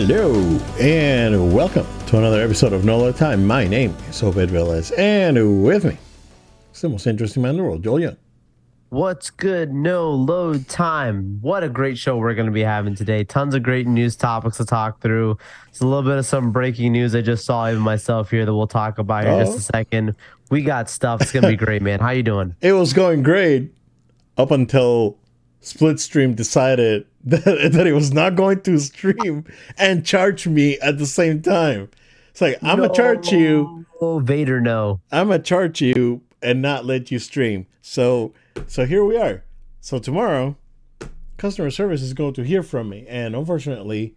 Hello 0.00 0.32
and 0.80 1.54
welcome 1.54 1.86
to 2.06 2.16
another 2.16 2.40
episode 2.40 2.72
of 2.72 2.86
No 2.86 2.96
Load 2.96 3.16
Time. 3.16 3.46
My 3.46 3.66
name 3.66 3.94
is 4.08 4.22
Obed 4.22 4.48
Velez, 4.48 4.98
and 4.98 5.62
with 5.62 5.84
me, 5.84 5.98
it's 6.70 6.80
the 6.80 6.88
most 6.88 7.06
interesting 7.06 7.42
man 7.42 7.50
in 7.50 7.56
the 7.58 7.62
world, 7.64 7.84
Joel 7.84 8.00
Young. 8.00 8.16
What's 8.88 9.28
good? 9.28 9.74
No 9.74 10.10
load 10.10 10.66
time. 10.68 11.38
What 11.42 11.62
a 11.62 11.68
great 11.68 11.98
show 11.98 12.16
we're 12.16 12.32
going 12.32 12.46
to 12.46 12.52
be 12.52 12.62
having 12.62 12.94
today. 12.94 13.24
Tons 13.24 13.54
of 13.54 13.62
great 13.62 13.86
news 13.86 14.16
topics 14.16 14.56
to 14.56 14.64
talk 14.64 15.02
through. 15.02 15.36
It's 15.68 15.80
a 15.80 15.86
little 15.86 16.02
bit 16.02 16.16
of 16.16 16.24
some 16.24 16.50
breaking 16.50 16.92
news 16.92 17.14
I 17.14 17.20
just 17.20 17.44
saw 17.44 17.68
even 17.68 17.82
myself 17.82 18.30
here 18.30 18.46
that 18.46 18.54
we'll 18.54 18.66
talk 18.66 18.96
about 18.96 19.24
here 19.24 19.34
in 19.34 19.44
just 19.44 19.52
a 19.52 19.76
oh. 19.76 19.78
second. 19.78 20.14
We 20.50 20.62
got 20.62 20.88
stuff. 20.88 21.20
It's 21.20 21.30
going 21.30 21.42
to 21.42 21.50
be 21.50 21.56
great, 21.62 21.82
man. 21.82 22.00
How 22.00 22.12
you 22.12 22.22
doing? 22.22 22.56
It 22.62 22.72
was 22.72 22.94
going 22.94 23.22
great 23.22 23.70
up 24.38 24.50
until 24.50 25.18
Splitstream 25.62 26.34
decided 26.34 27.06
that, 27.24 27.44
that 27.44 27.86
it 27.86 27.92
was 27.92 28.12
not 28.12 28.34
going 28.34 28.62
to 28.62 28.78
stream 28.78 29.44
and 29.76 30.04
charge 30.04 30.46
me 30.46 30.78
at 30.80 30.98
the 30.98 31.06
same 31.06 31.42
time. 31.42 31.90
It's 32.30 32.40
like 32.40 32.58
I'm 32.62 32.78
gonna 32.78 32.92
charge 32.92 33.30
you. 33.32 33.84
Oh, 34.00 34.18
Vader, 34.20 34.60
no. 34.60 35.00
I'm 35.12 35.28
gonna 35.28 35.40
charge 35.40 35.80
you 35.82 36.22
and 36.42 36.62
not 36.62 36.86
let 36.86 37.10
you 37.10 37.18
stream. 37.18 37.66
So 37.82 38.32
so 38.66 38.86
here 38.86 39.04
we 39.04 39.16
are. 39.16 39.44
So 39.80 39.98
tomorrow, 39.98 40.56
customer 41.36 41.70
service 41.70 42.02
is 42.02 42.12
going 42.14 42.34
to 42.34 42.42
hear 42.42 42.62
from 42.62 42.88
me, 42.88 43.06
and 43.08 43.34
unfortunately, 43.34 44.14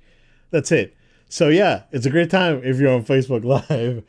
that's 0.52 0.72
it. 0.72 0.96
So 1.30 1.50
yeah, 1.50 1.84
it's 1.92 2.06
a 2.06 2.10
great 2.10 2.30
time 2.30 2.62
if 2.64 2.80
you're 2.80 2.94
on 2.94 3.04
Facebook 3.04 3.44
Live. 3.70 4.04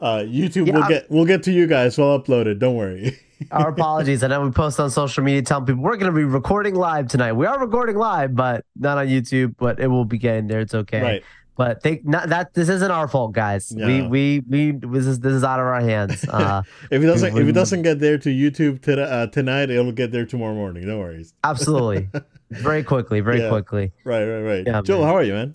Uh, 0.00 0.18
YouTube 0.18 0.68
Yeah, 0.68 0.74
will 0.74 0.88
get 0.88 1.10
we'll 1.10 1.24
get 1.24 1.42
to 1.44 1.52
you 1.52 1.66
guys. 1.66 1.98
We'll 1.98 2.18
upload 2.18 2.46
it. 2.46 2.58
Don't 2.58 2.76
worry. 2.76 3.18
Our 3.50 3.68
apologies. 3.76 4.22
I 4.22 4.28
know 4.28 4.42
we 4.42 4.50
post 4.50 4.78
on 4.80 4.90
social 4.90 5.22
media 5.24 5.42
telling 5.42 5.66
people 5.66 5.82
we're 5.82 5.96
going 5.96 6.12
to 6.12 6.16
be 6.16 6.24
recording 6.24 6.74
live 6.74 7.08
tonight. 7.08 7.32
We 7.32 7.46
are 7.46 7.58
recording 7.58 7.96
live, 7.96 8.34
but 8.34 8.64
not 8.76 8.98
on 8.98 9.06
YouTube, 9.08 9.54
but 9.58 9.78
it 9.80 9.86
will 9.88 10.04
be 10.04 10.18
getting 10.18 10.46
there. 10.48 10.60
It's 10.60 10.74
okay. 10.74 11.00
Right. 11.02 11.22
But 11.56 11.82
they 11.82 12.00
not 12.04 12.28
that 12.28 12.54
this 12.54 12.68
isn't 12.68 12.90
our 12.90 13.08
fault, 13.08 13.32
guys. 13.32 13.72
We 13.74 14.00
No. 14.02 14.08
we 14.08 14.42
we 14.48 14.70
this 14.70 15.06
is 15.06 15.18
this 15.18 15.32
is 15.32 15.42
out 15.42 15.58
of 15.58 15.66
our 15.66 15.80
hands. 15.80 16.24
Uh, 16.28 16.62
If 16.90 17.02
it 17.02 17.06
doesn't 17.06 17.36
if 17.36 17.48
it 17.48 17.52
doesn't 17.52 17.82
get 17.82 17.98
there 17.98 18.16
to 18.18 18.28
YouTube 18.28 18.86
uh, 18.88 19.26
tonight, 19.26 19.68
it'll 19.68 19.90
get 19.90 20.12
there 20.12 20.24
tomorrow 20.24 20.54
morning. 20.54 20.86
No 20.86 20.98
worries. 21.00 21.34
absolutely, 21.42 22.08
very 22.50 22.84
quickly, 22.84 23.18
very 23.20 23.40
Yeah. 23.40 23.48
quickly. 23.48 23.90
Right, 24.04 24.24
right, 24.24 24.40
right. 24.42 24.64
Yeah, 24.66 24.82
Joel, 24.82 25.00
man. 25.00 25.08
how 25.08 25.16
are 25.16 25.24
you, 25.24 25.32
man? 25.32 25.54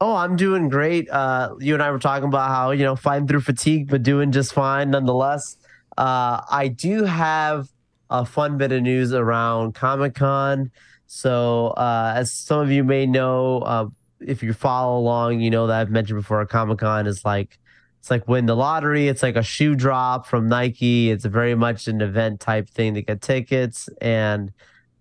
Oh, 0.00 0.16
I'm 0.16 0.34
doing 0.34 0.68
great. 0.68 1.08
Uh, 1.10 1.54
you 1.60 1.74
and 1.74 1.82
I 1.82 1.92
were 1.92 2.00
talking 2.00 2.26
about 2.28 2.48
how 2.50 2.72
you 2.72 2.82
know 2.84 2.96
fighting 2.96 3.28
through 3.28 3.42
fatigue, 3.42 3.88
but 3.88 4.02
doing 4.02 4.32
just 4.32 4.52
fine 4.52 4.90
nonetheless. 4.90 5.56
Uh, 5.96 6.42
I 6.50 6.68
do 6.68 7.04
have 7.04 7.68
a 8.10 8.24
fun 8.24 8.58
bit 8.58 8.72
of 8.72 8.82
news 8.82 9.12
around 9.12 9.74
Comic 9.74 10.14
Con. 10.14 10.70
So, 11.06 11.68
uh, 11.68 12.12
as 12.16 12.32
some 12.32 12.60
of 12.60 12.70
you 12.70 12.84
may 12.84 13.06
know, 13.06 13.60
uh, 13.60 13.86
if 14.20 14.42
you 14.42 14.52
follow 14.52 14.98
along, 14.98 15.40
you 15.40 15.50
know 15.50 15.66
that 15.66 15.80
I've 15.80 15.90
mentioned 15.90 16.18
before. 16.18 16.44
Comic 16.46 16.78
Con 16.78 17.06
is 17.06 17.24
like 17.24 17.58
it's 18.00 18.10
like 18.10 18.28
win 18.28 18.46
the 18.46 18.56
lottery. 18.56 19.08
It's 19.08 19.22
like 19.22 19.36
a 19.36 19.42
shoe 19.42 19.74
drop 19.74 20.26
from 20.26 20.48
Nike. 20.48 21.10
It's 21.10 21.24
very 21.24 21.54
much 21.54 21.88
an 21.88 22.00
event 22.00 22.40
type 22.40 22.68
thing 22.68 22.94
to 22.94 23.02
get 23.02 23.20
tickets 23.20 23.88
and. 24.00 24.52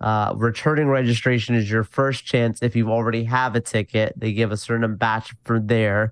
Uh, 0.01 0.33
returning 0.35 0.89
registration 0.89 1.55
is 1.55 1.71
your 1.71 1.83
first 1.83 2.25
chance 2.25 2.61
if 2.61 2.75
you 2.75 2.91
already 2.91 3.23
have 3.23 3.55
a 3.55 3.61
ticket. 3.61 4.13
They 4.17 4.33
give 4.33 4.51
a 4.51 4.57
certain 4.57 4.97
batch 4.97 5.33
for 5.45 5.57
there, 5.57 6.11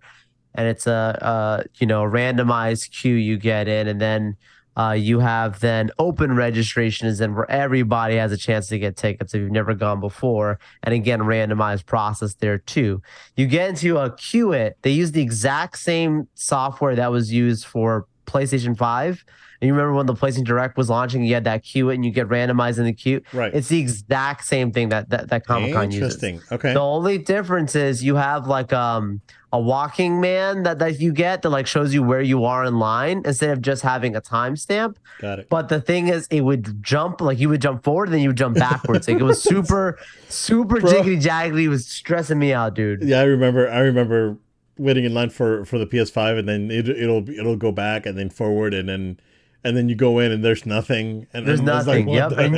and 0.55 0.67
it's 0.67 0.87
a, 0.87 1.19
a 1.21 1.65
you 1.75 1.85
know 1.85 2.03
randomized 2.03 2.91
queue 2.91 3.15
you 3.15 3.37
get 3.37 3.67
in, 3.67 3.89
and 3.89 3.99
then 3.99 4.37
uh, 4.77 4.95
you 4.97 5.19
have 5.19 5.59
then 5.59 5.91
open 5.99 6.35
registration 6.35 7.07
is 7.07 7.19
then 7.19 7.35
where 7.35 7.49
everybody 7.49 8.15
has 8.15 8.31
a 8.31 8.37
chance 8.37 8.67
to 8.67 8.79
get 8.79 8.97
tickets 8.97 9.33
if 9.33 9.41
you've 9.41 9.51
never 9.51 9.73
gone 9.73 9.99
before, 9.99 10.59
and 10.83 10.93
again 10.93 11.19
randomized 11.21 11.85
process 11.85 12.33
there 12.35 12.57
too. 12.57 13.01
You 13.35 13.47
get 13.47 13.69
into 13.69 13.97
a 13.97 14.15
queue 14.15 14.51
it. 14.51 14.77
They 14.81 14.91
use 14.91 15.11
the 15.11 15.21
exact 15.21 15.77
same 15.77 16.27
software 16.33 16.95
that 16.95 17.11
was 17.11 17.31
used 17.31 17.65
for 17.65 18.07
PlayStation 18.25 18.77
Five. 18.77 19.23
And 19.61 19.67
you 19.67 19.73
remember 19.73 19.93
when 19.93 20.07
the 20.07 20.13
PlayStation 20.13 20.43
Direct 20.43 20.75
was 20.75 20.89
launching, 20.89 21.23
you 21.23 21.33
had 21.33 21.45
that 21.45 21.63
queue 21.63 21.89
it 21.89 21.95
and 21.95 22.03
you 22.03 22.11
get 22.11 22.27
randomized 22.27 22.79
in 22.79 22.83
the 22.83 22.91
queue. 22.91 23.21
Right. 23.31 23.53
It's 23.53 23.69
the 23.69 23.79
exact 23.79 24.43
same 24.43 24.73
thing 24.73 24.89
that 24.89 25.09
that, 25.09 25.29
that 25.29 25.45
Comic 25.45 25.73
Con 25.73 25.89
uses. 25.89 26.15
Interesting. 26.21 26.41
Okay. 26.51 26.73
The 26.73 26.81
only 26.81 27.17
difference 27.17 27.73
is 27.73 28.03
you 28.03 28.15
have 28.15 28.45
like 28.47 28.73
um 28.73 29.21
a 29.53 29.59
walking 29.59 30.19
man 30.19 30.63
that, 30.63 30.79
that 30.79 30.99
you 30.99 31.13
get 31.13 31.43
that 31.43 31.49
like 31.49 31.67
shows 31.67 31.93
you 31.93 32.01
where 32.01 32.21
you 32.21 32.43
are 32.43 32.65
in 32.65 32.79
line 32.79 33.21
instead 33.23 33.51
of 33.51 33.61
just 33.61 33.83
having 33.83 34.15
a 34.15 34.21
timestamp. 34.21 34.95
Got 35.19 35.39
it. 35.39 35.49
But 35.49 35.69
the 35.69 35.79
thing 35.79 36.07
is, 36.07 36.27
it 36.27 36.41
would 36.41 36.81
jump 36.81 37.21
like 37.21 37.37
you 37.37 37.49
would 37.49 37.61
jump 37.61 37.83
forward 37.83 38.05
and 38.05 38.15
then 38.15 38.21
you 38.21 38.29
would 38.29 38.37
jump 38.37 38.57
backwards. 38.57 39.07
like 39.07 39.19
it 39.19 39.23
was 39.23 39.41
super, 39.41 39.99
super 40.27 40.81
Bro. 40.81 40.91
jiggly 40.91 41.21
jaggly. 41.21 41.65
It 41.65 41.69
was 41.69 41.85
stressing 41.85 42.39
me 42.39 42.51
out, 42.51 42.73
dude. 42.73 43.03
Yeah, 43.03 43.19
I 43.19 43.25
remember. 43.25 43.69
I 43.69 43.79
remember 43.79 44.37
waiting 44.79 45.05
in 45.05 45.13
line 45.13 45.29
for 45.29 45.63
for 45.65 45.77
the 45.77 45.85
PS5, 45.85 46.39
and 46.39 46.49
then 46.49 46.71
it, 46.71 46.89
it'll 46.89 47.29
it'll 47.29 47.55
go 47.55 47.71
back 47.71 48.07
and 48.07 48.17
then 48.17 48.31
forward, 48.31 48.73
and 48.73 48.89
then 48.89 49.19
and 49.63 49.75
then 49.77 49.89
you 49.89 49.95
go 49.95 50.19
in 50.19 50.31
and 50.31 50.43
there's 50.43 50.65
nothing, 50.65 51.27
and 51.33 51.45
There's 51.47 51.61
nothing, 51.61 52.07
what 52.07 52.15
yep, 52.15 52.29
the 52.29 52.43
and- 52.43 52.55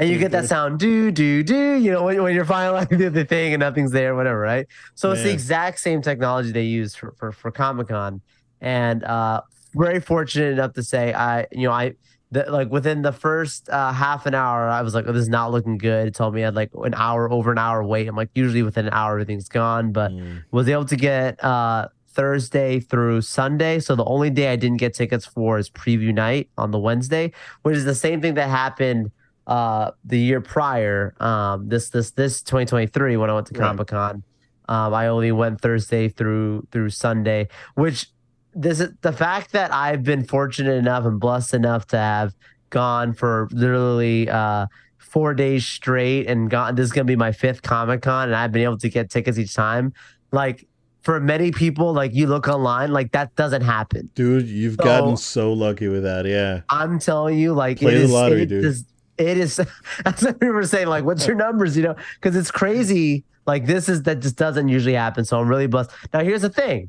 And 0.00 0.10
you 0.10 0.18
get 0.18 0.30
that 0.32 0.48
sound 0.48 0.78
do 0.78 1.10
do 1.10 1.42
do, 1.42 1.74
you 1.74 1.90
know, 1.90 2.04
when, 2.04 2.22
when 2.22 2.34
you're 2.34 2.44
finally 2.58 2.86
do 2.86 3.10
the 3.10 3.24
thing 3.24 3.52
and 3.54 3.60
nothing's 3.60 3.90
there, 3.92 4.14
whatever, 4.14 4.38
right? 4.38 4.66
So 4.94 5.12
it's 5.12 5.22
the 5.22 5.32
exact 5.32 5.78
same 5.80 6.02
technology 6.02 6.52
they 6.52 6.64
use 6.64 6.94
for 6.94 7.12
for, 7.18 7.32
for 7.32 7.50
Comic 7.50 7.88
Con, 7.88 8.22
and 8.60 9.04
uh, 9.04 9.42
very 9.74 10.00
fortunate 10.00 10.52
enough 10.52 10.72
to 10.74 10.82
say, 10.82 11.12
I 11.12 11.46
you 11.52 11.66
know 11.68 11.72
I 11.72 11.94
the, 12.30 12.50
like 12.50 12.68
within 12.70 13.02
the 13.02 13.12
first 13.12 13.68
uh, 13.68 13.92
half 13.92 14.26
an 14.26 14.34
hour, 14.34 14.68
I 14.68 14.82
was 14.82 14.92
like, 14.94 15.04
oh, 15.06 15.12
this 15.12 15.22
is 15.22 15.28
not 15.28 15.52
looking 15.52 15.78
good. 15.78 16.08
It 16.08 16.14
told 16.16 16.34
me 16.34 16.42
I 16.42 16.46
had 16.46 16.56
like 16.56 16.70
an 16.82 16.94
hour 16.94 17.30
over 17.30 17.52
an 17.52 17.58
hour 17.58 17.84
wait. 17.84 18.08
I'm 18.08 18.16
like, 18.16 18.30
usually 18.34 18.62
within 18.64 18.86
an 18.86 18.92
hour 18.92 19.12
everything's 19.12 19.48
gone, 19.48 19.92
but 19.92 20.10
Mm, 20.10 20.42
was 20.50 20.68
able 20.68 20.84
to 20.86 20.96
get 20.96 21.42
uh 21.44 21.88
Thursday 22.14 22.80
through 22.80 23.20
Sunday. 23.22 23.80
So 23.80 23.94
the 23.96 24.04
only 24.04 24.30
day 24.30 24.52
I 24.52 24.56
didn't 24.56 24.78
get 24.78 24.94
tickets 24.94 25.26
for 25.26 25.58
is 25.58 25.68
preview 25.68 26.14
night 26.14 26.48
on 26.56 26.70
the 26.70 26.78
Wednesday, 26.78 27.32
which 27.62 27.76
is 27.76 27.84
the 27.84 27.94
same 27.94 28.20
thing 28.20 28.34
that 28.34 28.48
happened 28.48 29.10
uh 29.46 29.90
the 30.04 30.18
year 30.18 30.40
prior. 30.40 31.14
Um 31.20 31.68
this 31.68 31.90
this 31.90 32.12
this 32.12 32.42
2023 32.42 33.16
when 33.16 33.28
I 33.30 33.34
went 33.34 33.46
to 33.48 33.58
Right. 33.58 33.66
Comic 33.66 33.88
Con. 33.88 34.22
Um 34.68 34.94
I 34.94 35.08
only 35.08 35.32
went 35.32 35.60
Thursday 35.60 36.08
through 36.08 36.66
through 36.72 36.90
Sunday, 36.90 37.48
which 37.74 38.06
this 38.54 38.80
is 38.80 38.90
the 39.02 39.12
fact 39.12 39.52
that 39.52 39.72
I've 39.72 40.02
been 40.02 40.24
fortunate 40.24 40.76
enough 40.76 41.04
and 41.04 41.20
blessed 41.20 41.54
enough 41.54 41.86
to 41.88 41.98
have 41.98 42.34
gone 42.70 43.12
for 43.12 43.48
literally 43.52 44.30
uh 44.30 44.66
four 44.98 45.34
days 45.34 45.66
straight 45.66 46.26
and 46.26 46.48
gone 46.50 46.74
this 46.74 46.84
is 46.84 46.92
gonna 46.92 47.04
be 47.04 47.16
my 47.16 47.32
fifth 47.32 47.60
Comic 47.62 48.00
Con 48.02 48.28
and 48.28 48.36
I've 48.36 48.52
been 48.52 48.62
able 48.62 48.78
to 48.78 48.88
get 48.88 49.10
tickets 49.10 49.38
each 49.38 49.54
time. 49.54 49.92
Like 50.32 50.66
for 51.04 51.20
many 51.20 51.52
people, 51.52 51.92
like 51.92 52.12
you 52.14 52.26
look 52.26 52.48
online, 52.48 52.90
like 52.92 53.12
that 53.12 53.34
doesn't 53.36 53.62
happen. 53.62 54.10
dude, 54.14 54.48
you've 54.48 54.74
So- 54.76 54.84
gotten 54.84 55.16
so 55.16 55.52
lucky 55.52 55.86
with 55.88 56.02
that. 56.02 56.26
Yeah. 56.26 56.62
I'm 56.68 56.98
telling 56.98 57.38
you, 57.38 57.52
like 57.52 57.78
Play 57.78 57.92
it 57.94 57.98
the 57.98 58.04
is, 58.04 58.10
lottery, 58.10 58.42
it 58.42 58.46
dude. 58.48 58.64
is- 58.64 58.84
it 59.16 59.36
is. 59.38 59.60
That's 60.04 60.24
what 60.24 60.40
we 60.40 60.50
were 60.50 60.64
saying. 60.64 60.88
Like, 60.88 61.04
what's 61.04 61.24
your 61.24 61.36
numbers? 61.36 61.76
You 61.76 61.84
know, 61.84 61.94
because 62.20 62.34
it's 62.34 62.50
crazy. 62.50 63.22
Like 63.46 63.64
this 63.66 63.88
is 63.88 64.02
that 64.04 64.20
just 64.20 64.34
doesn't 64.36 64.66
usually 64.68 64.94
happen. 64.94 65.24
So 65.24 65.38
I'm 65.38 65.46
really 65.46 65.66
blessed. 65.68 65.90
Now 66.12 66.20
here's 66.24 66.42
the 66.42 66.48
thing. 66.48 66.88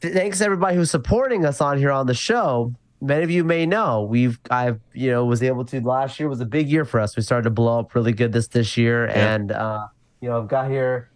Thanks 0.00 0.38
to 0.38 0.44
everybody 0.44 0.76
who's 0.76 0.90
supporting 0.90 1.44
us 1.44 1.60
on 1.60 1.78
here 1.78 1.90
on 1.92 2.06
the 2.06 2.14
show. 2.14 2.74
Many 3.00 3.22
of 3.24 3.30
you 3.30 3.42
may 3.44 3.66
know 3.66 4.02
we've 4.02 4.38
I've 4.50 4.78
you 4.92 5.10
know 5.10 5.24
was 5.24 5.42
able 5.42 5.64
to 5.66 5.80
last 5.80 6.20
year 6.20 6.28
was 6.28 6.40
a 6.40 6.44
big 6.46 6.68
year 6.68 6.84
for 6.84 7.00
us. 7.00 7.16
We 7.16 7.22
started 7.22 7.44
to 7.44 7.50
blow 7.50 7.80
up 7.80 7.94
really 7.94 8.12
good 8.12 8.32
this 8.32 8.48
this 8.48 8.76
year, 8.76 9.06
Yeah. 9.08 9.34
and 9.34 9.52
uh, 9.52 9.86
you 10.20 10.28
know 10.28 10.40
I've 10.40 10.48
got 10.48 10.70
here 10.70 11.08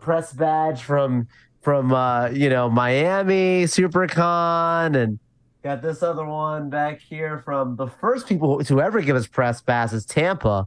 press 0.00 0.32
badge 0.32 0.82
from 0.82 1.28
from 1.62 1.92
uh, 1.92 2.28
you 2.28 2.48
know 2.48 2.68
Miami 2.70 3.64
SuperCon 3.64 4.96
and 4.96 5.18
got 5.62 5.82
this 5.82 6.02
other 6.02 6.24
one 6.24 6.70
back 6.70 7.00
here 7.00 7.38
from 7.38 7.76
the 7.76 7.86
first 7.86 8.26
people 8.26 8.62
to 8.64 8.80
ever 8.80 9.00
give 9.00 9.16
us 9.16 9.26
press 9.26 9.60
passes 9.60 10.04
Tampa. 10.04 10.66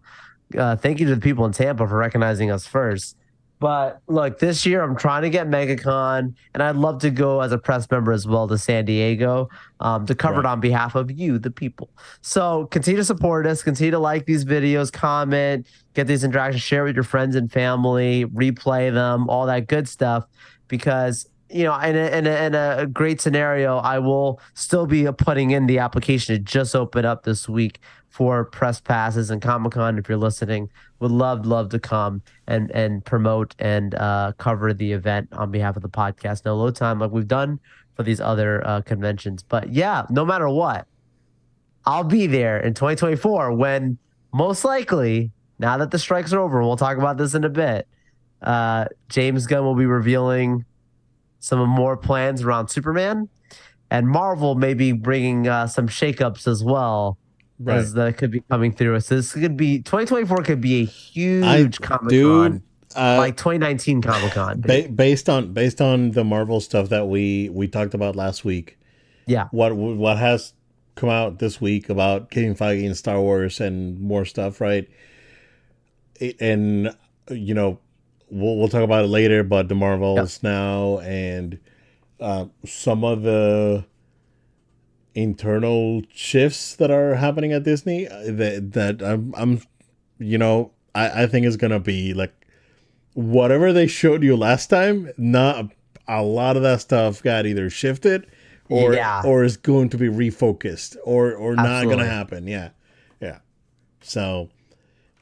Uh, 0.57 0.75
thank 0.75 0.99
you 0.99 1.07
to 1.07 1.15
the 1.15 1.21
people 1.21 1.45
in 1.45 1.51
Tampa 1.51 1.87
for 1.87 1.97
recognizing 1.97 2.51
us 2.51 2.67
first. 2.67 3.17
But 3.63 4.01
look, 4.07 4.39
this 4.39 4.65
year 4.65 4.83
I'm 4.83 4.97
trying 4.97 5.21
to 5.21 5.29
get 5.29 5.47
MegaCon, 5.47 6.35
and 6.53 6.61
I'd 6.61 6.75
love 6.75 6.99
to 6.99 7.09
go 7.09 7.39
as 7.39 7.53
a 7.53 7.57
press 7.57 7.89
member 7.89 8.11
as 8.11 8.27
well 8.27 8.45
to 8.49 8.57
San 8.57 8.83
Diego 8.83 9.47
um, 9.79 10.05
to 10.07 10.13
cover 10.13 10.41
it 10.41 10.45
on 10.45 10.59
behalf 10.59 10.95
of 10.95 11.09
you, 11.09 11.39
the 11.39 11.49
people. 11.49 11.89
So 12.19 12.65
continue 12.71 12.97
to 12.97 13.05
support 13.05 13.47
us, 13.47 13.63
continue 13.63 13.91
to 13.91 13.99
like 13.99 14.25
these 14.25 14.43
videos, 14.43 14.91
comment, 14.91 15.65
get 15.93 16.07
these 16.07 16.25
interactions, 16.25 16.61
share 16.61 16.83
with 16.83 16.95
your 16.95 17.05
friends 17.05 17.37
and 17.37 17.49
family, 17.49 18.25
replay 18.25 18.93
them, 18.93 19.29
all 19.29 19.45
that 19.45 19.67
good 19.67 19.87
stuff. 19.87 20.25
Because 20.67 21.29
you 21.49 21.63
know, 21.63 21.79
in 21.79 21.95
a, 21.95 22.17
in 22.17 22.27
a, 22.27 22.45
in 22.45 22.55
a 22.55 22.85
great 22.85 23.21
scenario, 23.21 23.77
I 23.77 23.99
will 23.99 24.41
still 24.55 24.87
be 24.87 25.09
putting 25.13 25.51
in 25.51 25.67
the 25.67 25.79
application 25.79 26.35
to 26.35 26.41
just 26.41 26.75
open 26.75 27.05
up 27.05 27.23
this 27.23 27.47
week 27.47 27.79
for 28.09 28.43
press 28.45 28.81
passes 28.81 29.29
and 29.29 29.41
Comic 29.41 29.71
Con. 29.71 29.97
If 29.97 30.09
you're 30.09 30.17
listening, 30.17 30.69
would 31.03 31.11
love 31.11 31.45
love 31.45 31.69
to 31.69 31.79
come 31.79 32.23
and 32.47 32.71
and 32.71 33.05
promote 33.05 33.53
and 33.59 33.93
uh, 33.95 34.31
cover 34.39 34.73
the 34.73 34.91
event 34.93 35.29
on 35.33 35.51
behalf 35.51 35.75
of 35.75 35.83
the 35.83 35.89
podcast. 35.89 36.45
No 36.45 36.55
load 36.55 36.75
time 36.75 36.97
like 36.99 37.11
we've 37.11 37.27
done 37.27 37.59
for 37.95 38.01
these 38.03 38.19
other 38.19 38.65
uh, 38.65 38.81
conventions. 38.81 39.43
But 39.43 39.71
yeah, 39.71 40.05
no 40.09 40.25
matter 40.25 40.49
what, 40.49 40.87
I'll 41.85 42.03
be 42.03 42.25
there 42.25 42.57
in 42.59 42.73
2024 42.73 43.53
when 43.53 43.99
most 44.33 44.65
likely 44.65 45.31
now 45.59 45.77
that 45.77 45.91
the 45.91 45.99
strikes 45.99 46.33
are 46.33 46.39
over, 46.39 46.57
and 46.57 46.67
we'll 46.67 46.77
talk 46.77 46.97
about 46.97 47.17
this 47.17 47.35
in 47.35 47.43
a 47.43 47.49
bit. 47.49 47.87
uh, 48.41 48.85
James 49.09 49.45
Gunn 49.47 49.63
will 49.63 49.75
be 49.75 49.85
revealing 49.85 50.65
some 51.39 51.67
more 51.69 51.95
plans 51.97 52.41
around 52.43 52.69
Superman, 52.69 53.29
and 53.91 54.07
Marvel 54.07 54.55
may 54.55 54.73
be 54.73 54.91
bringing 54.91 55.47
uh, 55.47 55.67
some 55.67 55.87
shakeups 55.87 56.47
as 56.47 56.63
well. 56.63 57.17
Right. 57.63 57.77
As 57.77 57.93
that 57.93 58.17
could 58.17 58.31
be 58.31 58.41
coming 58.41 58.73
through. 58.73 58.99
So 58.99 59.15
this 59.15 59.31
could 59.33 59.55
be 59.55 59.77
2024 59.79 60.43
could 60.43 60.59
be 60.61 60.81
a 60.81 60.85
huge 60.85 61.79
Comic 61.79 62.01
Con, 62.01 62.07
dude, 62.09 62.61
uh, 62.95 63.15
like 63.17 63.37
2019 63.37 64.01
Comic 64.01 64.33
Con. 64.33 64.61
ba- 64.61 64.89
based 64.89 65.29
on 65.29 65.53
based 65.53 65.81
on 65.81 66.11
the 66.11 66.23
Marvel 66.23 66.59
stuff 66.59 66.89
that 66.89 67.07
we 67.07 67.49
we 67.49 67.67
talked 67.67 67.93
about 67.93 68.15
last 68.15 68.43
week. 68.43 68.77
Yeah. 69.27 69.47
What 69.51 69.75
what 69.75 70.17
has 70.17 70.53
come 70.95 71.09
out 71.09 71.39
this 71.39 71.61
week 71.61 71.89
about 71.89 72.29
Kevin 72.29 72.55
Feige 72.55 72.85
and 72.85 72.97
Star 72.97 73.19
Wars 73.19 73.59
and 73.61 73.99
more 73.99 74.25
stuff, 74.25 74.59
right? 74.59 74.87
And 76.39 76.95
you 77.29 77.53
know, 77.53 77.79
we'll 78.29 78.57
we'll 78.57 78.67
talk 78.67 78.83
about 78.83 79.05
it 79.05 79.07
later, 79.07 79.43
but 79.43 79.69
the 79.69 79.75
Marvels 79.75 80.43
now 80.43 80.99
and 80.99 81.59
uh, 82.19 82.45
some 82.65 83.03
of 83.03 83.23
the 83.23 83.85
internal 85.15 86.01
shifts 86.13 86.75
that 86.75 86.89
are 86.91 87.15
happening 87.15 87.53
at 87.53 87.63
Disney 87.63 88.05
that 88.05 88.71
that 88.73 89.01
I'm 89.03 89.33
I'm 89.37 89.61
you 90.19 90.37
know 90.37 90.71
I 90.95 91.23
I 91.23 91.27
think 91.27 91.45
is 91.45 91.57
gonna 91.57 91.79
be 91.79 92.13
like 92.13 92.33
whatever 93.13 93.71
they 93.73 93.87
showed 93.87 94.23
you 94.23 94.35
last 94.35 94.67
time. 94.67 95.11
Not 95.17 95.71
a 96.07 96.23
lot 96.23 96.57
of 96.57 96.63
that 96.63 96.81
stuff 96.81 97.21
got 97.23 97.45
either 97.45 97.69
shifted 97.69 98.27
or 98.69 98.93
Yeah. 98.93 99.21
or 99.23 99.43
is 99.43 99.57
going 99.57 99.89
to 99.89 99.97
be 99.97 100.07
refocused 100.07 100.97
or 101.03 101.33
or 101.33 101.55
not 101.55 101.65
Absolutely. 101.67 101.95
gonna 101.97 102.09
happen. 102.09 102.47
Yeah, 102.47 102.69
yeah. 103.21 103.39
So 104.01 104.49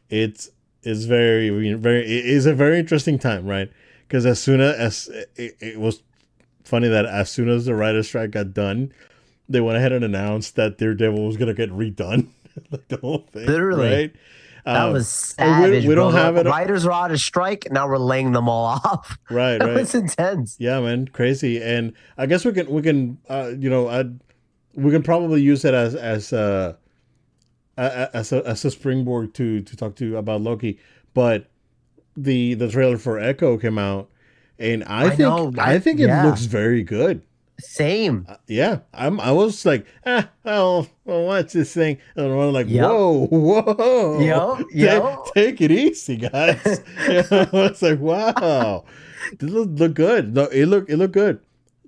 it's 0.10 0.50
it's 0.84 1.04
very 1.06 1.74
very 1.74 2.02
it 2.02 2.26
is 2.26 2.46
a 2.46 2.54
very 2.54 2.80
interesting 2.80 3.20
time, 3.20 3.46
right? 3.46 3.70
Because 4.08 4.26
as 4.26 4.42
soon 4.42 4.62
as 4.62 5.10
it, 5.36 5.56
it 5.60 5.80
was 5.80 6.02
funny 6.64 6.88
that 6.88 7.06
as 7.06 7.30
soon 7.30 7.50
as 7.50 7.66
the 7.66 7.76
writer's 7.76 8.08
strike 8.08 8.32
got 8.32 8.54
done, 8.54 8.92
they 9.52 9.62
went 9.62 9.78
ahead 9.78 9.92
and 9.92 10.04
announced 10.06 10.56
that 10.56 10.78
Daredevil 10.78 11.26
was 11.26 11.38
gonna 11.38 11.54
get 11.54 11.70
redone, 11.72 12.28
like 12.72 12.88
the 12.88 12.98
whole 12.98 13.20
thing. 13.32 13.46
Literally. 13.46 13.90
right? 13.90 14.16
that 14.66 14.76
Um, 14.76 14.94
was 14.94 15.34
and 15.40 15.72
we- 15.72 15.88
we 15.88 15.96
don't 15.96 16.14
have 16.14 16.38
it- 16.38 16.46
Writers 16.46 16.86
are 16.86 16.92
on 16.92 17.12
a 17.12 17.18
strike. 17.18 17.68
Now 17.72 17.88
we're 17.88 17.98
laying 17.98 18.32
them 18.32 18.48
all 18.48 18.66
off. 18.86 19.18
right, 19.30 19.58
That 19.58 19.66
right. 19.68 19.76
was 19.78 19.96
intense. 19.96 20.56
Yeah, 20.60 20.80
man, 20.82 21.08
crazy. 21.08 21.62
And 21.62 21.94
I 22.18 22.26
guess 22.28 22.46
we 22.46 22.52
can 22.54 22.68
we 22.70 22.82
can 22.84 23.18
uh, 23.30 23.54
you 23.58 23.70
know 23.70 23.88
I 23.88 24.06
we 24.76 24.92
can 24.92 25.02
probably 25.04 25.42
use 25.42 25.66
it 25.66 25.74
as 25.74 25.96
as 25.96 26.32
uh 26.32 26.74
as 27.78 28.32
a 28.32 28.46
as 28.48 28.64
a 28.66 28.72
springboard 28.72 29.34
to 29.36 29.62
to 29.62 29.76
talk 29.76 29.96
to 29.96 30.18
about 30.18 30.42
Loki. 30.42 30.80
But 31.14 31.48
the 32.16 32.54
the 32.54 32.70
trailer 32.70 32.98
for 32.98 33.18
Echo 33.20 33.58
came 33.58 33.78
out, 33.78 34.10
and 34.60 34.84
I, 34.86 35.06
I 35.06 35.10
think 35.10 35.20
know, 35.20 35.54
I, 35.58 35.74
I- 35.74 35.80
think 35.80 36.00
it 36.00 36.08
yeah. 36.08 36.26
looks 36.26 36.46
very 36.46 36.84
good. 36.84 37.22
Same. 37.62 38.26
Uh, 38.30 38.36
Yeah, 38.48 38.80
I'm. 38.94 39.20
I 39.20 39.32
was 39.32 39.66
like, 39.66 39.86
ah, 40.06 40.30
I'll, 40.46 40.88
I'll 41.08 41.26
watch 41.26 41.54
this 41.54 41.74
thing, 41.74 41.98
and 42.16 42.26
I'm 42.32 42.52
like, 42.54 42.68
Yep. 42.70 42.84
whoa, 42.86 43.28
whoa, 43.28 44.20
Yo, 44.20 44.60
yo. 44.74 45.24
take 45.34 45.62
it 45.62 45.72
easy, 45.72 46.18
guys. 46.18 46.60
I 46.98 47.48
was 47.52 47.82
like, 47.82 48.00
wow, 48.00 48.84
this 49.40 49.50
look, 49.50 49.70
look 49.74 49.94
good. 49.94 50.34
No, 50.36 50.44
it 50.46 50.66
look 50.66 50.90
it 50.90 50.98
looked 50.98 51.14
good. 51.14 51.40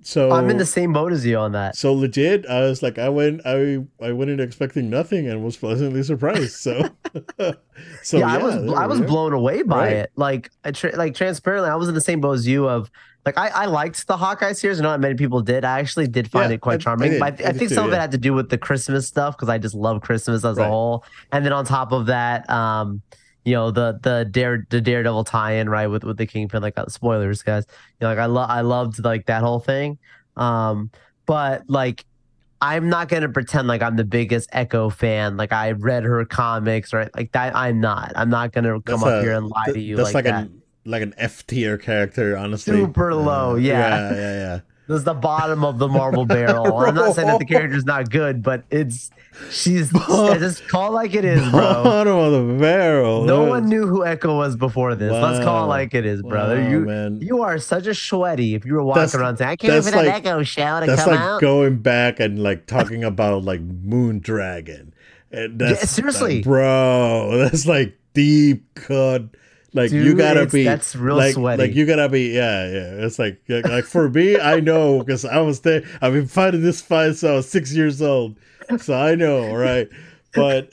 So 0.06 0.30
I'm 0.32 0.50
in 0.50 0.58
the 0.58 0.66
same 0.66 0.92
boat 0.92 1.12
as 1.12 1.24
you 1.24 1.38
on 1.38 1.52
that. 1.52 1.76
so 1.76 1.94
legit. 1.94 2.44
I 2.46 2.60
was 2.60 2.82
like, 2.82 2.98
I 2.98 3.08
went, 3.08 3.40
I 3.46 3.78
I 4.02 4.12
went 4.12 4.30
in 4.30 4.38
expecting 4.38 4.90
nothing 4.90 5.26
and 5.26 5.42
was 5.42 5.56
pleasantly 5.56 6.02
surprised. 6.02 6.56
So, 6.56 6.90
so 8.02 8.18
yeah, 8.18 8.26
I 8.34 8.36
was 8.36 8.54
I 8.74 8.86
was 8.86 9.00
blown 9.00 9.32
away 9.32 9.62
by 9.62 9.78
Right. 9.86 9.92
it. 9.96 10.12
Like 10.16 10.50
I 10.62 10.72
tra- 10.72 10.94
like 10.94 11.14
transparently, 11.14 11.70
I 11.70 11.74
was 11.76 11.88
in 11.88 11.94
the 11.94 12.02
same 12.02 12.20
boat 12.20 12.32
as 12.34 12.46
you. 12.46 12.68
Of 12.68 12.90
like 13.26 13.38
I, 13.38 13.48
I 13.48 13.66
liked 13.66 14.06
the 14.06 14.16
Hawkeye 14.16 14.52
series. 14.52 14.80
I 14.80 14.82
know 14.82 14.90
not 14.90 15.00
many 15.00 15.14
people 15.14 15.40
did. 15.40 15.64
I 15.64 15.78
actually 15.80 16.06
did 16.08 16.30
find 16.30 16.50
Yeah, 16.50 16.56
it 16.56 16.60
quite 16.60 16.72
I- 16.72 16.76
I 16.76 16.78
charming. 16.78 17.22
I, 17.22 17.26
I 17.26 17.28
I 17.28 17.30
did 17.30 17.56
think 17.56 17.68
too, 17.70 17.74
some 17.74 17.86
of 17.86 17.92
it 17.92 18.00
had 18.00 18.10
to 18.12 18.18
do 18.18 18.32
with 18.34 18.50
the 18.50 18.58
Christmas 18.58 19.06
stuff 19.06 19.36
because 19.36 19.48
I 19.48 19.58
just 19.58 19.74
love 19.74 20.02
Christmas 20.02 20.44
as 20.44 20.56
Right. 20.58 20.66
a 20.66 20.68
whole. 20.68 21.04
And 21.32 21.44
then 21.44 21.52
on 21.52 21.64
top 21.64 21.92
of 21.92 22.06
that, 22.06 22.48
um, 22.50 23.00
you 23.44 23.52
know 23.54 23.70
the 23.70 23.98
the 24.02 24.26
dare 24.30 24.66
the 24.70 24.80
Daredevil 24.80 25.24
tie-in 25.24 25.68
right 25.68 25.86
with 25.86 26.02
with 26.04 26.16
the 26.16 26.26
Kingpin. 26.26 26.62
Like 26.62 26.78
uh, 26.78 26.86
spoilers, 26.88 27.42
guys. 27.42 27.64
You 28.00 28.06
know, 28.06 28.08
like 28.08 28.18
I 28.18 28.26
love 28.26 28.48
I 28.50 28.60
loved 28.62 29.04
like 29.04 29.26
that 29.26 29.42
whole 29.42 29.60
thing. 29.60 29.98
Um, 30.36 30.90
but 31.26 31.62
like 31.68 32.04
I'm 32.62 32.88
not 32.88 33.08
gonna 33.10 33.28
pretend 33.28 33.68
like 33.68 33.82
I'm 33.82 33.96
the 33.96 34.04
biggest 34.04 34.48
Echo 34.52 34.88
fan. 34.88 35.36
Like 35.36 35.52
I 35.52 35.72
read 35.72 36.04
her 36.04 36.24
comics, 36.24 36.94
right? 36.94 37.10
Like 37.14 37.32
that. 37.32 37.54
I'm 37.54 37.80
not. 37.80 38.12
I'm 38.16 38.30
not 38.30 38.52
gonna 38.52 38.80
come 38.80 39.00
That's 39.00 39.02
up 39.02 39.08
a- 39.08 39.22
here 39.22 39.32
and 39.32 39.46
lie 39.46 39.64
th- 39.66 39.74
to 39.74 39.80
you 39.80 39.96
That's 39.96 40.14
like, 40.14 40.24
like, 40.24 40.32
that. 40.32 40.44
an 40.46 40.62
like 40.84 41.02
an 41.02 41.14
F 41.16 41.46
tier 41.46 41.78
character, 41.78 42.36
honestly. 42.36 42.76
Super 42.76 43.14
low, 43.14 43.54
yeah. 43.56 43.78
yeah, 43.78 44.10
yeah, 44.10 44.16
yeah. 44.16 44.60
This 44.86 44.98
is 44.98 45.04
the 45.04 45.14
bottom 45.14 45.64
of 45.64 45.78
the 45.78 45.88
Marvel 45.88 46.26
barrel. 46.26 46.76
I'm 46.76 46.94
not 46.94 47.14
saying 47.14 47.26
that 47.28 47.38
the 47.38 47.44
character's 47.54 47.86
not 47.86 48.10
good, 48.10 48.42
but 48.42 48.64
it's 48.70 49.10
she's 49.50 49.90
just 49.90 50.68
call 50.68 50.88
it 50.90 50.94
like 50.94 51.14
it 51.14 51.24
is, 51.24 51.40
bro. 51.50 51.60
Bottom 51.84 52.16
of 52.18 52.32
the 52.32 52.58
barrel. 52.60 53.24
No 53.24 53.44
one 53.44 53.66
knew 53.66 53.86
who 53.86 54.04
Echo 54.04 54.36
was 54.36 54.56
before 54.56 54.94
this. 54.94 55.10
Let's 55.10 55.42
call 55.42 55.64
it 55.64 55.68
like 55.68 55.94
it 55.94 56.04
is, 56.04 56.20
brother. 56.20 56.60
Wow, 56.60 56.68
you 56.68 56.80
man. 56.80 57.18
you 57.22 57.40
are 57.42 57.58
such 57.58 57.86
a 57.86 57.94
sweaty. 57.94 58.54
If 58.54 58.66
you 58.66 58.74
were 58.74 58.82
walking 58.82 59.00
That's- 59.00 59.14
around 59.14 59.38
saying, 59.38 59.50
"I 59.52 59.56
can't 59.56 59.72
even 59.72 59.84
that's 59.84 59.96
for 59.96 60.02
that 60.02 60.06
like- 60.06 60.26
Echo 60.26 60.42
show 60.42 60.80
to 60.80 60.86
That's 60.86 61.02
come 61.02 61.12
like 61.12 61.20
out," 61.20 61.40
going 61.40 61.76
back 61.78 62.20
and 62.20 62.42
like 62.42 62.66
talking 62.66 63.04
about 63.04 63.42
like 63.42 63.62
Moon 63.62 64.18
Dragon. 64.18 64.92
And 65.32 65.58
that's, 65.58 65.80
Yeah, 65.80 65.86
seriously. 65.86 66.42
bro. 66.42 67.38
That's 67.38 67.66
like 67.66 67.98
deep 68.12 68.72
cut. 68.74 69.22
Like 69.74 69.90
you 69.90 70.14
gotta 70.14 70.46
be 70.46 70.62
that's 70.62 70.94
real 70.94 71.16
like, 71.16 71.34
sweaty. 71.34 71.60
Like 71.60 71.74
you 71.74 71.84
gotta 71.84 72.08
be, 72.08 72.28
yeah, 72.28 72.64
yeah. 72.70 73.04
It's 73.04 73.18
like 73.18 73.40
like, 73.48 73.66
like 73.66 73.84
for 73.84 74.08
me, 74.08 74.38
I 74.38 74.60
know 74.60 75.00
because 75.00 75.24
I 75.24 75.40
was 75.40 75.60
there. 75.62 75.82
I've 76.00 76.12
been 76.12 76.28
fighting 76.28 76.62
this 76.62 76.80
fight 76.80 77.16
since 77.16 77.24
I 77.24 77.32
was 77.32 77.48
six 77.48 77.72
years 77.72 78.00
old, 78.00 78.36
so 78.78 78.94
I 78.94 79.16
know, 79.16 79.52
right? 79.52 79.88
But 80.34 80.72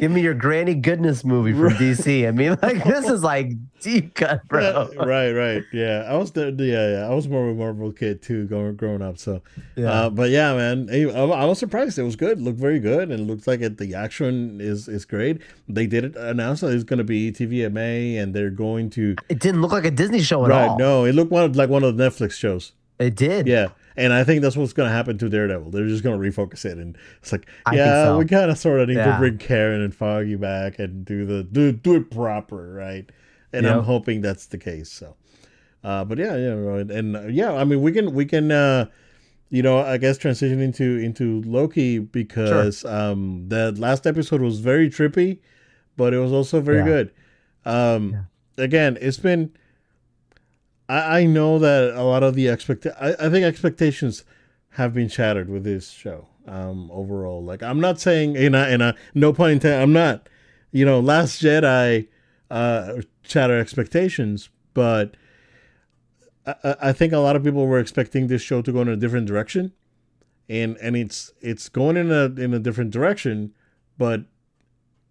Give 0.00 0.10
me 0.10 0.20
your 0.20 0.34
Granny 0.34 0.74
Goodness 0.74 1.24
movie 1.24 1.52
from 1.52 1.70
DC. 1.74 2.26
I 2.26 2.30
mean, 2.30 2.56
like 2.62 2.84
this 2.84 3.08
is 3.08 3.22
like 3.22 3.52
deep 3.80 4.14
cut, 4.14 4.46
bro. 4.48 4.90
right, 4.96 5.32
right, 5.32 5.62
yeah. 5.72 6.06
I 6.08 6.16
was 6.16 6.30
there, 6.32 6.50
yeah, 6.50 6.90
yeah. 7.00 7.06
I 7.08 7.14
was 7.14 7.28
more 7.28 7.48
of 7.48 7.56
a 7.56 7.58
Marvel 7.58 7.92
kid 7.92 8.22
too, 8.22 8.46
going 8.46 8.76
growing 8.76 9.02
up. 9.02 9.18
So, 9.18 9.42
Yeah. 9.76 9.90
uh, 9.92 10.10
but 10.10 10.30
yeah, 10.30 10.54
man, 10.54 10.88
I, 10.90 11.04
I 11.10 11.44
was 11.44 11.58
surprised. 11.58 11.98
It 11.98 12.02
was 12.02 12.16
good. 12.16 12.40
Looked 12.40 12.58
very 12.58 12.80
good, 12.80 13.10
and 13.10 13.20
it 13.20 13.24
looks 13.24 13.46
like 13.46 13.60
it, 13.60 13.78
the 13.78 13.94
action 13.94 14.60
is 14.60 14.88
is 14.88 15.04
great. 15.04 15.40
They 15.68 15.86
did 15.86 16.04
it 16.04 16.16
announce 16.16 16.60
that 16.60 16.72
it's 16.72 16.84
going 16.84 16.98
to 16.98 17.04
be 17.04 17.32
TVMA, 17.32 18.20
and 18.22 18.34
they're 18.34 18.50
going 18.50 18.90
to 18.90 19.16
It 19.28 19.40
didn't 19.40 19.62
look 19.62 19.72
like 19.72 19.84
a 19.84 19.90
Disney 19.90 20.20
show 20.20 20.44
at 20.44 20.50
right. 20.50 20.68
all. 20.68 20.78
No, 20.78 21.04
it 21.04 21.14
looked 21.14 21.30
one, 21.32 21.52
like 21.52 21.70
one 21.70 21.82
of 21.84 21.96
the 21.96 22.04
Netflix 22.04 22.32
shows. 22.32 22.72
It 22.98 23.16
did. 23.16 23.46
Yeah. 23.46 23.68
And 23.96 24.12
I 24.12 24.24
think 24.24 24.42
that's 24.42 24.56
what's 24.56 24.72
going 24.72 24.88
to 24.88 24.94
happen 24.94 25.18
to 25.18 25.28
Daredevil. 25.28 25.70
They're 25.70 25.86
just 25.86 26.02
going 26.02 26.20
to 26.20 26.30
refocus 26.30 26.64
it, 26.64 26.78
and 26.78 26.96
it's 27.20 27.32
like, 27.32 27.46
I 27.66 27.76
yeah, 27.76 28.04
so. 28.04 28.18
we 28.18 28.24
kind 28.24 28.50
of 28.50 28.58
sort 28.58 28.80
of 28.80 28.88
need 28.88 28.94
to 28.94 29.16
bring 29.18 29.38
Karen 29.38 29.82
and 29.82 29.94
Foggy 29.94 30.36
back 30.36 30.78
and 30.78 31.04
do 31.04 31.24
the 31.26 31.42
do 31.42 31.72
do 31.72 31.96
it 31.96 32.10
proper, 32.10 32.72
right? 32.72 33.08
And 33.52 33.66
I'm 33.66 33.82
hoping 33.84 34.22
that's 34.22 34.46
the 34.46 34.58
case. 34.58 34.90
So, 34.90 35.14
uh, 35.84 36.04
but 36.04 36.16
yeah, 36.18 36.36
yeah, 36.36 36.52
right. 36.54 36.90
and 36.90 37.16
uh, 37.16 37.26
yeah, 37.26 37.52
I 37.52 37.64
mean, 37.64 37.82
we 37.82 37.92
can 37.92 38.14
we 38.14 38.24
can, 38.24 38.50
uh, 38.50 38.86
you 39.50 39.62
know, 39.62 39.78
I 39.80 39.98
guess 39.98 40.16
transition 40.16 40.60
into 40.60 40.96
into 40.98 41.42
Loki 41.42 41.98
because 41.98 42.84
um, 42.86 43.44
the 43.48 43.72
last 43.72 44.06
episode 44.06 44.40
was 44.40 44.60
very 44.60 44.88
trippy, 44.88 45.40
but 45.98 46.14
it 46.14 46.18
was 46.18 46.32
also 46.32 46.60
very 46.60 46.78
Yeah. 46.78 46.84
good. 46.84 47.12
Um, 47.64 48.26
Again, 48.58 48.98
it's 49.00 49.18
been. 49.18 49.52
I, 50.92 51.20
I 51.20 51.24
know 51.26 51.58
that 51.58 51.94
a 51.94 52.02
lot 52.02 52.22
of 52.22 52.34
the 52.34 52.48
expect 52.48 52.86
I, 52.86 53.08
I 53.18 53.28
think 53.30 53.44
expectations 53.44 54.24
have 54.70 54.92
been 54.94 55.08
shattered 55.08 55.48
with 55.48 55.64
this 55.64 55.90
show 55.90 56.28
um 56.46 56.90
overall. 56.92 57.42
Like 57.50 57.62
i'm 57.62 57.80
not 57.80 58.00
saying 58.00 58.36
in 58.36 58.54
a, 58.54 58.64
in 58.68 58.80
a 58.80 58.94
no 59.14 59.32
pun 59.32 59.50
intended 59.52 59.80
i'm 59.82 59.92
not 59.92 60.28
you 60.72 60.84
know 60.84 60.98
last 61.00 61.40
jedi 61.42 62.08
uh 62.50 63.00
shattered 63.22 63.60
expectations 63.60 64.48
but 64.74 65.16
I- 66.46 66.76
I 66.88 66.92
think 66.92 67.12
a 67.12 67.18
lot 67.18 67.36
of 67.36 67.44
people 67.44 67.66
were 67.66 67.78
expecting 67.78 68.26
this 68.26 68.42
show 68.42 68.62
to 68.62 68.72
go 68.72 68.80
in 68.82 68.88
a 68.88 68.96
different 68.96 69.26
direction 69.26 69.72
and 70.48 70.76
and 70.78 70.96
it's 70.96 71.32
it's 71.40 71.68
going 71.68 71.96
in 71.96 72.10
a 72.10 72.24
in 72.44 72.52
a 72.52 72.58
different 72.58 72.90
direction 72.90 73.52
but 73.96 74.24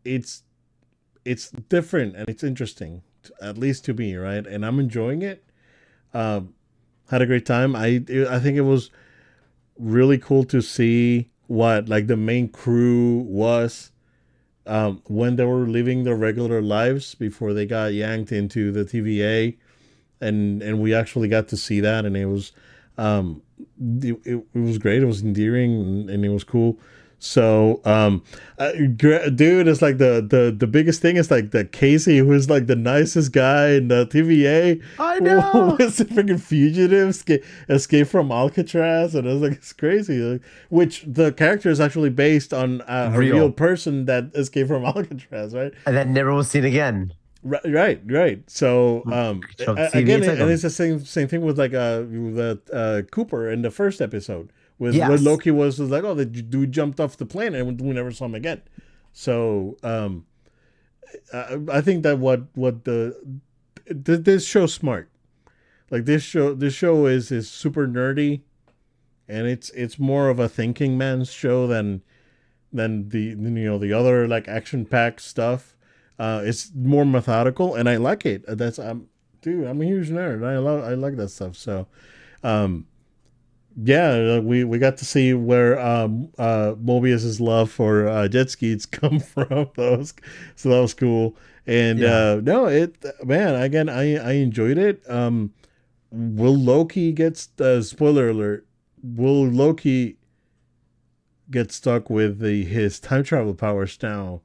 it's 0.03 0.43
it's 1.23 1.51
different 1.75 2.15
and 2.17 2.27
it's 2.27 2.43
interesting 2.43 3.03
at 3.41 3.57
least 3.57 3.85
to 3.85 3.93
me 3.93 4.15
right? 4.15 4.45
And 4.45 4.65
i'm 4.65 4.79
enjoying 4.79 5.21
it 5.21 5.45
um 6.13 6.53
had 7.09 7.21
a 7.21 7.25
great 7.25 7.45
time. 7.45 7.75
I 7.75 8.03
i 8.29 8.39
think 8.39 8.57
it 8.57 8.65
was 8.65 8.89
really 9.77 10.17
cool 10.17 10.43
to 10.45 10.61
see 10.61 11.29
what 11.47 11.89
like 11.89 12.07
the 12.07 12.17
main 12.17 12.47
crew 12.47 13.17
was 13.27 13.91
um 14.65 15.01
when 15.07 15.35
they 15.35 15.45
were 15.45 15.67
living 15.67 16.03
their 16.03 16.15
regular 16.15 16.61
lives 16.61 17.15
before 17.15 17.53
they 17.53 17.65
got 17.65 17.93
yanked 17.93 18.31
into 18.31 18.71
the 18.71 18.85
tva 18.85 19.57
and 20.21 20.61
and 20.61 20.79
we 20.79 20.93
actually 20.93 21.27
got 21.27 21.47
to 21.47 21.57
see 21.57 21.79
that 21.79 22.05
and 22.05 22.15
it 22.15 22.27
was 22.27 22.51
um 22.97 23.41
it, 23.79 24.19
it, 24.25 24.45
it 24.53 24.59
was 24.59 24.77
great. 24.77 25.01
It 25.01 25.05
was 25.05 25.21
endearing 25.21 25.73
and, 25.81 26.09
and 26.09 26.25
it 26.25 26.29
was 26.29 26.43
cool 26.43 26.79
So, 27.23 27.81
um, 27.85 28.23
uh, 28.57 28.71
dude, 28.71 29.67
it's 29.67 29.79
like 29.81 29.99
the, 29.99 30.25
the 30.27 30.51
the 30.57 30.65
biggest 30.65 31.03
thing 31.03 31.17
is 31.17 31.29
like 31.29 31.51
the 31.51 31.63
Casey, 31.65 32.17
who's 32.17 32.49
like 32.49 32.65
the 32.65 32.75
nicest 32.75 33.31
guy 33.31 33.73
in 33.73 33.89
the 33.89 34.07
TVA. 34.07 34.81
I 34.97 35.19
know. 35.27 35.75
was 35.77 35.99
a 35.99 36.05
freaking 36.05 36.39
fugitive, 36.41 37.09
escape, 37.09 37.43
escape 37.69 38.07
from 38.07 38.31
Alcatraz, 38.31 39.13
and 39.13 39.29
I 39.29 39.33
was 39.33 39.41
like, 39.43 39.51
it's 39.51 39.71
crazy. 39.71 40.17
Like, 40.17 40.41
which 40.69 41.03
the 41.05 41.31
character 41.31 41.69
is 41.69 41.79
actually 41.79 42.09
based 42.09 42.55
on 42.55 42.81
a, 42.87 43.11
a 43.13 43.17
Real. 43.19 43.35
real 43.35 43.51
person 43.51 44.05
that 44.05 44.31
escaped 44.33 44.67
from 44.69 44.83
Alcatraz, 44.91 45.53
right? 45.53 45.71
And 45.85 45.95
then 45.95 46.13
never 46.13 46.33
was 46.33 46.49
seen 46.49 46.65
again. 46.65 47.13
Right, 47.43 47.61
right, 47.65 48.01
right. 48.07 48.43
So, 48.49 49.03
um, 49.11 49.41
So 49.59 49.73
a- 49.73 49.75
TV 49.91 49.95
again, 49.99 50.23
and 50.23 50.49
it's 50.49 50.63
the 50.63 50.69
same 50.71 51.05
same 51.05 51.27
thing 51.27 51.41
with 51.41 51.59
like 51.59 51.75
uh 51.75 52.01
with 52.09 52.67
uh, 52.73 53.03
Cooper 53.11 53.47
in 53.49 53.61
the 53.61 53.69
first 53.71 54.01
episode, 54.01 54.51
with 54.81 54.95
Yes. 54.95 55.21
Loki 55.21 55.51
was, 55.51 55.77
was 55.79 55.91
like, 55.91 56.03
oh, 56.03 56.15
the 56.15 56.25
dude 56.25 56.71
jumped 56.71 56.99
off 56.99 57.15
the 57.15 57.25
plane, 57.25 57.53
and 57.53 57.79
we 57.79 57.93
never 57.93 58.11
saw 58.11 58.25
him 58.25 58.33
again. 58.33 58.63
So, 59.13 59.77
um, 59.83 60.25
I, 61.31 61.59
I 61.71 61.81
think 61.81 62.01
that 62.01 62.17
what 62.17 62.45
what 62.55 62.83
the 62.85 63.15
th- 63.85 64.21
this 64.21 64.43
show 64.43 64.65
smart. 64.65 65.09
Like 65.91 66.05
this 66.05 66.23
show, 66.23 66.55
this 66.55 66.73
show 66.73 67.05
is 67.05 67.31
is 67.31 67.47
super 67.47 67.87
nerdy, 67.87 68.41
and 69.27 69.45
it's 69.45 69.69
it's 69.71 69.99
more 69.99 70.29
of 70.29 70.39
a 70.39 70.49
thinking 70.49 70.97
man's 70.97 71.31
show 71.31 71.67
than 71.67 72.01
than 72.73 73.09
the 73.09 73.19
you 73.19 73.35
know 73.35 73.77
the 73.77 73.93
other 73.93 74.27
like 74.27 74.47
action 74.47 74.85
packed 74.85 75.21
stuff. 75.21 75.75
Uh, 76.17 76.41
it's 76.43 76.71
more 76.73 77.05
methodical, 77.05 77.75
and 77.75 77.87
I 77.87 77.97
like 77.97 78.25
it. 78.25 78.45
That's 78.47 78.79
I'm 78.79 79.09
dude. 79.43 79.67
I'm 79.67 79.79
a 79.79 79.85
huge 79.85 80.09
nerd. 80.09 80.43
I 80.43 80.57
love 80.57 80.83
I 80.83 80.95
like 80.95 81.17
that 81.17 81.29
stuff. 81.29 81.55
So, 81.55 81.85
um, 82.41 82.87
yeah, 83.75 84.35
uh, 84.37 84.41
we 84.41 84.63
we 84.63 84.77
got 84.79 84.97
to 84.97 85.05
see 85.05 85.33
where 85.33 85.79
um 85.79 86.29
uh 86.37 86.73
Mobius's 86.79 87.39
love 87.39 87.71
for 87.71 88.07
uh, 88.07 88.27
jet 88.27 88.49
skis 88.49 88.85
come 88.99 89.19
from. 89.19 89.47
That 89.75 89.97
was, 89.99 90.13
so 90.55 90.69
that 90.69 90.79
was 90.81 90.93
cool. 90.93 91.35
And 91.67 91.99
Yeah. 91.99 92.15
uh 92.15 92.35
no, 92.41 92.65
it 92.67 93.03
man 93.23 93.55
again 93.55 93.89
I 93.89 94.15
I 94.17 94.31
enjoyed 94.33 94.77
it. 94.77 95.01
Um, 95.09 95.53
will 96.11 96.55
Loki 96.57 97.11
get 97.11 97.47
uh, 97.59 97.81
spoiler 97.81 98.29
alert? 98.29 98.65
Will 99.03 99.45
Loki 99.47 100.17
get 101.49 101.71
stuck 101.71 102.09
with 102.09 102.39
the 102.39 102.63
his 102.65 102.99
time 102.99 103.23
travel 103.23 103.53
powers 103.53 103.97
now 104.01 104.41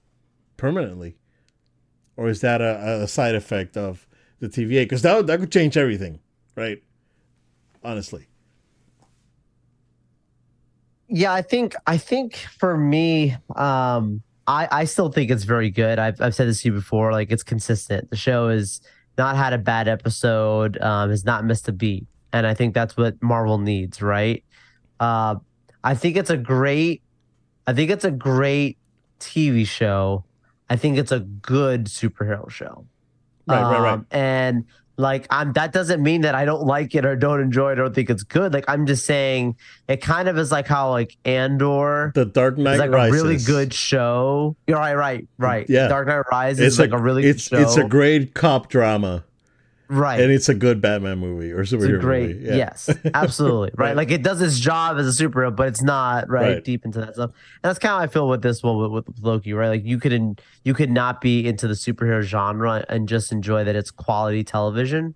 permanently, 0.57 1.17
or 2.17 2.29
is 2.29 2.41
that 2.41 2.61
a, 2.61 3.03
a 3.03 3.09
side 3.09 3.35
effect 3.35 3.77
of 3.77 4.07
the 4.41 4.49
TVA? 4.49 4.85
Because 4.85 5.03
that 5.03 5.27
that 5.27 5.41
could 5.41 5.53
change 5.53 5.77
everything, 5.77 6.21
right? 6.55 6.83
Honestly, 7.83 8.27
Yeah, 11.09 11.33
I 11.33 11.43
think 11.43 11.75
I 11.87 11.99
think 11.99 12.37
for 12.59 12.77
me, 12.77 13.37
um, 13.55 14.23
I 14.47 14.69
I 14.71 14.85
still 14.85 15.11
think 15.11 15.31
it's 15.31 15.45
very 15.45 15.71
good. 15.71 15.99
I've 15.99 16.21
I've 16.21 16.35
said 16.35 16.49
this 16.49 16.63
to 16.63 16.69
you 16.69 16.75
before. 16.75 17.13
Like 17.13 17.31
it's 17.31 17.43
consistent. 17.43 18.11
The 18.11 18.17
show 18.17 18.49
has 18.49 18.81
not 19.17 19.37
had 19.37 19.53
a 19.53 19.59
bad 19.59 19.89
episode. 19.89 20.81
Um, 20.81 21.11
has 21.11 21.25
not 21.25 21.45
missed 21.45 21.69
a 21.69 21.73
beat, 21.73 22.07
and 22.33 22.47
I 22.47 22.55
think 22.55 22.75
that's 22.75 22.97
what 22.97 23.23
Marvel 23.23 23.59
needs, 23.59 24.03
right? 24.03 24.43
Uh, 24.99 25.37
I 25.85 25.95
think 25.95 26.17
it's 26.17 26.31
a 26.31 26.37
great. 26.37 27.03
I 27.67 27.73
think 27.73 27.91
it's 27.91 28.05
a 28.05 28.11
great 28.11 28.79
TV 29.21 29.67
show. 29.67 30.25
I 30.69 30.77
think 30.77 30.99
it's 30.99 31.13
a 31.13 31.21
good 31.21 31.87
superhero 31.87 32.51
show. 32.51 32.87
right, 33.47 33.63
right, 33.63 33.81
right. 33.81 33.93
Um, 33.93 34.07
And 34.11 34.65
like 34.97 35.27
I'm 35.31 35.53
that 35.53 35.73
doesn't 35.73 36.03
mean 36.03 36.23
that 36.23 36.35
I 36.35 36.45
don't 36.45 36.65
like 36.65 36.95
it 36.95 37.05
or 37.05 37.17
don't 37.17 37.41
enjoy 37.41 37.73
it 37.73 37.79
or 37.79 37.83
don't 37.85 37.95
think 37.95 38.09
it's 38.09 38.23
good. 38.23 38.53
Like 38.55 38.65
I'm 38.69 38.87
just 38.87 39.05
saying 39.05 39.57
it 39.89 39.99
kind 40.01 40.29
of 40.29 40.39
is 40.39 40.51
like 40.51 40.67
how 40.67 40.91
like 40.91 41.17
Andor 41.27 42.13
The 42.15 42.25
Dark 42.25 42.57
Knight 42.57 42.75
is 42.75 42.79
like 42.81 42.91
Rises. 42.91 43.21
a 43.21 43.25
really 43.25 43.37
good 43.39 43.75
show. 43.75 44.57
You're 44.67 44.79
right, 44.79 44.95
right, 44.95 45.29
right. 45.39 45.67
Yeah. 45.69 45.89
Dark 45.89 46.09
Knight 46.09 46.23
Rises 46.31 46.61
It's 46.61 46.75
is 46.75 46.79
like 46.79 46.93
a, 46.93 46.99
really 46.99 47.23
good 47.23 47.37
it's 47.37 47.49
show. 47.49 47.59
it's 47.59 47.77
a 47.77 47.85
great 47.85 48.33
cop 48.35 48.71
drama, 48.71 49.25
right. 49.89 50.21
and 50.21 50.31
it's 50.33 50.49
a 50.49 50.55
good 50.55 50.81
Batman 50.81 51.19
movie 51.19 51.53
or 51.53 51.61
It's 51.63 51.73
a 51.73 51.77
superhero 51.77 52.01
great, 52.01 52.29
movie. 52.37 52.47
Yeah. 52.47 52.57
yes, 52.57 52.91
absolutely, 53.15 53.71
right. 53.77 53.89
Right. 53.89 53.97
Like 53.97 54.11
it 54.11 54.23
does 54.23 54.41
its 54.41 54.59
job 54.59 54.99
as 54.99 55.07
a 55.21 55.25
superhero, 55.25 55.55
but 55.55 55.69
it's 55.69 55.83
not 55.83 56.29
right, 56.29 56.55
Right. 56.55 56.65
deep 56.65 56.85
into 56.85 56.99
that 57.01 57.15
stuff. 57.15 57.31
And 57.31 57.71
that's 57.71 57.79
kind 57.79 57.93
of 57.93 57.99
how 57.99 58.05
I 58.05 58.07
feel 58.07 58.29
with 58.29 58.43
this 58.43 58.63
one 58.63 58.79
with, 58.93 59.07
with 59.07 59.19
Loki, 59.23 59.53
right? 59.53 59.69
Like 59.69 59.85
you 59.85 59.99
could 59.99 60.13
in, 60.13 60.37
you 60.65 60.75
could 60.75 60.91
not 60.91 61.21
be 61.21 61.47
into 61.47 61.67
the 61.69 61.75
superhero 61.75 62.23
genre 62.23 62.85
and 62.89 63.09
just 63.09 63.33
enjoy 63.33 63.65
that 63.65 63.77
it's 63.77 63.91
quality 63.91 64.43
television. 64.45 65.15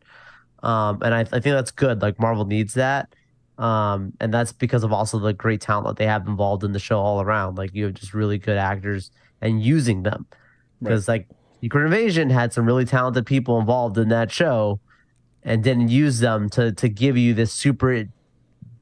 Um, 0.63 1.01
and 1.03 1.15
I, 1.15 1.21
I 1.21 1.25
think 1.25 1.45
that's 1.45 1.71
good. 1.71 2.03
Like 2.03 2.19
Marvel 2.21 2.45
needs 2.45 2.75
that. 2.75 3.15
Um, 3.59 4.13
and 4.21 4.33
that's 4.33 4.53
because 4.53 4.85
of 4.85 4.93
also 4.93 5.19
the 5.19 5.33
great 5.35 5.61
talent 5.61 5.87
that 5.87 5.97
they 5.97 6.07
have 6.07 6.27
involved 6.27 6.65
in 6.65 6.73
the 6.73 6.79
show 6.79 6.99
all 6.99 7.21
around. 7.21 7.57
Like 7.59 7.75
you 7.75 7.85
have 7.85 7.95
just 7.95 8.15
really 8.15 8.39
good 8.39 8.57
actors 8.57 9.11
and 9.41 9.63
using 9.63 10.03
them. 10.03 10.27
Because 10.83 11.09
like 11.09 11.29
Secret 11.61 11.85
Invasion 11.85 12.31
had 12.31 12.53
some 12.53 12.65
really 12.67 12.85
talented 12.85 13.27
people 13.27 13.59
involved 13.59 13.99
in 13.99 14.09
that 14.09 14.31
show 14.33 14.81
and 15.43 15.63
didn't 15.63 15.89
use 15.89 16.21
them 16.21 16.49
to 16.51 16.73
to 16.73 16.89
give 16.89 17.17
you 17.17 17.35
this 17.35 17.53
super 17.53 18.05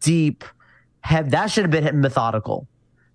deep 0.01 0.45
have 1.01 1.31
that 1.31 1.47
should 1.51 1.65
have 1.65 1.71
been 1.71 2.01
methodical. 2.01 2.69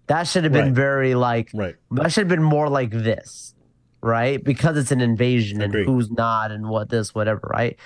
That 0.07 0.23
should 0.23 0.43
have 0.43 0.53
been 0.53 0.65
Right. 0.67 0.73
very 0.73 1.15
like 1.15 1.49
Right. 1.53 1.75
that 1.91 2.11
should 2.11 2.21
have 2.21 2.27
been 2.29 2.43
more 2.43 2.67
like 2.69 2.91
this, 2.91 3.53
right? 4.01 4.43
Because 4.43 4.75
it's 4.77 4.91
an 4.91 5.01
invasion 5.01 5.61
and 5.61 5.73
who's 5.73 6.11
not 6.11 6.51
and 6.51 6.67
what 6.67 6.89
this, 6.89 7.15
whatever, 7.15 7.49
right? 7.53 7.77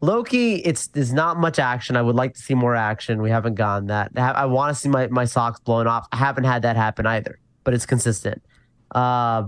Loki, 0.00 0.56
it's 0.56 0.88
there's 0.88 1.12
not 1.12 1.38
much 1.38 1.58
action. 1.58 1.96
I 1.96 2.02
would 2.02 2.14
like 2.16 2.34
to 2.34 2.40
see 2.40 2.54
more 2.54 2.76
action. 2.76 3.22
We 3.22 3.30
haven't 3.30 3.54
gotten 3.54 3.86
that. 3.88 4.12
I 4.16 4.30
I 4.30 4.44
want 4.44 4.74
to 4.74 4.80
see 4.80 4.88
my, 4.88 5.06
my 5.08 5.24
socks 5.24 5.58
blown 5.60 5.86
off. 5.86 6.06
I 6.12 6.16
haven't 6.16 6.44
had 6.44 6.62
that 6.62 6.76
happen 6.76 7.06
either, 7.06 7.38
but 7.64 7.72
it's 7.74 7.86
consistent. 7.86 8.42
Uh, 8.94 9.44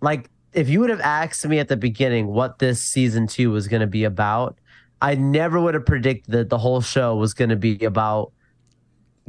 like 0.00 0.28
if 0.52 0.68
you 0.68 0.80
would 0.80 0.90
have 0.90 1.00
asked 1.00 1.46
me 1.46 1.58
at 1.58 1.68
the 1.68 1.76
beginning 1.76 2.26
what 2.28 2.58
this 2.58 2.82
season 2.82 3.26
two 3.26 3.50
was 3.50 3.68
going 3.68 3.80
to 3.80 3.86
be 3.86 4.04
about, 4.04 4.58
I 5.00 5.14
never 5.14 5.60
would 5.60 5.74
have 5.74 5.86
predicted 5.86 6.32
that 6.32 6.48
the 6.48 6.58
whole 6.58 6.80
show 6.80 7.14
was 7.16 7.34
going 7.34 7.50
to 7.50 7.56
be 7.56 7.84
about 7.84 8.32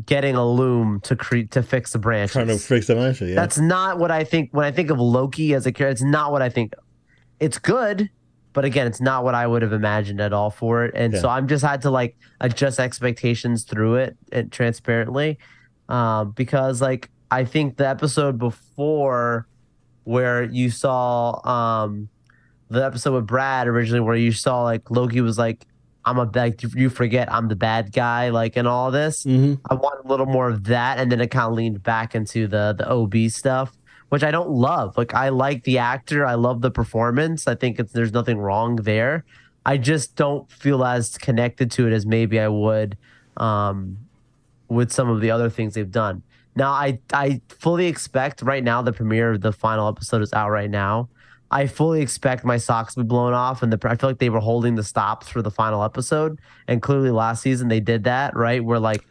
getting 0.05 0.35
a 0.35 0.45
loom 0.49 1.01
to 1.01 1.15
create 1.15 1.51
to 1.51 1.61
fix 1.61 1.91
the 1.91 1.99
branches. 1.99 2.33
Trying 2.33 2.47
to 2.47 2.57
fix 2.57 2.87
the 2.87 2.95
mansion. 2.95 3.27
Yeah. 3.29 3.35
That's 3.35 3.57
not 3.59 3.99
what 3.99 4.11
I 4.11 4.23
think 4.23 4.49
when 4.51 4.65
I 4.65 4.71
think 4.71 4.89
of 4.89 4.99
Loki 4.99 5.53
as 5.53 5.65
a 5.65 5.71
character. 5.71 5.91
It's 5.91 6.01
not 6.01 6.31
what 6.31 6.41
I 6.41 6.49
think. 6.49 6.73
of. 6.73 6.83
It's 7.39 7.59
good, 7.59 8.09
but 8.53 8.65
again, 8.65 8.87
it's 8.87 9.01
not 9.01 9.23
what 9.23 9.35
I 9.35 9.45
would 9.45 9.61
have 9.61 9.73
imagined 9.73 10.21
at 10.21 10.33
all 10.33 10.49
for 10.51 10.85
it. 10.85 10.93
And 10.95 11.13
Yeah. 11.13 11.19
so 11.19 11.29
I'm 11.29 11.47
just 11.47 11.63
had 11.63 11.81
to 11.83 11.89
like 11.91 12.17
adjust 12.41 12.79
expectations 12.79 13.63
through 13.63 13.95
it 13.95 14.17
and 14.31 14.51
transparently, 14.51 15.37
um, 15.89 16.31
because 16.31 16.81
like 16.81 17.09
I 17.29 17.43
think 17.45 17.77
the 17.77 17.87
episode 17.87 18.37
before 18.39 19.47
where 20.03 20.43
you 20.43 20.69
saw 20.69 21.39
um 21.47 22.09
the 22.69 22.85
episode 22.85 23.13
with 23.13 23.27
Brad 23.27 23.67
originally 23.67 23.99
where 23.99 24.15
you 24.15 24.31
saw 24.31 24.63
like 24.63 24.89
Loki 24.91 25.21
was 25.21 25.37
like 25.37 25.65
I'm 26.05 26.17
a 26.17 26.29
like 26.33 26.63
you 26.75 26.89
forget 26.89 27.31
I'm 27.31 27.47
the 27.47 27.55
bad 27.55 27.91
guy 27.91 28.29
like 28.29 28.57
in 28.57 28.65
all 28.65 28.91
this. 28.91 29.23
hmm 29.23 29.55
I 29.69 29.75
want 29.75 30.03
a 30.03 30.07
little 30.07 30.25
more 30.25 30.49
of 30.49 30.63
that, 30.65 30.97
and 30.97 31.11
then 31.11 31.21
it 31.21 31.29
kind 31.29 31.47
of 31.47 31.53
leaned 31.53 31.83
back 31.83 32.15
into 32.15 32.47
the 32.47 32.73
the 32.77 32.89
OB 32.89 33.29
stuff, 33.29 33.77
which 34.09 34.23
I 34.23 34.31
don't 34.31 34.49
love. 34.49 34.97
Like 34.97 35.13
I 35.13 35.29
like 35.29 35.63
the 35.63 35.77
actor, 35.77 36.25
I 36.25 36.35
love 36.35 36.61
the 36.61 36.71
performance. 36.71 37.47
I 37.47 37.55
think 37.55 37.79
it's 37.79 37.91
there's 37.91 38.13
nothing 38.13 38.39
wrong 38.39 38.77
there. 38.77 39.25
I 39.65 39.77
just 39.77 40.15
don't 40.15 40.49
feel 40.51 40.83
as 40.83 41.17
connected 41.17 41.69
to 41.71 41.87
it 41.87 41.93
as 41.93 42.05
maybe 42.05 42.39
I 42.39 42.47
would 42.47 42.97
um, 43.37 43.97
with 44.67 44.91
some 44.91 45.09
of 45.09 45.21
the 45.21 45.31
other 45.31 45.49
things 45.49 45.73
they've 45.73 45.91
done. 45.91 46.23
Now 46.55 46.71
I 46.71 46.99
I 47.13 47.41
fully 47.49 47.87
expect 47.87 48.41
right 48.41 48.63
now 48.63 48.81
the 48.81 48.93
premiere 48.93 49.31
of 49.31 49.41
the 49.41 49.53
final 49.53 49.87
episode 49.87 50.21
is 50.21 50.33
out 50.33 50.49
right 50.49 50.69
now. 50.69 51.09
I 51.51 51.65
fully 51.67 52.01
expect 52.01 52.45
my 52.45 52.57
socks 52.57 52.93
to 52.93 53.01
be 53.01 53.07
blown 53.07 53.33
off, 53.33 53.63
and 53.63 53.73
the 53.73 53.89
I 53.89 53.95
feel 53.95 54.09
like 54.09 54.19
they 54.19 54.29
were 54.29 54.39
holding 54.39 54.75
the 54.75 54.83
stops 54.83 55.29
for 55.29 55.41
the 55.41 55.51
final 55.51 55.83
episode, 55.83 56.39
and 56.67 56.81
clearly 56.81 57.11
last 57.11 57.41
season 57.41 57.67
they 57.69 57.79
did 57.79 58.03
that 58.03 58.35
right. 58.35 58.63
Where 58.63 58.79
like 58.79 59.05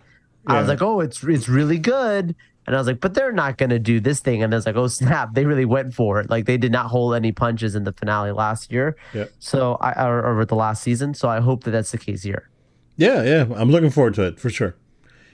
I 0.46 0.58
was 0.58 0.68
like, 0.68 0.82
oh, 0.82 1.00
it's 1.00 1.22
it's 1.24 1.48
really 1.48 1.78
good. 1.78 2.34
And 2.66 2.76
I 2.76 2.80
was 2.80 2.86
like, 2.86 3.00
but 3.00 3.14
they're 3.14 3.32
not 3.32 3.56
going 3.56 3.70
to 3.70 3.78
do 3.78 3.98
this 3.98 4.20
thing. 4.20 4.42
And 4.42 4.52
I 4.52 4.56
was 4.58 4.66
like, 4.66 4.76
oh, 4.76 4.88
snap. 4.88 5.32
They 5.32 5.46
really 5.46 5.64
went 5.64 5.94
for 5.94 6.20
it. 6.20 6.28
Like, 6.28 6.44
they 6.44 6.58
did 6.58 6.70
not 6.70 6.88
hold 6.88 7.14
any 7.14 7.32
punches 7.32 7.74
in 7.74 7.84
the 7.84 7.94
finale 7.94 8.30
last 8.30 8.70
year. 8.70 8.94
Yeah. 9.14 9.24
So, 9.38 9.78
I, 9.80 10.06
or, 10.06 10.38
or 10.38 10.44
the 10.44 10.54
last 10.54 10.82
season. 10.82 11.14
So, 11.14 11.30
I 11.30 11.40
hope 11.40 11.64
that 11.64 11.70
that's 11.70 11.92
the 11.92 11.96
case 11.96 12.24
here. 12.24 12.50
Yeah, 12.98 13.22
yeah. 13.22 13.46
I'm 13.56 13.70
looking 13.70 13.88
forward 13.88 14.12
to 14.16 14.24
it 14.24 14.38
for 14.38 14.50
sure. 14.50 14.76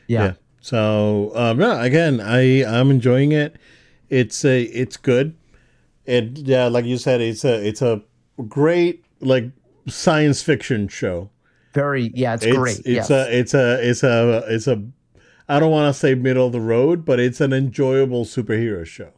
Yeah. 0.06 0.34
So 0.64 1.30
um, 1.34 1.60
yeah, 1.60 1.84
again, 1.84 2.22
I 2.22 2.64
I'm 2.64 2.90
enjoying 2.90 3.32
it. 3.32 3.56
It's 4.08 4.46
a 4.46 4.62
it's 4.62 4.96
good. 4.96 5.36
And 6.06 6.38
yeah, 6.38 6.68
like 6.68 6.86
you 6.86 6.96
said, 6.96 7.20
it's 7.20 7.44
a 7.44 7.62
it's 7.62 7.82
a 7.82 8.00
great 8.48 9.04
like 9.20 9.50
science 9.86 10.40
fiction 10.40 10.88
show. 10.88 11.28
Very, 11.74 12.10
yeah, 12.14 12.32
it's, 12.32 12.46
It's 12.46 12.56
great. 12.56 12.78
it's 12.78 12.88
yes. 12.88 13.10
a 13.10 13.38
it's 13.38 13.52
a 13.52 13.90
it's 13.90 14.02
a 14.02 14.44
it's 14.48 14.66
a 14.66 14.82
I 15.50 15.60
don't 15.60 15.70
want 15.70 15.94
to 15.94 16.00
say 16.00 16.14
middle 16.14 16.46
of 16.46 16.52
the 16.52 16.62
road, 16.62 17.04
but 17.04 17.20
it's 17.20 17.42
an 17.42 17.52
enjoyable 17.52 18.24
superhero 18.24 18.86
show. 18.86 19.10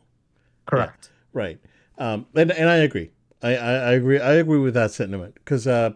Correct. 0.66 1.10
Right. 1.32 1.60
Um, 1.96 2.26
and 2.34 2.50
and 2.50 2.68
I 2.68 2.78
agree. 2.78 3.12
I, 3.40 3.54
I, 3.54 3.72
I 3.74 3.92
agree. 3.92 4.18
I 4.18 4.32
agree 4.32 4.58
with 4.58 4.74
that 4.74 4.90
sentiment 4.90 5.34
because, 5.34 5.68
uh, 5.68 5.90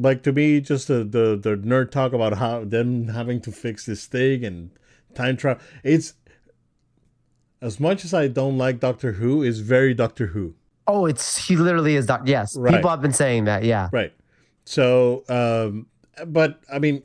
like 0.00 0.22
to 0.22 0.32
me, 0.32 0.60
just 0.60 0.88
the, 0.88 1.04
the 1.04 1.36
the 1.36 1.56
nerd 1.56 1.90
talk 1.90 2.12
about 2.12 2.38
how 2.38 2.64
them 2.64 3.08
having 3.08 3.40
to 3.42 3.52
fix 3.52 3.84
this 3.86 4.06
thing 4.06 4.44
and 4.44 4.70
time 5.14 5.36
travel. 5.36 5.62
It's 5.82 6.14
as 7.60 7.80
much 7.80 8.04
as 8.04 8.14
I 8.14 8.28
don't 8.28 8.56
like 8.56 8.78
Doctor 8.80 9.12
Who, 9.12 9.42
is 9.42 9.60
very 9.60 9.94
Doctor 9.94 10.28
Who. 10.28 10.54
Oh, 10.86 11.06
it's 11.06 11.36
he 11.46 11.56
literally 11.56 11.96
is 11.96 12.06
doc. 12.06 12.22
Yes, 12.24 12.56
Right. 12.56 12.74
people 12.74 12.88
have 12.90 13.02
been 13.02 13.12
saying 13.12 13.44
that. 13.44 13.64
Yeah. 13.64 13.88
Right. 13.92 14.12
So, 14.64 15.24
um, 15.28 15.86
but 16.26 16.60
I 16.72 16.78
mean, 16.78 17.02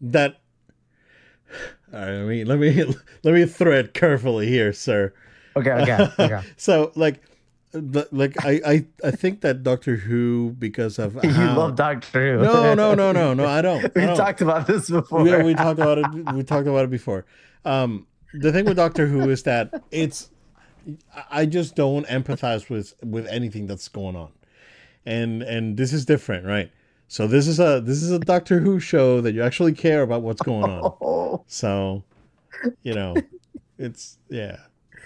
that. 0.00 0.40
All 1.92 2.00
right, 2.00 2.10
let 2.10 2.26
me 2.26 2.44
let 2.44 2.58
me 2.86 2.94
let 3.22 3.34
me 3.34 3.44
thread 3.44 3.94
carefully 3.94 4.48
here, 4.48 4.72
sir. 4.72 5.12
Okay. 5.56 5.70
Okay. 5.72 6.08
Okay. 6.18 6.40
So, 6.56 6.92
like, 6.94 7.22
like 7.72 8.44
I, 8.44 8.60
I 8.66 8.86
I 9.04 9.10
think 9.10 9.42
that 9.42 9.62
Doctor 9.62 9.96
Who 9.96 10.54
because 10.58 10.98
of 10.98 11.14
you 11.24 11.30
how- 11.30 11.56
love 11.56 11.76
Doctor 11.76 12.38
Who. 12.38 12.44
no 12.44 12.74
no 12.74 12.94
no 12.94 13.12
no 13.12 13.34
no 13.34 13.46
I 13.46 13.60
don't. 13.62 13.84
I 13.84 13.90
we 13.94 14.06
don't. 14.06 14.16
talked 14.16 14.40
about 14.40 14.66
this 14.66 14.88
before. 14.90 15.22
we, 15.22 15.42
we 15.42 15.54
talked 15.54 15.78
about 15.80 15.98
it. 15.98 16.06
We 16.34 16.42
talked 16.42 16.66
about 16.66 16.84
it 16.84 16.90
before. 16.90 17.24
Um, 17.64 18.06
the 18.34 18.52
thing 18.52 18.64
with 18.64 18.76
Doctor 18.76 19.06
Who 19.06 19.28
is 19.30 19.42
that 19.44 19.82
it's. 19.90 20.30
I 21.30 21.44
just 21.44 21.76
don't 21.76 22.06
empathize 22.06 22.70
with 22.70 22.94
with 23.04 23.26
anything 23.26 23.66
that's 23.66 23.88
going 23.88 24.16
on, 24.16 24.30
and 25.04 25.42
and 25.42 25.76
this 25.76 25.92
is 25.92 26.06
different, 26.06 26.46
right? 26.46 26.70
So 27.08 27.26
this 27.26 27.46
is 27.46 27.60
a 27.60 27.80
this 27.84 28.02
is 28.02 28.10
a 28.10 28.18
Doctor 28.18 28.60
Who 28.60 28.80
show 28.80 29.20
that 29.20 29.32
you 29.34 29.42
actually 29.42 29.72
care 29.74 30.00
about 30.02 30.22
what's 30.22 30.40
going 30.42 30.64
on. 30.70 30.94
Oh, 31.02 31.44
So, 31.46 32.04
you 32.82 32.94
know, 32.94 33.14
it's 33.78 34.16
yeah. 34.30 34.56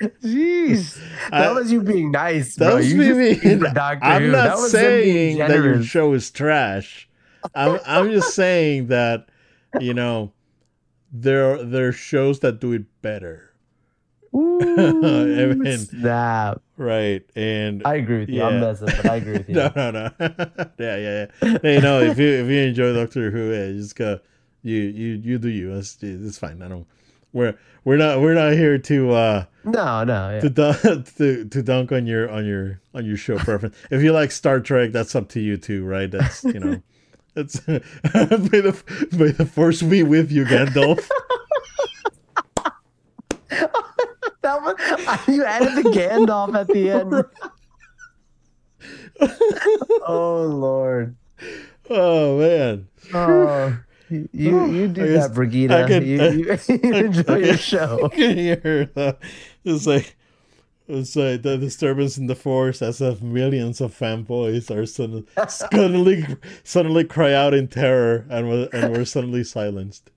Jeez. 0.00 0.98
That 1.30 1.54
was 1.54 1.70
you 1.72 1.82
being 1.82 2.10
nice, 2.10 2.56
That 2.56 2.66
bro. 2.68 2.76
was 2.76 2.92
you 2.92 2.98
me 2.98 3.34
just 3.34 3.42
being- 3.42 3.64
I'm 3.76 4.22
Who. 4.22 4.30
not 4.32 4.44
that 4.44 4.56
was 4.56 4.70
saying 4.72 5.38
that 5.38 5.50
your 5.50 5.82
show 5.82 6.12
is 6.14 6.30
trash. 6.30 7.08
I'm 7.54 7.78
I'm 7.86 8.10
just 8.10 8.34
saying 8.34 8.86
that 8.88 9.28
you 9.80 9.94
know 9.94 10.32
there 11.12 11.62
there 11.62 11.88
are 11.88 11.92
shows 11.92 12.40
that 12.40 12.60
do 12.60 12.72
it 12.72 12.84
better, 13.02 13.52
Ooh, 14.34 15.54
mean- 15.56 15.78
snap. 15.78 16.62
right? 16.76 17.22
And 17.36 17.82
I 17.84 17.96
agree 17.96 18.20
with 18.20 18.28
you. 18.28 18.38
Yeah. 18.38 18.46
I'm 18.48 18.60
messing, 18.60 18.86
but 18.86 19.06
I 19.10 19.16
agree 19.16 19.32
with 19.38 19.48
you. 19.48 19.54
no, 19.56 19.72
no, 19.76 19.90
no. 19.90 20.10
yeah, 20.20 20.96
yeah, 20.96 21.26
yeah. 21.42 21.58
Hey, 21.62 21.80
no, 21.80 22.00
if 22.00 22.18
you 22.18 22.28
if 22.28 22.48
you 22.48 22.58
enjoy 22.60 22.92
Doctor 22.94 23.30
Who, 23.30 23.52
yeah, 23.52 23.72
just 23.72 23.96
go. 23.96 24.20
You 24.64 24.76
you 24.80 25.14
you 25.14 25.38
do 25.38 25.48
you. 25.48 25.74
It's 25.74 25.98
it's 26.02 26.38
fine. 26.38 26.62
I 26.62 26.68
don't. 26.68 26.86
We're 27.32 27.56
we're 27.84 27.96
not 27.96 28.20
we're 28.20 28.34
not 28.34 28.52
here 28.52 28.78
to 28.78 29.10
uh 29.12 29.44
No, 29.64 30.04
no. 30.04 30.30
Yeah. 30.34 30.40
to 30.40 30.50
dunk 30.50 30.80
to, 31.16 31.44
to 31.46 31.62
dunk 31.62 31.92
on 31.92 32.06
your 32.06 32.30
on 32.30 32.44
your 32.44 32.80
on 32.94 33.04
your 33.06 33.16
show 33.16 33.38
preference. 33.38 33.76
if 33.90 34.02
you 34.02 34.12
like 34.12 34.30
Star 34.30 34.60
Trek, 34.60 34.92
that's 34.92 35.14
up 35.14 35.28
to 35.30 35.40
you 35.40 35.56
too, 35.56 35.84
right? 35.84 36.10
That's 36.10 36.44
you 36.44 36.60
know. 36.60 36.82
It's 37.34 37.66
may 37.68 37.78
the 37.78 39.08
may 39.12 39.30
the 39.30 39.46
force 39.46 39.80
be 39.80 40.02
with 40.02 40.30
you, 40.30 40.44
Gandalf. 40.44 41.08
That 44.42 44.60
was, 44.60 45.28
you 45.28 45.42
added 45.44 45.82
the 45.82 45.90
Gandalf 45.90 46.54
at 46.54 46.66
the 46.68 46.90
end. 46.90 47.24
oh 50.06 50.42
Lord. 50.42 51.16
Oh 51.88 52.38
man. 52.38 52.88
Oh, 53.14 53.78
you 54.32 54.66
you, 54.66 54.88
do 54.88 55.06
guess 55.06 55.28
that, 55.28 55.34
Brigida. 55.34 55.84
I 55.84 55.88
could- 55.88 56.06
you, 56.06 56.22
you, 56.22 56.58
you 56.68 56.94
enjoy 57.06 57.36
your 57.38 57.56
show. 57.72 58.04
I 58.04 58.08
can 58.08 58.36
hear 58.36 58.90
the, 58.94 59.16
it's 59.64 59.86
like 59.86 60.16
it's 60.88 61.14
like 61.16 61.42
the 61.42 61.56
disturbance 61.58 62.18
in 62.18 62.26
the 62.26 62.34
force 62.34 62.82
as 62.82 63.00
if 63.00 63.22
millions 63.22 63.80
of 63.80 63.96
fanboys 63.96 64.70
are 64.70 64.84
suddenly 64.86 65.24
suddenly 65.48 66.26
suddenly 66.64 67.04
cry 67.04 67.32
out 67.32 67.54
in 67.54 67.68
terror 67.68 68.26
and 68.28 68.48
were 68.48 68.68
and 68.72 68.96
were 68.96 69.04
suddenly 69.04 69.44
silenced. 69.44 70.10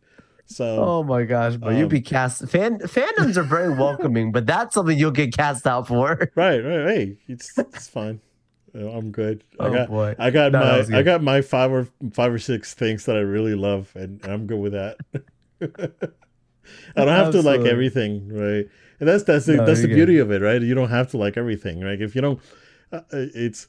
So 0.47 0.65
Oh 0.83 1.03
my 1.03 1.23
gosh, 1.23 1.53
you'd 1.53 1.63
Um, 1.63 1.87
be 1.87 2.01
cast. 2.01 2.47
Fan 2.49 2.77
fandoms 2.79 3.35
are 3.37 3.43
very 3.43 3.73
welcoming, 3.73 4.31
but 4.31 4.45
that's 4.45 4.75
something 4.75 4.97
you'll 4.97 5.11
get 5.11 5.35
cast 5.35 5.65
out 5.65 5.87
for. 5.87 6.29
right, 6.35 6.59
right, 6.63 6.85
hey, 6.87 7.17
it's 7.27 7.57
it's 7.57 7.87
fine. 7.87 8.19
Uh, 8.75 8.89
I'm 8.89 9.11
good. 9.11 9.43
I 9.59 9.67
Oh, 9.67 9.73
got 9.73 9.89
boy. 9.89 10.15
I 10.19 10.29
got 10.31 10.51
No, 10.51 10.59
my 10.59 10.97
I 10.99 11.03
got 11.03 11.23
my 11.23 11.41
five 11.41 11.71
or 11.71 11.87
five 12.11 12.33
or 12.33 12.39
six 12.39 12.73
things 12.73 13.05
that 13.05 13.15
I 13.15 13.21
really 13.21 13.55
love, 13.55 13.91
and 13.95 14.19
I'm 14.25 14.47
good 14.47 14.59
with 14.59 14.73
that. 14.73 14.97
I 16.95 17.05
don't 17.05 17.07
have 17.09 17.31
to 17.31 17.41
like 17.41 17.61
everything, 17.61 18.27
right? 18.29 18.67
And 18.99 19.09
that's 19.09 19.23
that's 19.23 19.45
the, 19.45 19.57
No, 19.57 19.65
that's 19.65 19.81
the 19.81 19.87
you're 19.87 19.97
beauty 19.97 20.19
of 20.19 20.31
it, 20.31 20.41
right? 20.41 20.61
You 20.61 20.73
don't 20.75 20.89
have 20.89 21.09
to 21.11 21.17
like 21.17 21.37
everything, 21.37 21.81
right? 21.81 22.01
If 22.01 22.15
you 22.15 22.21
don't, 22.21 22.39
uh, 22.91 23.01
it's 23.11 23.67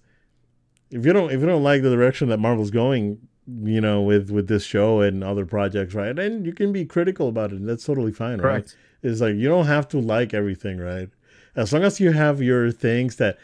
if 0.91 1.05
you 1.05 1.13
don't 1.13 1.31
if 1.31 1.41
you 1.41 1.47
don't 1.47 1.63
like 1.63 1.83
the 1.83 1.91
direction 1.91 2.29
that 2.29 2.39
Marvel's 2.39 2.71
going, 2.71 3.19
you 3.47 3.81
know, 3.81 4.03
with 4.03 4.31
with 4.31 4.49
this 4.49 4.65
show 4.65 5.01
and 5.01 5.23
other 5.23 5.47
projects, 5.47 5.95
right? 5.95 6.15
Then 6.15 6.45
you 6.45 6.53
can 6.53 6.73
be 6.73 6.85
critical 6.85 7.29
about 7.29 7.53
it. 7.53 7.57
And 7.57 7.69
that's 7.69 7.85
totally 7.85 8.13
fine, 8.13 8.41
right? 8.41 8.65
It's 9.03 9.21
like 9.21 9.35
you 9.37 9.49
don't 9.49 9.67
have 9.67 9.89
to 9.89 10.01
like 10.01 10.33
everything, 10.35 10.79
right? 10.79 11.11
As 11.55 11.73
long 11.73 11.85
as 11.85 12.01
you 12.01 12.13
have 12.13 12.43
your 12.43 12.71
things 12.71 13.17
that, 13.17 13.39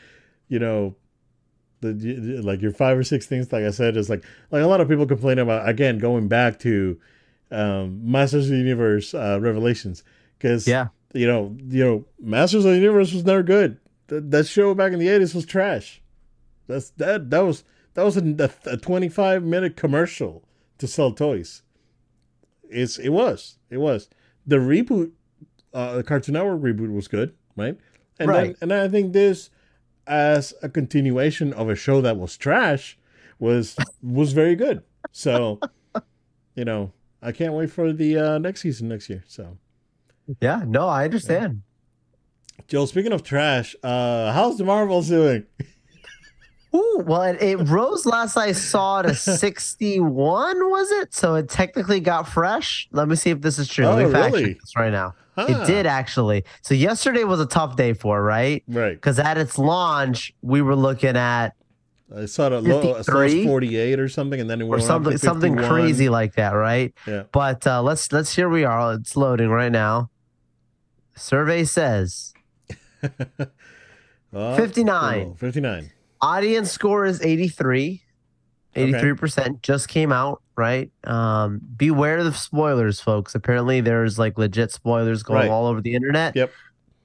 you 0.48 0.58
know, 0.58 0.96
the 1.82 2.40
like 2.42 2.62
your 2.62 2.72
five 2.72 2.96
or 2.96 3.02
six 3.04 3.26
things. 3.26 3.52
Like 3.52 3.64
I 3.64 3.70
said, 3.70 3.96
is 3.96 4.08
like 4.08 4.24
like 4.50 4.62
a 4.62 4.66
lot 4.66 4.80
of 4.80 4.88
people 4.88 5.06
complain 5.06 5.38
about 5.38 5.68
again 5.68 5.98
going 5.98 6.28
back 6.28 6.58
to 6.60 6.98
um, 7.50 8.00
Masters 8.10 8.46
of 8.46 8.52
the 8.52 8.58
Universe 8.58 9.12
uh, 9.14 9.38
Revelations 9.40 10.02
because 10.38 10.66
Yeah. 10.66 10.88
you 11.12 11.26
know 11.26 11.54
you 11.68 11.84
know 11.84 12.04
Masters 12.20 12.64
of 12.64 12.72
the 12.72 12.78
Universe 12.78 13.12
was 13.12 13.24
never 13.24 13.42
good. 13.42 13.78
That, 14.06 14.30
that 14.30 14.46
show 14.46 14.74
back 14.74 14.92
in 14.92 14.98
the 14.98 15.08
eighties 15.08 15.34
was 15.34 15.44
trash. 15.46 16.00
That's 16.66 16.90
that 16.90 17.30
that 17.30 17.40
was 17.40 17.64
that 17.94 18.04
was 18.04 18.16
a, 18.16 18.50
a 18.66 18.76
twenty 18.76 19.08
five 19.08 19.42
minute 19.42 19.76
commercial 19.76 20.44
to 20.78 20.86
sell 20.86 21.12
toys. 21.12 21.62
It's 22.70 22.98
it 22.98 23.10
was 23.10 23.58
it 23.70 23.78
was 23.78 24.08
the 24.46 24.56
reboot, 24.56 25.12
uh, 25.74 25.96
the 25.96 26.02
Cartoon 26.02 26.34
Network 26.34 26.60
reboot 26.62 26.92
was 26.92 27.06
good, 27.08 27.34
right? 27.56 27.76
And 28.18 28.28
Right. 28.28 28.56
then 28.60 28.70
and 28.70 28.72
I 28.72 28.88
think 28.88 29.12
this 29.12 29.50
as 30.12 30.52
a 30.62 30.68
continuation 30.68 31.52
of 31.54 31.68
a 31.70 31.74
show 31.74 32.00
that 32.02 32.16
was 32.18 32.36
trash 32.36 32.98
was 33.38 33.76
was 34.02 34.32
very 34.32 34.54
good. 34.54 34.82
So, 35.10 35.58
you 36.54 36.64
know, 36.64 36.92
I 37.22 37.32
can't 37.32 37.54
wait 37.54 37.70
for 37.70 37.92
the 37.92 38.18
uh, 38.18 38.38
next 38.38 38.60
season 38.60 38.88
next 38.88 39.08
year. 39.08 39.24
So, 39.26 39.56
Yeah. 40.40 40.62
No, 40.66 40.86
I 40.86 41.04
understand. 41.04 41.62
Joel, 42.68 42.86
speaking 42.86 43.12
of 43.12 43.22
trash, 43.22 43.74
uh, 43.82 44.32
how's 44.32 44.58
the 44.58 44.64
Marvels 44.64 45.08
doing? 45.08 45.44
Ooh, 46.74 47.02
well, 47.04 47.22
it, 47.22 47.42
it 47.42 47.56
rose 47.68 48.06
last 48.06 48.36
I 48.36 48.52
saw 48.52 49.02
to 49.02 49.14
61, 49.14 50.70
was 50.70 50.90
it? 50.92 51.12
So 51.14 51.34
it 51.34 51.48
technically 51.48 52.00
got 52.00 52.28
fresh. 52.28 52.88
Let 52.92 53.08
me 53.08 53.16
see 53.16 53.30
if 53.30 53.40
this 53.40 53.58
is 53.58 53.68
true. 53.68 53.86
Let 53.86 53.98
Oh, 54.02 54.06
me 54.06 54.12
fact 54.12 54.24
check 54.26 54.34
really? 54.34 54.52
this 54.54 54.76
right 54.76 54.92
now. 54.92 55.14
Huh. 55.34 55.46
It 55.48 55.66
did 55.66 55.86
actually. 55.86 56.44
So 56.60 56.74
yesterday 56.74 57.24
was 57.24 57.40
a 57.40 57.46
tough 57.46 57.76
day 57.76 57.94
for, 57.94 58.22
right? 58.22 58.62
Right. 58.68 58.92
Because 58.94 59.18
at 59.18 59.38
its 59.38 59.58
launch, 59.58 60.34
we 60.42 60.60
were 60.60 60.76
looking 60.76 61.16
at 61.16 61.54
I 62.14 62.26
saw 62.26 62.48
it 62.48 62.62
low, 62.62 62.96
I 62.96 63.00
saw 63.00 63.20
it 63.22 63.30
53? 63.30 63.46
48 63.46 64.00
or 64.00 64.08
something, 64.08 64.38
and 64.40 64.50
then 64.50 64.60
it 64.60 64.64
or 64.64 64.68
went 64.68 64.82
up 64.82 64.86
something 64.86 65.16
something 65.16 65.56
crazy 65.56 66.10
like 66.10 66.34
that, 66.34 66.50
right? 66.50 66.92
Yeah. 67.06 67.22
But 67.32 67.66
uh, 67.66 67.80
let's 67.82 68.12
let's 68.12 68.34
here 68.34 68.50
we 68.50 68.64
are. 68.64 68.92
It's 68.92 69.16
loading 69.16 69.48
right 69.48 69.72
now. 69.72 70.10
Survey 71.14 71.64
says 71.64 72.34
Oh, 74.34 74.56
59. 74.56 75.24
cool. 75.24 75.34
59. 75.36 75.90
audience 76.20 76.70
score 76.70 77.04
is 77.06 77.22
83. 77.22 78.02
83% 78.76 79.60
just 79.62 79.88
came 79.88 80.12
out, 80.12 80.41
right? 80.56 80.90
Um, 81.04 81.60
beware 81.76 82.18
of 82.18 82.24
the 82.24 82.32
spoilers, 82.32 83.00
folks. 83.00 83.34
Apparently, 83.34 83.80
there's 83.80 84.18
like 84.18 84.38
legit 84.38 84.70
spoilers 84.72 85.22
going 85.22 85.40
Right. 85.40 85.50
all 85.50 85.66
over 85.66 85.80
the 85.80 85.94
internet. 85.94 86.36
Yep. 86.36 86.50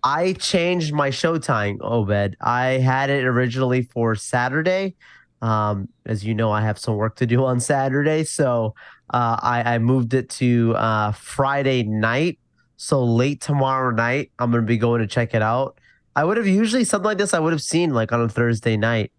I 0.03 0.33
changed 0.33 0.93
my 0.93 1.10
show 1.10 1.38
showtime, 1.38 1.77
Obed. 1.81 2.38
I 2.39 2.65
had 2.77 3.10
it 3.10 3.25
originally 3.25 3.81
for 3.83 4.15
Saturday. 4.15 4.95
Um, 5.41 5.89
as 6.05 6.23
you 6.25 6.33
know, 6.33 6.51
I 6.51 6.62
have 6.62 6.79
some 6.79 6.95
work 6.95 7.15
to 7.17 7.25
do 7.25 7.43
on 7.45 7.60
Saturday, 7.60 8.23
so 8.23 8.73
uh, 9.13 9.38
I, 9.41 9.75
I 9.75 9.77
moved 9.79 10.13
it 10.13 10.29
to 10.31 10.73
uh, 10.75 11.12
Friday 11.12 11.83
night. 11.83 12.39
So 12.77 13.03
late 13.03 13.41
tomorrow 13.41 13.91
night, 13.91 14.31
I'm 14.39 14.51
gonna 14.51 14.63
be 14.63 14.77
going 14.77 15.01
to 15.01 15.07
check 15.07 15.33
it 15.33 15.41
out. 15.41 15.79
I 16.15 16.23
would 16.23 16.38
have 16.38 16.47
usually 16.47 16.83
something 16.83 17.05
like 17.05 17.17
this. 17.17 17.33
I 17.33 17.39
would 17.39 17.53
have 17.53 17.62
seen 17.62 17.93
like 17.93 18.12
on 18.12 18.21
a 18.21 18.29
Thursday 18.29 18.77
night. 18.77 19.12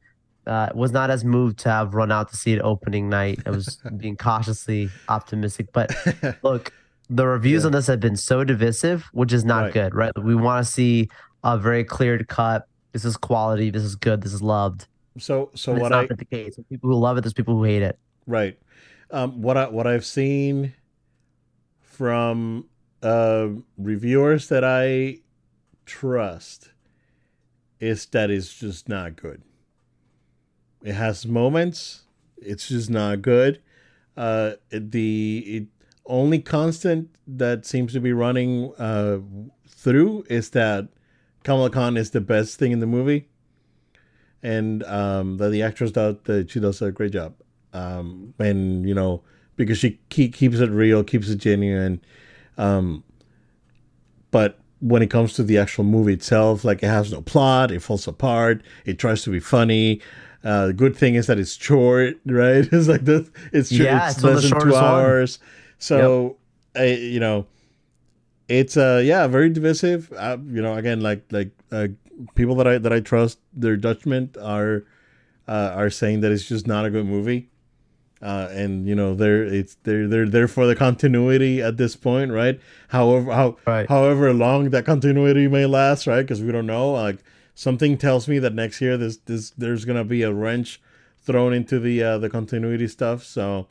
Uh, 0.48 0.70
was 0.74 0.90
not 0.92 1.10
as 1.10 1.24
moved 1.24 1.58
to 1.60 1.68
have 1.68 1.94
run 1.94 2.10
out 2.10 2.30
to 2.30 2.36
see 2.36 2.52
it 2.54 2.60
opening 2.62 3.08
night. 3.10 3.38
I 3.46 3.50
was 3.50 3.76
being 3.98 4.16
cautiously 4.16 4.88
optimistic, 5.08 5.66
but 5.72 5.94
look, 6.42 6.72
the 7.10 7.26
reviews 7.26 7.62
Yeah. 7.62 7.66
on 7.66 7.72
this 7.72 7.86
have 7.88 8.00
been 8.00 8.16
so 8.16 8.44
divisive, 8.44 9.04
which 9.12 9.32
is 9.32 9.44
not 9.44 9.64
Right. 9.64 9.72
good, 9.74 9.94
right? 9.94 10.12
We 10.20 10.34
want 10.34 10.64
to 10.66 10.72
see 10.72 11.08
a 11.44 11.58
very 11.58 11.84
clear 11.84 12.18
cut. 12.24 12.66
This 12.92 13.04
is 13.04 13.16
quality. 13.18 13.70
This 13.70 13.82
is 13.82 13.94
good. 13.94 14.22
This 14.22 14.32
is 14.32 14.40
loved. 14.42 14.88
so, 15.18 15.50
so 15.54 15.72
And 15.72 15.80
what 15.82 15.90
not 15.92 16.10
I 16.10 16.14
the 16.14 16.24
case. 16.24 16.56
There's 16.56 16.66
people 16.68 16.88
who 16.90 16.96
love 16.96 17.18
it. 17.18 17.20
There's 17.22 17.34
people 17.34 17.54
who 17.54 17.64
hate 17.64 17.82
it. 17.82 17.98
right, 18.26 18.58
um, 19.10 19.42
what 19.42 19.56
I 19.58 19.68
what 19.68 19.86
I've 19.86 20.04
seen 20.06 20.72
from 21.80 22.66
uh, 23.02 23.48
reviewers 23.76 24.48
that 24.48 24.64
I 24.64 25.18
trust 25.86 26.70
is 27.80 28.06
that 28.06 28.30
it's 28.30 28.54
just 28.58 28.88
not 28.88 29.16
good. 29.16 29.42
It 30.82 30.94
has 30.94 31.26
moments. 31.26 32.02
It's 32.36 32.68
just 32.68 32.90
not 32.90 33.22
good. 33.22 33.60
Uh, 34.16 34.52
the 34.70 35.66
only 36.06 36.38
constant 36.40 37.10
that 37.26 37.66
seems 37.66 37.92
to 37.92 38.00
be 38.00 38.12
running 38.12 38.72
uh, 38.78 39.18
through 39.68 40.24
is 40.28 40.50
that 40.50 40.88
Kamala 41.44 41.70
Khan 41.70 41.96
is 41.96 42.10
the 42.10 42.20
best 42.20 42.58
thing 42.58 42.72
in 42.72 42.80
the 42.80 42.86
movie, 42.86 43.28
and 44.42 44.82
um, 44.84 45.36
that 45.38 45.50
the 45.50 45.62
actress 45.62 45.90
does 45.92 46.16
that 46.24 46.50
she 46.50 46.60
does 46.60 46.82
a 46.82 46.90
great 46.90 47.12
job. 47.12 47.34
Um, 47.72 48.34
and 48.38 48.88
you 48.88 48.94
know 48.94 49.22
because 49.58 49.76
she 49.76 50.00
keep, 50.08 50.34
keeps 50.34 50.60
it 50.60 50.70
real, 50.70 51.04
keeps 51.04 51.28
it 51.28 51.36
genuine. 51.36 52.00
Um, 52.56 53.04
but 54.30 54.58
when 54.80 55.02
it 55.02 55.10
comes 55.10 55.34
to 55.34 55.42
the 55.42 55.58
actual 55.58 55.84
movie 55.84 56.14
itself, 56.14 56.64
like 56.64 56.82
it 56.82 56.86
has 56.86 57.12
no 57.12 57.20
plot, 57.20 57.70
it 57.70 57.82
falls 57.82 58.06
apart, 58.06 58.62
it 58.86 58.98
tries 58.98 59.22
to 59.24 59.30
be 59.30 59.40
funny. 59.40 60.00
Uh, 60.44 60.68
the 60.68 60.72
good 60.72 60.96
thing 60.96 61.14
is 61.16 61.26
that 61.26 61.38
it's 61.38 61.54
short, 61.56 62.16
right? 62.26 62.66
It's 62.72 62.88
like 62.88 63.04
this. 63.04 63.28
It's, 63.52 63.72
Yeah, 63.72 64.06
it's 64.08 64.16
it's 64.16 64.24
less 64.24 64.42
than 64.42 64.50
two 64.52 64.56
shortest 64.56 64.74
one. 64.82 64.84
hours. 64.84 65.38
So, 65.78 66.36
I, 66.76 66.84
you 66.86 67.20
know, 67.20 67.46
it's 68.48 68.76
uh 68.76 69.02
yeah 69.04 69.26
very 69.26 69.50
divisive. 69.50 70.12
Uh, 70.12 70.38
you 70.46 70.62
know, 70.62 70.74
again, 70.74 71.00
like 71.00 71.24
like 71.30 71.50
uh, 71.70 71.88
people 72.34 72.54
that 72.56 72.66
I 72.66 72.78
that 72.78 72.92
I 72.92 73.00
trust 73.00 73.38
their 73.52 73.76
judgment 73.76 74.36
are 74.38 74.84
uh, 75.46 75.72
are 75.74 75.90
saying 75.90 76.20
that 76.22 76.32
it's 76.32 76.48
just 76.48 76.66
not 76.66 76.84
a 76.86 76.90
good 76.90 77.06
movie. 77.06 77.50
Uh, 78.20 78.48
and 78.50 78.88
you 78.88 78.94
know 78.96 79.14
they're 79.14 79.44
it's 79.44 79.76
they're 79.84 80.08
they're 80.08 80.28
there 80.28 80.48
for 80.48 80.66
the 80.66 80.74
continuity 80.74 81.62
at 81.62 81.76
this 81.76 81.94
point, 81.94 82.32
right? 82.32 82.60
However, 82.88 83.32
how 83.32 83.56
Right. 83.66 83.88
however 83.88 84.32
long 84.32 84.70
that 84.70 84.84
continuity 84.84 85.46
may 85.46 85.66
last, 85.66 86.06
right? 86.06 86.22
Because 86.22 86.42
we 86.42 86.50
don't 86.50 86.66
know. 86.66 86.92
Like 86.92 87.18
something 87.58 87.98
tells 87.98 88.28
me 88.28 88.38
that 88.38 88.54
next 88.54 88.80
year 88.80 88.96
this 88.96 89.16
this 89.16 89.50
there's 89.50 89.84
gonna 89.84 90.04
be 90.04 90.22
a 90.22 90.32
wrench 90.32 90.80
thrown 91.20 91.52
into 91.52 91.80
the 91.80 92.02
uh, 92.02 92.18
the 92.18 92.30
continuity 92.30 92.86
stuff. 92.86 93.24
So, 93.24 93.66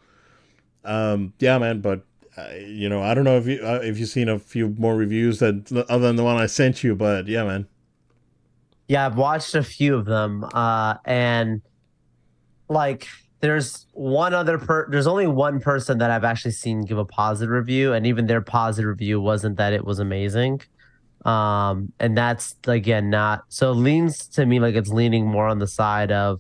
um, 0.84 1.34
yeah, 1.40 1.58
man. 1.58 1.80
But 1.80 2.02
uh, 2.38 2.50
you 2.68 2.90
know, 2.90 3.02
I 3.02 3.14
don't 3.14 3.24
know 3.24 3.38
if 3.38 3.48
you 3.48 3.62
uh, 3.64 3.80
if 3.82 3.98
you've 3.98 4.10
seen 4.10 4.28
a 4.28 4.40
few 4.40 4.76
more 4.78 4.96
reviews 4.96 5.40
that 5.40 5.72
other 5.90 6.06
than 6.06 6.18
the 6.18 6.24
one 6.24 6.36
I 6.36 6.48
sent 6.48 6.84
you, 6.84 6.96
but 6.96 7.28
yeah, 7.28 7.46
man. 7.46 7.68
Yeah, 8.90 9.06
I've 9.06 9.18
watched 9.18 9.56
a 9.56 9.64
few 9.64 9.96
of 9.96 10.06
them, 10.06 10.46
uh, 10.54 10.96
and 11.06 11.62
like 12.70 13.08
there's 13.40 13.86
one 13.94 14.34
other 14.34 14.58
per 14.58 14.90
there's 14.90 15.08
only 15.08 15.28
one 15.28 15.62
person 15.62 15.98
that 16.00 16.12
I've 16.12 16.26
actually 16.26 16.52
seen 16.52 16.82
give 16.82 16.98
a 16.98 17.06
positive 17.06 17.52
review, 17.52 17.94
and 17.94 18.06
even 18.06 18.28
their 18.28 18.42
positive 18.42 18.90
review 18.90 19.22
wasn't 19.22 19.56
that 19.58 19.72
it 19.72 19.86
was 19.86 20.00
amazing. 20.00 20.62
Um, 21.28 21.92
and 22.00 22.18
that's 22.18 22.56
again 22.68 23.10
not 23.10 23.44
so 23.50 23.72
it 23.72 23.76
leans 23.76 24.28
to 24.30 24.46
me 24.46 24.60
like 24.62 24.76
it's 24.76 24.90
leaning 24.90 25.26
more 25.28 25.48
on 25.48 25.60
the 25.60 25.68
side 25.68 26.12
of, 26.12 26.40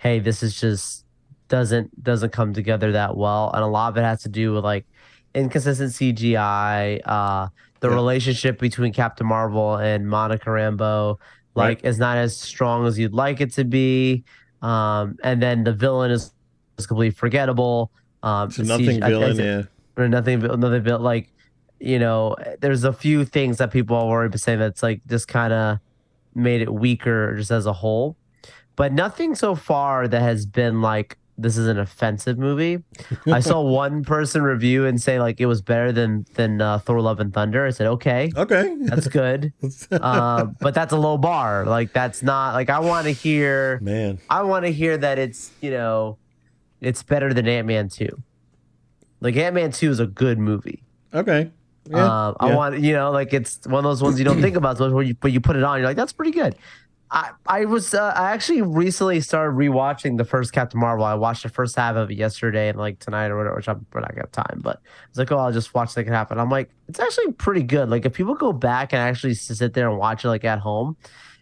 hey, 0.00 0.18
this 0.20 0.42
is 0.42 0.58
just 0.58 1.04
doesn't 1.48 2.02
doesn't 2.02 2.30
come 2.32 2.54
together 2.54 2.92
that 2.92 3.14
well, 3.16 3.50
and 3.52 3.62
a 3.62 3.66
lot 3.66 3.88
of 3.90 3.98
it 3.98 4.02
has 4.02 4.22
to 4.22 4.30
do 4.30 4.54
with 4.54 4.64
like 4.64 4.86
inconsistent 5.34 5.90
CGI, 5.92 7.00
uh, 7.04 7.48
the 7.80 7.88
Yeah. 7.88 7.94
relationship 7.94 8.58
between 8.58 8.92
Captain 8.94 9.26
Marvel 9.26 9.76
and 9.76 10.08
Monica 10.08 10.48
Rambeau 10.48 11.18
like 11.54 11.84
is 11.84 11.98
not 11.98 12.16
as 12.16 12.34
strong 12.34 12.86
as 12.86 12.98
you'd 12.98 13.12
like 13.12 13.40
it 13.42 13.52
to 13.52 13.64
be. 13.64 14.24
Um, 14.62 15.18
and 15.22 15.42
then 15.42 15.64
the 15.64 15.72
villain 15.74 16.10
is, 16.10 16.32
is 16.78 16.86
completely 16.86 17.14
forgettable. 17.14 17.90
Um, 18.22 18.48
It's 18.48 18.58
a 18.58 18.62
CG 18.62 18.68
nothing 18.68 19.02
I- 19.02 19.06
I 19.06 19.10
villain, 19.10 19.36
yeah. 19.36 19.62
or 19.98 20.08
nothing, 20.08 20.38
nothing 20.40 20.82
villain. 20.82 21.02
Like, 21.02 21.28
you 21.82 21.98
know, 21.98 22.36
there's 22.60 22.84
a 22.84 22.92
few 22.92 23.24
things 23.24 23.58
that 23.58 23.72
people 23.72 23.96
have 23.98 24.06
already 24.06 24.30
been 24.30 24.38
saying 24.38 24.60
that's 24.60 24.82
like 24.82 25.00
just 25.06 25.26
kind 25.26 25.52
of 25.52 25.78
made 26.34 26.62
it 26.62 26.72
weaker 26.72 27.34
just 27.36 27.50
as 27.50 27.66
a 27.66 27.72
whole, 27.72 28.16
but 28.76 28.92
nothing 28.92 29.34
so 29.34 29.54
far 29.56 30.06
that 30.06 30.22
has 30.22 30.46
been 30.46 30.80
like 30.80 31.18
this 31.38 31.56
is 31.56 31.66
an 31.66 31.78
offensive 31.78 32.38
movie. 32.38 32.78
I 33.26 33.40
saw 33.40 33.60
one 33.84 34.04
person 34.04 34.42
review 34.42 34.84
and 34.86 35.00
say 35.02 35.18
like 35.18 35.40
it 35.40 35.46
was 35.46 35.60
better 35.62 35.90
than 35.90 36.24
than 36.34 36.60
uh, 36.60 36.78
Thor: 36.78 37.00
Love 37.00 37.18
and 37.20 37.32
Thunder. 37.34 37.66
I 37.66 37.70
said 37.70 37.86
okay, 37.88 38.30
Okay. 38.36 38.76
that's 38.82 39.08
good 39.08 39.52
uh, 39.90 40.44
but 40.60 40.74
that's 40.74 40.92
a 40.92 40.96
low 40.96 41.18
bar. 41.18 41.64
Like 41.66 41.92
that's 41.92 42.22
not 42.22 42.54
like 42.54 42.70
I 42.70 42.78
want 42.78 43.06
to 43.06 43.12
hear. 43.12 43.80
man. 43.82 44.18
I 44.30 44.42
want 44.44 44.66
to 44.66 44.72
hear 44.72 44.96
that 44.98 45.18
it's 45.18 45.50
you 45.60 45.70
know, 45.72 46.18
it's 46.80 47.02
better 47.02 47.34
than 47.34 47.48
Ant 47.48 47.66
Man 47.66 47.88
two. 47.88 48.22
Like 49.20 49.34
Ant 49.36 49.54
Man 49.56 49.72
two 49.72 49.90
is 49.90 49.98
a 50.00 50.06
good 50.06 50.38
movie. 50.38 50.84
Okay. 51.12 51.50
Yeah. 51.88 52.28
um, 52.28 52.36
I 52.38 52.48
yeah. 52.48 52.56
want 52.56 52.80
you 52.80 52.92
know 52.92 53.10
like 53.10 53.32
it's 53.32 53.66
one 53.66 53.84
of 53.84 53.90
those 53.90 54.02
ones 54.02 54.18
you 54.18 54.24
don't 54.24 54.40
think 54.40 54.56
about, 54.56 54.78
so 54.78 54.90
when 54.90 55.06
you 55.06 55.14
but 55.14 55.32
you 55.32 55.40
put 55.40 55.56
it 55.56 55.62
on, 55.64 55.78
you're 55.78 55.86
like 55.88 55.96
that's 55.96 56.12
pretty 56.12 56.32
good. 56.32 56.56
I 57.10 57.30
I 57.46 57.64
was 57.66 57.92
uh, 57.92 58.12
I 58.16 58.32
actually 58.32 58.62
recently 58.62 59.20
started 59.20 59.54
rewatching 59.54 60.16
the 60.16 60.24
first 60.24 60.52
Captain 60.52 60.80
Marvel. 60.80 61.04
I 61.04 61.14
watched 61.14 61.42
the 61.42 61.50
first 61.50 61.76
half 61.76 61.94
of 61.96 62.10
it 62.10 62.14
yesterday 62.14 62.68
and 62.70 62.78
like 62.78 62.98
tonight 63.00 63.26
or 63.26 63.36
whatever, 63.36 63.56
which 63.56 63.68
I'm 63.68 63.84
we're 63.92 64.00
not 64.00 64.10
gonna 64.10 64.22
have 64.22 64.32
time. 64.32 64.60
But 64.62 64.80
it's 65.10 65.18
like, 65.18 65.30
oh, 65.30 65.38
I'll 65.38 65.52
just 65.52 65.74
watch 65.74 65.90
the 65.90 65.94
second 65.94 66.14
half, 66.14 66.30
and 66.30 66.40
I'm 66.40 66.50
like, 66.50 66.70
it's 66.88 67.00
actually 67.00 67.32
pretty 67.32 67.62
good. 67.62 67.90
Like 67.90 68.06
if 68.06 68.14
people 68.14 68.34
go 68.34 68.52
back 68.52 68.92
and 68.92 69.02
actually 69.02 69.34
sit 69.34 69.74
there 69.74 69.90
and 69.90 69.98
watch 69.98 70.24
it 70.24 70.28
like 70.28 70.44
at 70.44 70.58
home, 70.58 70.96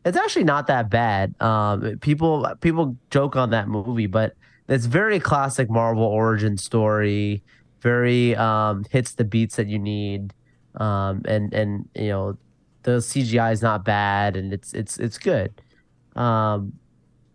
it's 0.05 0.17
actually 0.17 0.45
not 0.45 0.67
that 0.67 0.91
bad. 0.91 1.41
Um, 1.41 1.99
people 2.01 2.53
people 2.61 2.97
joke 3.11 3.37
on 3.37 3.51
that 3.51 3.69
movie, 3.69 4.07
but 4.07 4.35
it's 4.69 4.87
very 4.87 5.21
classic 5.21 5.71
Marvel 5.71 6.05
origin 6.05 6.57
story. 6.57 7.45
Very 7.81 8.37
um, 8.37 8.85
hits 8.91 9.13
the 9.13 9.25
beats 9.25 9.57
that 9.57 9.67
you 9.67 9.79
need, 9.79 10.35
um, 10.77 11.23
and 11.27 11.53
and 11.55 11.89
you 11.95 12.09
know 12.09 12.39
the 12.83 12.93
CGI 12.93 13.53
is 13.53 13.63
not 13.63 13.85
bad, 13.85 14.37
and 14.37 14.53
it's 14.53 14.73
it's 14.73 14.99
it's 14.99 15.19
good. 15.19 15.61
Um, 16.17 16.73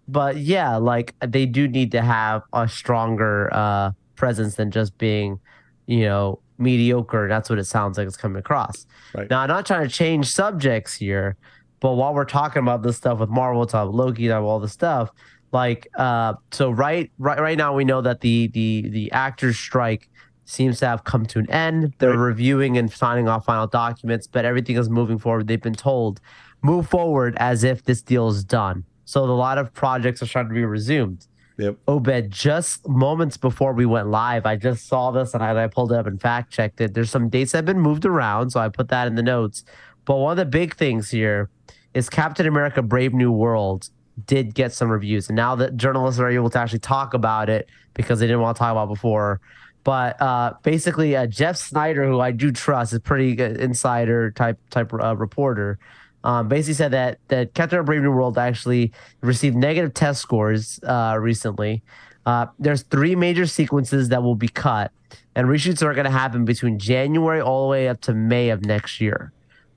but 0.08 0.38
yeah, 0.38 0.78
like 0.78 1.16
they 1.26 1.46
do 1.46 1.68
need 1.68 1.92
to 1.92 2.02
have 2.02 2.44
a 2.54 2.68
stronger 2.68 3.50
uh, 3.54 3.92
presence 4.16 4.56
than 4.56 4.72
just 4.72 4.98
being, 4.98 5.40
you 5.88 6.02
know, 6.02 6.40
mediocre. 6.58 7.28
That's 7.28 7.50
what 7.50 7.60
it 7.60 7.66
sounds 7.66 7.98
like 7.98 8.08
it's 8.08 8.18
coming 8.18 8.38
across. 8.38 8.86
Right. 9.16 9.30
Now, 9.30 9.42
I'm 9.42 9.48
not 9.48 9.66
trying 9.66 9.88
to 9.88 9.94
change 9.94 10.32
subjects 10.32 10.94
here, 10.96 11.38
but 11.80 11.94
while 11.94 12.14
we're 12.14 12.26
talking 12.26 12.62
about 12.62 12.84
this 12.84 12.98
stuff 12.98 13.20
with 13.20 13.30
Marvel, 13.30 13.66
talk 13.66 13.92
Loki, 13.94 14.28
talk 14.28 14.44
all 14.44 14.60
the 14.60 14.70
stuff, 14.70 15.10
like 15.52 15.88
uh, 15.96 16.34
so 16.52 16.70
right 16.70 17.12
right 17.18 17.40
right 17.40 17.58
now 17.58 17.74
we 17.74 17.86
know 17.86 18.02
that 18.02 18.22
the 18.22 18.48
the 18.50 18.90
the 18.90 19.12
actors 19.12 19.58
strike 19.58 20.10
seems 20.46 20.80
to 20.80 20.88
have 20.88 21.04
come 21.04 21.26
to 21.26 21.40
an 21.40 21.50
end. 21.50 21.94
They're 21.98 22.12
Right. 22.12 22.18
reviewing 22.28 22.78
and 22.78 22.92
signing 22.92 23.28
off 23.28 23.46
final 23.46 23.68
documents, 23.68 24.28
but 24.28 24.46
everything 24.46 24.78
is 24.78 24.90
moving 24.90 25.18
forward. 25.18 25.48
They've 25.48 25.62
been 25.62 25.74
told 25.74 26.22
move 26.62 26.88
forward 26.88 27.36
as 27.38 27.64
if 27.64 27.84
this 27.84 28.02
deal 28.02 28.28
is 28.30 28.44
done. 28.44 28.84
So 29.06 29.24
a 29.24 29.26
lot 29.26 29.58
of 29.58 29.74
projects 29.74 30.22
are 30.24 30.28
trying 30.28 30.48
to 30.48 30.54
be 30.54 30.66
resumed. 30.66 31.28
Yep. 31.58 31.78
Obed, 31.88 32.32
just 32.32 32.88
moments 32.88 33.38
before 33.38 33.74
we 33.74 33.86
went 33.86 34.08
live, 34.10 34.46
I 34.46 34.56
just 34.56 34.88
saw 34.88 35.12
this 35.12 35.34
and 35.34 35.44
I, 35.44 35.64
I 35.64 35.68
pulled 35.68 35.92
it 35.92 35.96
up 35.98 36.06
and 36.08 36.20
fact 36.22 36.52
checked 36.52 36.82
it. 36.82 36.94
There's 36.94 37.10
some 37.10 37.30
dates 37.30 37.52
that 37.52 37.60
have 37.60 37.66
been 37.66 37.80
moved 37.80 38.04
around, 38.06 38.50
so 38.52 38.60
I 38.60 38.68
put 38.70 38.90
that 38.90 39.08
in 39.08 39.16
the 39.16 39.24
notes. 39.24 39.64
But 40.06 40.18
one 40.18 40.32
of 40.32 40.38
the 40.38 40.46
big 40.46 40.76
things 40.76 41.12
here 41.12 41.50
is 41.94 42.10
Captain 42.10 42.46
America 42.46 42.82
Brave 42.82 43.14
New 43.14 43.32
World 43.32 43.90
did 44.26 44.54
get 44.54 44.74
some 44.74 44.90
reviews. 44.90 45.30
And 45.30 45.36
now 45.36 45.56
that 45.56 45.78
journalists 45.78 46.20
are 46.20 46.30
able 46.30 46.50
to 46.50 46.60
actually 46.60 46.80
talk 46.80 47.14
about 47.14 47.50
it 47.50 47.70
because 47.94 48.20
they 48.20 48.28
didn't 48.28 48.42
want 48.42 48.56
to 48.58 48.60
talk 48.60 48.72
about 48.72 48.86
it 48.86 48.94
before. 48.96 49.40
But 49.86 50.20
uh, 50.20 50.56
basically, 50.64 51.16
uh, 51.16 51.28
Jeff 51.28 51.56
Sneider, 51.56 52.06
who 52.06 52.20
I 52.20 52.32
do 52.32 52.52
trust, 52.52 52.92
is 52.92 53.00
pretty 53.00 53.36
good 53.36 53.58
insider 53.58 54.32
type 54.32 54.60
type 54.72 54.92
uh, 54.92 55.16
reporter. 55.16 55.78
Um, 56.24 56.48
basically 56.48 56.74
said 56.74 56.92
that 56.92 57.20
that 57.28 57.54
Captain 57.54 57.86
Brave 57.86 58.02
New 58.02 58.12
World 58.12 58.38
actually 58.40 58.92
received 59.22 59.56
negative 59.56 59.94
test 59.94 60.22
scores 60.22 60.80
uh, 60.84 61.18
recently. 61.22 61.84
Uh, 62.26 62.48
there's 62.58 62.82
three 62.82 63.16
major 63.16 63.46
sequences 63.46 64.10
that 64.10 64.24
will 64.24 64.36
be 64.36 64.48
cut, 64.48 64.92
and 65.36 65.48
reshoots 65.48 65.84
are 65.84 65.94
going 65.94 66.06
to 66.06 66.12
happen 66.12 66.46
between 66.46 66.80
January 66.80 67.40
all 67.40 67.68
the 67.68 67.70
way 67.70 67.88
up 67.88 68.02
to 68.02 68.14
May 68.16 68.50
of 68.50 68.66
next 68.66 69.00
year. 69.00 69.32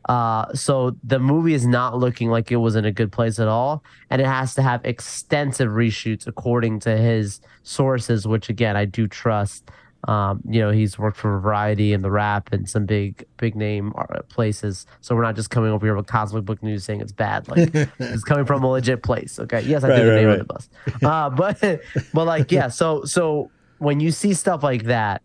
Uh, 0.08 0.50
so 0.54 0.96
the 1.04 1.18
movie 1.18 1.52
is 1.52 1.66
not 1.66 1.98
looking 1.98 2.30
like 2.30 2.50
it 2.50 2.56
was 2.56 2.76
in 2.76 2.86
a 2.86 2.92
good 2.92 3.12
place 3.12 3.38
at 3.38 3.46
all, 3.46 3.84
and 4.08 4.22
it 4.22 4.26
has 4.26 4.54
to 4.54 4.62
have 4.62 4.82
extensive 4.86 5.68
reshoots 5.68 6.26
according 6.26 6.80
to 6.80 6.96
his 6.96 7.42
sources, 7.62 8.26
which 8.26 8.48
again 8.48 8.74
I 8.74 8.86
do 8.86 9.06
trust. 9.06 9.70
Um, 10.06 10.40
you 10.48 10.60
know, 10.60 10.70
he's 10.70 10.96
worked 10.98 11.16
for 11.16 11.40
Variety 11.40 11.92
and 11.92 12.04
The 12.04 12.10
Wrap 12.10 12.52
and 12.52 12.68
some 12.70 12.86
big, 12.86 13.24
big 13.36 13.56
name 13.56 13.92
uh, 13.98 14.22
places. 14.28 14.86
So 15.00 15.16
we're 15.16 15.22
not 15.22 15.34
just 15.34 15.50
coming 15.50 15.70
over 15.72 15.84
here 15.84 15.96
with 15.96 16.06
comic 16.06 16.44
book 16.44 16.62
news 16.62 16.84
saying 16.84 17.00
it's 17.00 17.10
bad. 17.12 17.48
Like 17.48 17.70
it's 17.98 18.22
coming 18.22 18.44
from 18.46 18.62
a 18.62 18.68
legit 18.70 19.02
place. 19.02 19.40
Okay, 19.40 19.60
yes, 19.62 19.82
I 19.82 19.88
Right, 19.88 19.96
threw 19.96 20.04
the 20.06 20.10
right, 20.12 20.16
name 20.16 20.26
right. 20.28 20.32
on 20.34 20.38
the 20.38 20.44
bus. 20.44 20.68
Uh, 21.02 21.30
but, 21.62 21.80
but 22.14 22.26
like, 22.26 22.52
yeah. 22.52 22.68
So, 22.68 23.04
so 23.04 23.50
when 23.78 23.98
you 23.98 24.12
see 24.12 24.34
stuff 24.34 24.62
like 24.62 24.84
that, 24.84 25.22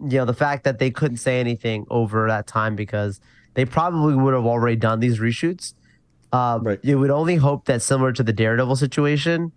you 0.00 0.18
know, 0.18 0.24
the 0.26 0.34
fact 0.34 0.64
that 0.64 0.78
they 0.78 0.90
couldn't 0.90 1.18
say 1.18 1.40
anything 1.40 1.86
over 1.88 2.28
that 2.28 2.46
time 2.46 2.76
because 2.76 3.20
they 3.54 3.64
probably 3.64 4.14
would 4.14 4.34
have 4.34 4.46
already 4.46 4.76
done 4.76 5.00
these 5.00 5.18
reshoots. 5.18 5.74
Uh, 6.32 6.58
Right. 6.62 6.80
You 6.82 6.98
would 6.98 7.10
only 7.10 7.36
hope 7.36 7.66
that 7.66 7.82
similar 7.82 8.12
to 8.12 8.22
the 8.22 8.32
Daredevil 8.32 8.76
situation, 8.76 9.52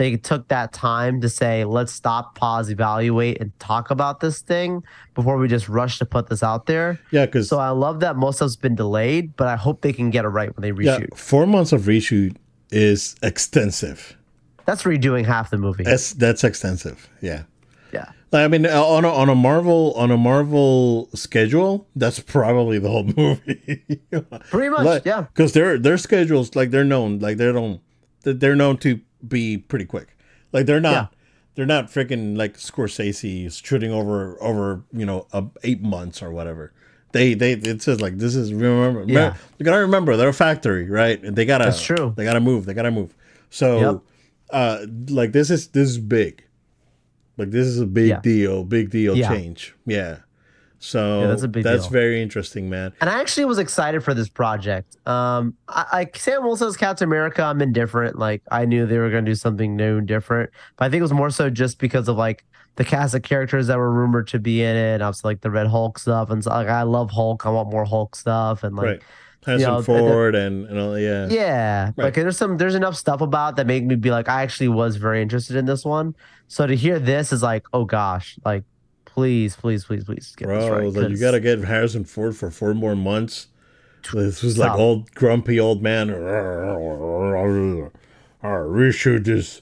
they 0.00 0.16
took 0.16 0.48
that 0.48 0.72
time 0.72 1.20
to 1.20 1.28
say, 1.28 1.62
let's 1.66 1.92
stop, 1.92 2.34
pause, 2.34 2.70
evaluate, 2.70 3.38
and 3.38 3.52
talk 3.58 3.90
about 3.90 4.20
this 4.20 4.40
thing 4.40 4.82
before 5.14 5.36
we 5.36 5.46
just 5.46 5.68
rush 5.68 5.98
to 5.98 6.06
put 6.06 6.26
this 6.28 6.42
out 6.42 6.64
there. 6.64 6.98
Yeah, 7.10 7.26
because 7.26 7.50
So 7.50 7.58
I 7.58 7.68
love 7.68 8.00
that 8.00 8.16
most 8.16 8.40
of 8.40 8.46
it's 8.46 8.56
been 8.56 8.74
delayed, 8.74 9.36
but 9.36 9.46
I 9.46 9.56
hope 9.56 9.82
they 9.82 9.92
can 9.92 10.08
get 10.08 10.24
it 10.24 10.28
right 10.28 10.56
when 10.56 10.62
they 10.62 10.82
yeah, 10.82 11.00
reshoot. 11.00 11.18
four 11.18 11.46
months 11.46 11.72
of 11.72 11.82
reshoot 11.82 12.34
is 12.70 13.14
extensive. 13.22 14.16
That's 14.64 14.84
redoing 14.84 15.26
half 15.26 15.50
the 15.50 15.58
movie. 15.58 15.84
That's 15.84 16.14
that's 16.14 16.44
extensive. 16.44 17.06
Yeah. 17.20 17.42
Yeah. 17.92 18.12
I 18.32 18.48
mean, 18.48 18.64
uh, 18.64 18.82
on 18.82 19.04
a, 19.04 19.12
on 19.12 19.28
a 19.28 19.34
Marvel 19.34 19.92
on 19.96 20.10
a 20.10 20.16
Marvel 20.16 21.10
schedule, 21.12 21.86
that's 21.94 22.20
probably 22.20 22.78
the 22.78 22.88
whole 22.88 23.04
movie. 23.16 24.00
Pretty 24.48 24.70
much, 24.70 25.04
yeah. 25.04 25.22
Because 25.22 25.52
their 25.52 25.76
their 25.78 25.98
schedules, 25.98 26.56
like 26.56 26.70
they're 26.70 26.84
known, 26.84 27.18
like 27.18 27.36
they're 27.36 27.52
known, 27.52 27.80
they're 28.22 28.56
known 28.56 28.78
to 28.78 29.00
be 29.26 29.58
pretty 29.58 29.84
quick. 29.84 30.16
Like 30.52 30.66
they're 30.66 30.80
not, 30.80 30.92
Yeah. 30.92 31.06
they're 31.54 31.66
not 31.66 31.86
freaking 31.86 32.36
like 32.36 32.56
Scorsese 32.56 33.64
shooting 33.64 33.92
over 33.92 34.36
over 34.42 34.82
you 34.92 35.06
know 35.06 35.26
uh, 35.32 35.42
eight 35.62 35.82
months 35.82 36.22
or 36.22 36.30
whatever. 36.30 36.72
They 37.12 37.34
they 37.34 37.52
it 37.52 37.82
says 37.82 38.00
like 38.00 38.18
this 38.18 38.34
is 38.36 38.52
remember 38.54 39.04
Yeah. 39.06 39.34
you 39.58 39.64
gotta 39.64 39.80
remember 39.80 40.16
they're 40.16 40.28
a 40.28 40.32
factory 40.32 40.88
right 40.88 41.20
and 41.22 41.34
they 41.34 41.44
gotta 41.44 41.64
That's 41.64 41.82
true. 41.82 42.14
they 42.16 42.22
gotta 42.24 42.38
move 42.40 42.66
they 42.66 42.74
gotta 42.74 42.92
move 42.92 43.14
so 43.50 43.80
Yep. 43.80 44.00
uh 44.50 44.86
like 45.08 45.32
this 45.32 45.50
is 45.50 45.66
this 45.68 45.88
is 45.88 45.98
big 45.98 46.44
like 47.36 47.50
this 47.50 47.66
is 47.66 47.80
a 47.80 47.86
big 47.86 48.08
Yeah. 48.10 48.20
deal 48.20 48.62
big 48.62 48.90
deal 48.90 49.16
change 49.16 49.74
yeah 49.86 50.18
so 50.82 51.20
Yeah, 51.20 51.26
that's 51.28 51.42
a 51.42 51.48
big 51.48 51.62
that's 51.62 51.84
deal. 51.84 51.90
very 51.92 52.22
interesting 52.22 52.68
man 52.70 52.92
And 53.02 53.08
I 53.10 53.20
actually 53.20 53.44
was 53.44 53.58
excited 53.58 54.02
for 54.02 54.14
this 54.14 54.28
project. 54.28 54.96
Um, 55.06 55.54
I, 55.68 55.84
I 55.92 56.18
Sam 56.18 56.42
Wilson's 56.42 56.76
Captain 56.76 57.06
America. 57.06 57.42
I'm 57.42 57.60
indifferent. 57.60 58.18
Like 58.18 58.42
I 58.50 58.64
knew 58.64 58.86
they 58.86 58.98
were 58.98 59.10
going 59.10 59.24
to 59.24 59.30
do 59.30 59.34
something 59.36 59.76
new 59.76 59.98
and 59.98 60.08
different, 60.08 60.50
but 60.76 60.86
I 60.86 60.88
think 60.88 61.00
it 61.00 61.02
was 61.02 61.12
more 61.12 61.30
so 61.30 61.50
just 61.50 61.78
because 61.78 62.08
of 62.08 62.16
like 62.16 62.44
the 62.76 62.84
cast 62.84 63.14
of 63.14 63.22
characters 63.22 63.66
that 63.66 63.76
were 63.78 63.92
rumored 63.92 64.26
to 64.28 64.38
be 64.38 64.62
in 64.62 64.74
it. 64.74 64.94
And 64.94 65.02
obviously, 65.02 65.30
like 65.30 65.40
the 65.42 65.50
Red 65.50 65.66
Hulk 65.66 65.98
stuff, 65.98 66.30
and 66.30 66.42
so, 66.42 66.50
like 66.50 66.68
I 66.68 66.82
love 66.82 67.10
Hulk. 67.10 67.44
I 67.44 67.50
want 67.50 67.68
more 67.70 67.84
Hulk 67.84 68.16
stuff, 68.16 68.62
and 68.64 68.74
like 68.74 68.86
right 68.86 69.02
Harrison 69.44 69.68
know, 69.70 69.78
the- 69.80 69.84
Ford 69.84 70.34
and 70.34 70.66
and 70.66 70.78
all 70.78 70.98
yeah 70.98 71.26
yeah, 71.30 71.84
Right. 71.96 72.04
like 72.04 72.14
there's 72.14 72.36
some 72.38 72.56
there's 72.58 72.74
enough 72.74 72.94
stuff 72.96 73.20
about 73.20 73.56
that 73.56 73.66
made 73.66 73.86
me 73.86 73.96
be 73.96 74.10
like 74.10 74.28
I 74.28 74.42
actually 74.42 74.68
was 74.68 74.96
very 74.96 75.20
interested 75.20 75.56
in 75.56 75.64
this 75.66 75.84
one. 75.84 76.14
So 76.48 76.66
to 76.66 76.74
hear 76.76 76.98
this 76.98 77.32
is 77.32 77.42
like 77.42 77.64
oh 77.72 77.84
gosh, 77.84 78.38
like 78.44 78.64
please 79.14 79.56
please 79.56 79.84
please 79.84 80.04
please 80.04 80.34
get 80.36 80.48
this 80.48 80.66
bro 80.66 80.70
right. 80.78 80.84
like, 80.86 80.94
you 81.04 81.08
'cause- 81.10 81.20
gotta 81.20 81.40
get 81.40 81.58
Harrison 81.60 82.04
Ford 82.04 82.36
for 82.36 82.50
four 82.50 82.74
more 82.74 82.94
months 82.96 83.48
this 84.14 84.42
was 84.42 84.56
like 84.58 84.72
old 84.78 85.14
grumpy 85.14 85.60
old 85.60 85.82
man 85.82 86.10
I 86.10 86.14
reshoot 88.46 89.24
this 89.24 89.60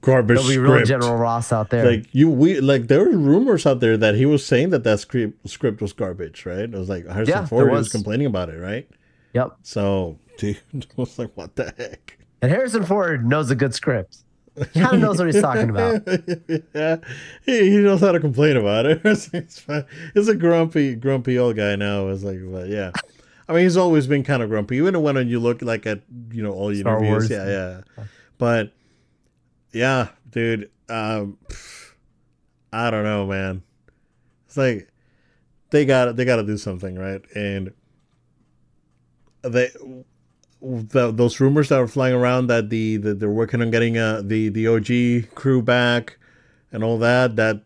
garbage 0.00 0.36
There'll 0.38 0.50
be 0.50 0.58
real 0.58 0.84
General 0.84 1.16
Ross 1.16 1.52
out 1.52 1.70
there. 1.70 1.84
like 1.90 2.06
you 2.12 2.30
we 2.30 2.60
like 2.60 2.86
there 2.86 3.00
were 3.04 3.16
rumors 3.16 3.66
out 3.66 3.80
there 3.80 3.96
that 3.96 4.14
he 4.14 4.26
was 4.26 4.44
saying 4.46 4.70
that 4.70 4.84
that 4.84 5.00
script 5.00 5.48
script 5.48 5.80
was 5.82 5.92
garbage 5.92 6.46
right 6.46 6.60
it 6.60 6.70
was 6.70 6.88
like 6.88 7.06
Harrison 7.06 7.34
Yeah, 7.34 7.46
Ford 7.46 7.70
was. 7.70 7.78
was. 7.86 7.88
complaining 7.92 8.26
about 8.26 8.48
it 8.48 8.58
right 8.58 8.88
yep. 9.34 9.56
so 9.62 10.18
dude 10.38 10.58
I 10.74 10.80
was 10.96 11.18
like 11.18 11.32
what 11.36 11.56
the 11.56 11.72
heck 11.76 12.16
And 12.40 12.52
Harrison 12.52 12.84
Ford 12.84 13.26
knows 13.26 13.50
a 13.50 13.56
good 13.56 13.74
script. 13.74 14.18
He 14.72 14.80
kind 14.80 14.94
of 14.94 15.00
knows 15.00 15.18
what 15.18 15.32
he's 15.32 15.42
talking 15.42 15.70
about. 15.70 16.02
yeah. 16.74 16.96
He, 17.44 17.70
he 17.70 17.76
knows 17.78 18.00
how 18.00 18.12
to 18.12 18.20
complain 18.20 18.56
about 18.56 18.86
it. 18.86 19.00
It's. 19.04 19.30
He's 20.14 20.28
a 20.28 20.34
grumpy 20.34 20.94
grumpy 20.94 21.38
old 21.38 21.56
guy 21.56 21.76
now. 21.76 22.08
It's 22.08 22.22
like 22.22 22.38
but 22.50 22.68
yeah. 22.68 22.92
I 23.48 23.52
mean 23.52 23.62
he's 23.62 23.76
always 23.76 24.06
been 24.06 24.24
kind 24.24 24.42
of 24.42 24.48
grumpy. 24.48 24.76
Even 24.76 25.00
when 25.02 25.28
you 25.28 25.40
look 25.40 25.62
like 25.62 25.86
at 25.86 26.02
you 26.30 26.42
know 26.42 26.52
all 26.52 26.74
Star 26.74 26.98
interviews 26.98 27.10
Wars. 27.10 27.30
yeah 27.30 27.82
yeah. 27.96 28.04
But 28.38 28.72
yeah 29.72 30.08
dude 30.30 30.70
um 30.88 31.38
I 32.72 32.90
don't 32.90 33.04
know 33.04 33.26
man. 33.26 33.62
It's 34.46 34.56
like 34.56 34.88
they 35.70 35.84
got 35.84 36.16
they 36.16 36.24
got 36.24 36.36
to 36.36 36.42
do 36.42 36.56
something 36.56 36.96
right? 36.98 37.22
And 37.34 37.72
they 39.42 39.70
the, 40.60 41.12
those 41.12 41.40
rumors 41.40 41.68
that 41.68 41.78
were 41.78 41.88
flying 41.88 42.14
around 42.14 42.48
that 42.48 42.68
the, 42.70 42.96
the 42.96 43.14
they're 43.14 43.30
working 43.30 43.62
on 43.62 43.70
getting 43.70 43.96
uh, 43.96 44.22
the 44.24 44.48
the 44.48 44.66
OG 44.66 45.34
crew 45.34 45.62
back 45.62 46.18
and 46.72 46.82
all 46.82 46.98
that 46.98 47.36
that 47.36 47.62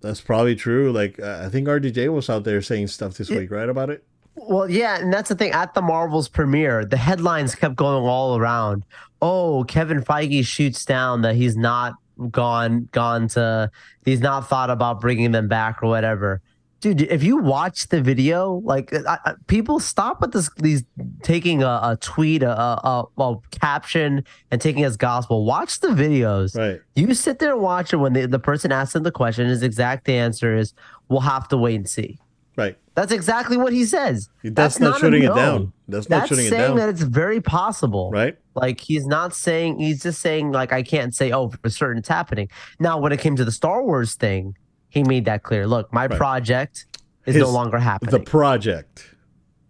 that's 0.00 0.20
probably 0.20 0.56
true 0.56 0.90
like 0.92 1.20
uh, 1.20 1.42
I 1.44 1.48
think 1.48 1.68
RDJ 1.68 2.12
was 2.12 2.28
out 2.28 2.44
there 2.44 2.60
saying 2.60 2.88
stuff 2.88 3.14
this 3.14 3.30
week 3.30 3.50
right 3.50 3.68
about 3.68 3.90
it 3.90 4.04
Well, 4.34 4.68
yeah, 4.70 4.98
and 4.98 5.12
that's 5.12 5.28
the 5.28 5.34
thing. 5.34 5.52
At 5.52 5.74
the 5.74 5.82
Marvels 5.82 6.28
premiere, 6.28 6.84
the 6.86 6.96
headlines 6.96 7.54
kept 7.54 7.76
going 7.76 8.02
all 8.04 8.38
around. 8.38 8.84
Oh, 9.20 9.64
Kevin 9.68 10.02
Feige 10.02 10.44
shoots 10.46 10.84
down 10.86 11.20
that 11.22 11.36
he's 11.36 11.56
not 11.56 11.94
gone 12.30 12.88
gone 12.92 13.28
to 13.28 13.70
he's 14.04 14.20
not 14.20 14.48
thought 14.48 14.70
about 14.70 15.00
bringing 15.00 15.32
them 15.32 15.48
back 15.48 15.82
or 15.82 15.88
whatever. 15.88 16.40
Dude, 16.82 17.02
if 17.02 17.22
you 17.22 17.36
watch 17.36 17.86
the 17.88 18.02
video, 18.02 18.60
like 18.64 18.92
I, 18.92 19.18
I, 19.24 19.34
people 19.46 19.78
stop 19.78 20.20
with 20.20 20.32
this 20.32 20.50
these 20.56 20.82
taking 21.22 21.62
a, 21.62 21.80
a 21.82 21.98
tweet, 22.00 22.42
a, 22.42 22.50
a, 22.50 23.06
a 23.18 23.36
caption, 23.52 24.24
and 24.50 24.60
taking 24.60 24.82
as 24.82 24.96
gospel. 24.96 25.44
Watch 25.44 25.78
the 25.78 25.88
videos. 25.88 26.56
right 26.56 26.80
You 26.96 27.14
sit 27.14 27.38
there 27.38 27.52
and 27.52 27.62
watch 27.62 27.92
it 27.92 27.98
when 27.98 28.14
the, 28.14 28.26
the 28.26 28.40
person 28.40 28.72
asks 28.72 28.96
him 28.96 29.04
the 29.04 29.12
question. 29.12 29.46
His 29.46 29.62
exact 29.62 30.08
answer 30.08 30.56
is, 30.56 30.74
"We'll 31.08 31.20
have 31.20 31.46
to 31.48 31.56
wait 31.56 31.76
and 31.76 31.88
see." 31.88 32.18
right 32.56 32.76
That's 32.94 33.12
exactly 33.12 33.56
what 33.56 33.72
he 33.72 33.84
says. 33.84 34.28
that's, 34.42 34.78
not, 34.78 34.96
a 34.96 35.00
shutting 35.00 35.22
it 35.22 35.34
down 35.34 35.72
that's 35.88 36.08
not 36.08 36.20
That's 36.20 36.28
shutting 36.28 36.46
it 36.46 36.50
down. 36.50 36.58
Saying 36.58 36.76
that 36.76 36.88
it's 36.88 37.02
very 37.02 37.40
possible. 37.40 38.10
right 38.10 38.36
Like 38.54 38.80
he's 38.80 39.06
not 39.06 39.34
saying 39.34 39.78
he's 39.78 40.02
just 40.02 40.20
saying 40.20 40.52
like 40.52 40.72
I 40.72 40.82
can't 40.82 41.14
say 41.14 41.32
oh 41.32 41.48
for 41.48 41.70
certain 41.70 41.98
it's 41.98 42.08
happening. 42.08 42.48
Now 42.78 42.98
when 42.98 43.12
it 43.12 43.20
came 43.20 43.36
to 43.36 43.44
the 43.44 43.52
Star 43.52 43.82
Wars 43.82 44.14
thing, 44.14 44.56
he 44.92 45.02
made 45.04 45.24
that 45.24 45.42
clear. 45.42 45.66
Look, 45.66 45.90
my 45.90 46.06
Right. 46.06 46.18
project 46.18 46.84
is 47.24 47.34
His- 47.34 47.42
no 47.42 47.50
longer 47.50 47.78
happening. 47.78 48.10
the 48.10 48.20
project 48.20 49.06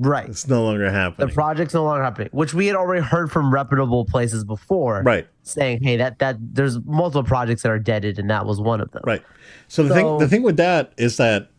right. 0.01 0.29
it's 0.29 0.49
no 0.49 0.65
longer 0.65 0.91
happening. 0.91 1.29
The 1.29 1.33
project's 1.33 1.75
no 1.75 1.85
longer 1.85 2.03
happening, 2.03 2.29
which 2.33 2.53
we 2.55 2.67
had 2.67 2.75
already 2.75 3.03
heard 3.03 3.31
from 3.31 3.53
reputable 3.55 4.05
places 4.05 4.43
before, 4.43 5.03
right 5.05 5.29
saying, 5.45 5.83
"Hey, 5.85 5.97
that 5.97 6.19
that 6.19 6.37
there's 6.41 6.81
multiple 6.85 7.23
projects 7.23 7.63
that 7.63 7.71
are 7.71 7.79
deaded, 7.79 8.19
and 8.19 8.29
that 8.31 8.47
was 8.47 8.61
one 8.61 8.81
of 8.81 8.91
them." 8.91 9.03
Right. 9.07 9.23
So 9.69 9.85
the 9.85 9.95
thing 9.95 10.19
the 10.19 10.27
thing 10.29 10.43
with 10.43 10.57
that 10.57 10.93
is 10.97 11.17
that 11.19 11.51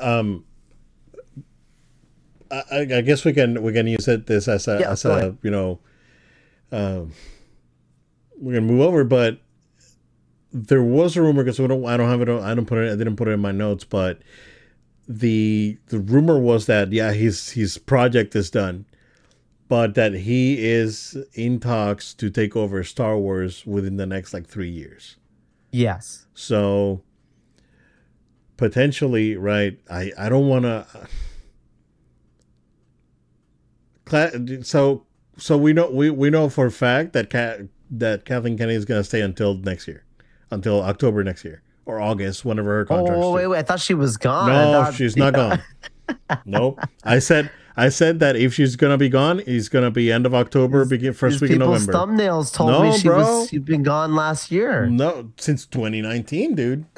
um 0.00 0.44
I, 2.50 2.62
I 2.70 2.78
I 2.96 3.00
guess 3.00 3.24
we 3.24 3.32
can 3.32 3.62
we 3.62 3.72
can 3.72 3.86
use 3.86 4.06
it 4.06 4.26
this 4.26 4.48
as 4.48 4.68
a 4.68 4.78
Yeah, 4.80 4.90
as 4.90 5.04
a 5.06 5.10
ahead. 5.12 5.38
you 5.42 5.50
know 5.50 5.78
um 6.70 7.12
we're 8.38 8.54
gonna 8.54 8.66
move 8.66 8.80
over 8.82 9.02
but 9.04 9.38
there 10.52 10.82
was 10.82 11.16
a 11.16 11.22
rumor 11.22 11.42
because 11.42 11.58
I 11.58 11.66
don't 11.66 11.84
I 11.86 11.96
don't 11.96 12.08
have 12.08 12.20
it 12.20 12.28
I 12.28 12.54
don't 12.54 12.66
put 12.66 12.78
it 12.78 12.92
I 12.92 12.96
didn't 12.96 13.16
put 13.16 13.28
it 13.28 13.32
in 13.32 13.40
my 13.40 13.52
notes 13.52 13.84
but 13.84 14.20
the 15.08 15.78
the 15.88 15.98
rumor 15.98 16.38
was 16.38 16.66
that 16.66 16.92
yeah 16.92 17.12
his 17.12 17.50
his 17.50 17.78
project 17.78 18.36
is 18.36 18.50
done 18.50 18.86
but 19.68 19.94
that 19.94 20.12
he 20.12 20.62
is 20.62 21.16
in 21.32 21.58
talks 21.58 22.12
to 22.14 22.28
take 22.28 22.54
over 22.54 22.84
Star 22.84 23.16
Wars 23.16 23.64
within 23.64 23.96
the 23.96 24.04
next 24.04 24.34
like 24.34 24.46
3 24.46 24.68
years. 24.68 25.16
Yes. 25.70 26.26
So 26.34 27.02
potentially, 28.58 29.36
right? 29.36 29.78
I 29.90 30.12
I 30.18 30.28
don't 30.28 30.46
want 30.48 30.64
to. 30.64 30.86
So 34.62 35.06
so 35.38 35.56
we 35.56 35.72
know 35.72 35.90
we, 35.90 36.10
we 36.10 36.28
know 36.28 36.50
for 36.50 36.66
a 36.66 36.70
fact 36.70 37.14
that 37.14 37.30
that 37.90 38.24
Kathleen 38.26 38.58
Kennedy 38.58 38.76
is 38.76 38.84
going 38.84 39.00
to 39.00 39.04
stay 39.04 39.22
until 39.22 39.54
next 39.54 39.88
year, 39.88 40.04
until 40.52 40.82
October 40.82 41.24
next 41.24 41.44
year 41.44 41.62
or 41.86 42.00
August, 42.00 42.44
whenever 42.44 42.70
her 42.78 42.84
contract. 42.84 43.18
Oh 43.20 43.32
wait, 43.32 43.46
wait! 43.48 43.58
I 43.58 43.62
thought 43.62 43.80
she 43.80 43.94
was 43.94 44.16
gone. 44.16 44.48
No, 44.48 44.84
thought- 44.84 44.94
she's 44.94 45.16
not 45.16 45.34
yeah. 45.36 45.56
gone. 46.08 46.42
nope. 46.44 46.78
I 47.04 47.18
said 47.18 47.50
I 47.76 47.88
said 47.88 48.20
that 48.20 48.36
if 48.36 48.54
she's 48.54 48.76
gonna 48.76 48.98
be 48.98 49.08
gone, 49.08 49.42
it's 49.46 49.68
gonna 49.68 49.90
be 49.90 50.12
end 50.12 50.26
of 50.26 50.34
October, 50.34 50.84
begin 50.84 51.12
first 51.14 51.40
week 51.40 51.52
of 51.52 51.58
November. 51.58 51.92
thumbnails 51.92 52.52
told 52.52 52.70
No, 52.70 52.82
me 52.82 52.96
she 52.98 53.08
bro. 53.08 53.18
was 53.18 53.48
she'd 53.48 53.64
been 53.64 53.82
gone 53.82 54.14
last 54.14 54.50
year. 54.52 54.86
No, 54.86 55.32
since 55.38 55.66
2019, 55.66 56.54
dude. 56.54 56.84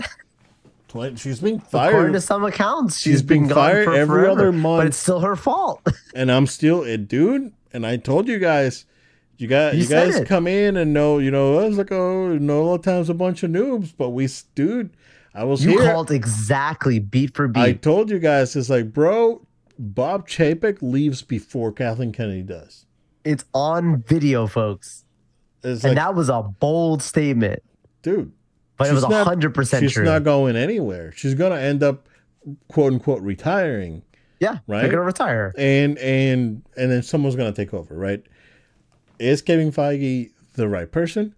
She's 1.16 1.40
been 1.40 1.56
According 1.56 1.60
fired. 1.70 2.12
to 2.12 2.20
some 2.20 2.44
accounts, 2.44 2.98
She's 2.98 3.14
she's 3.14 3.22
been, 3.22 3.40
been 3.40 3.48
gone 3.48 3.56
fired 3.56 3.84
for 3.84 3.94
every 3.94 4.22
forever, 4.22 4.30
other 4.30 4.52
month. 4.52 4.78
But 4.78 4.86
it's 4.86 4.96
still 4.96 5.18
her 5.20 5.34
fault. 5.34 5.84
and 6.14 6.30
I'm 6.30 6.46
still 6.46 6.84
a 6.84 6.96
dude. 6.96 7.52
And 7.72 7.84
I 7.84 7.96
told 7.96 8.28
you 8.28 8.38
guys, 8.38 8.86
you 9.38 9.46
got 9.48 9.74
You 9.74 9.82
you, 9.82 9.88
guys 9.88 10.16
it. 10.16 10.28
come 10.28 10.46
in 10.46 10.76
and 10.76 10.92
know, 10.92 11.18
you 11.18 11.30
know, 11.30 11.58
I 11.58 11.66
was 11.66 11.78
like, 11.78 11.92
oh, 11.92 12.36
no, 12.38 12.62
a 12.62 12.64
lot 12.64 12.74
of 12.76 12.82
times 12.82 13.08
a 13.08 13.14
bunch 13.14 13.42
of 13.42 13.50
noobs, 13.50 13.92
but 13.96 14.10
we, 14.10 14.28
dude, 14.54 14.90
I 15.34 15.44
was 15.44 15.64
you 15.64 15.72
here. 15.78 15.90
called 15.92 16.10
exactly 16.10 16.98
beat 16.98 17.34
for 17.34 17.48
beat. 17.48 17.60
I 17.60 17.72
told 17.72 18.10
you 18.10 18.18
guys, 18.18 18.54
it's 18.56 18.70
like, 18.70 18.92
bro, 18.92 19.46
Bob 19.78 20.28
Chapek 20.28 20.78
leaves 20.82 21.22
before 21.22 21.72
Kathleen 21.72 22.12
Kennedy 22.12 22.42
does. 22.42 22.86
it's 23.24 23.44
on 23.54 24.02
video, 24.02 24.46
folks, 24.46 25.04
It's 25.62 25.82
and 25.84 25.94
like, 25.96 26.04
that 26.04 26.14
was 26.14 26.28
a 26.28 26.42
bold 26.42 27.02
statement, 27.02 27.62
dude, 28.02 28.30
but 28.76 28.88
it 28.88 28.92
was 28.92 29.02
hundred 29.04 29.54
percent 29.54 29.82
she's 29.82 29.94
true. 29.94 30.04
not 30.04 30.22
going 30.24 30.54
anywhere. 30.56 31.10
She's 31.16 31.34
gonna 31.34 31.56
end 31.58 31.82
up, 31.82 32.08
quote 32.68 32.92
unquote, 32.92 33.22
retiring. 33.22 34.02
yeah, 34.38 34.58
right? 34.68 34.82
They're 34.82 34.90
gonna 34.90 35.02
retire. 35.02 35.52
and 35.58 35.98
and 35.98 36.62
and 36.76 36.92
then 36.92 37.02
someone's 37.02 37.34
gonna 37.34 37.52
take 37.52 37.72
over, 37.74 37.96
right? 37.96 38.22
Is 39.24 39.42
Kevin 39.42 39.72
Feige 39.72 40.30
the 40.54 40.68
right 40.68 40.90
person? 40.90 41.34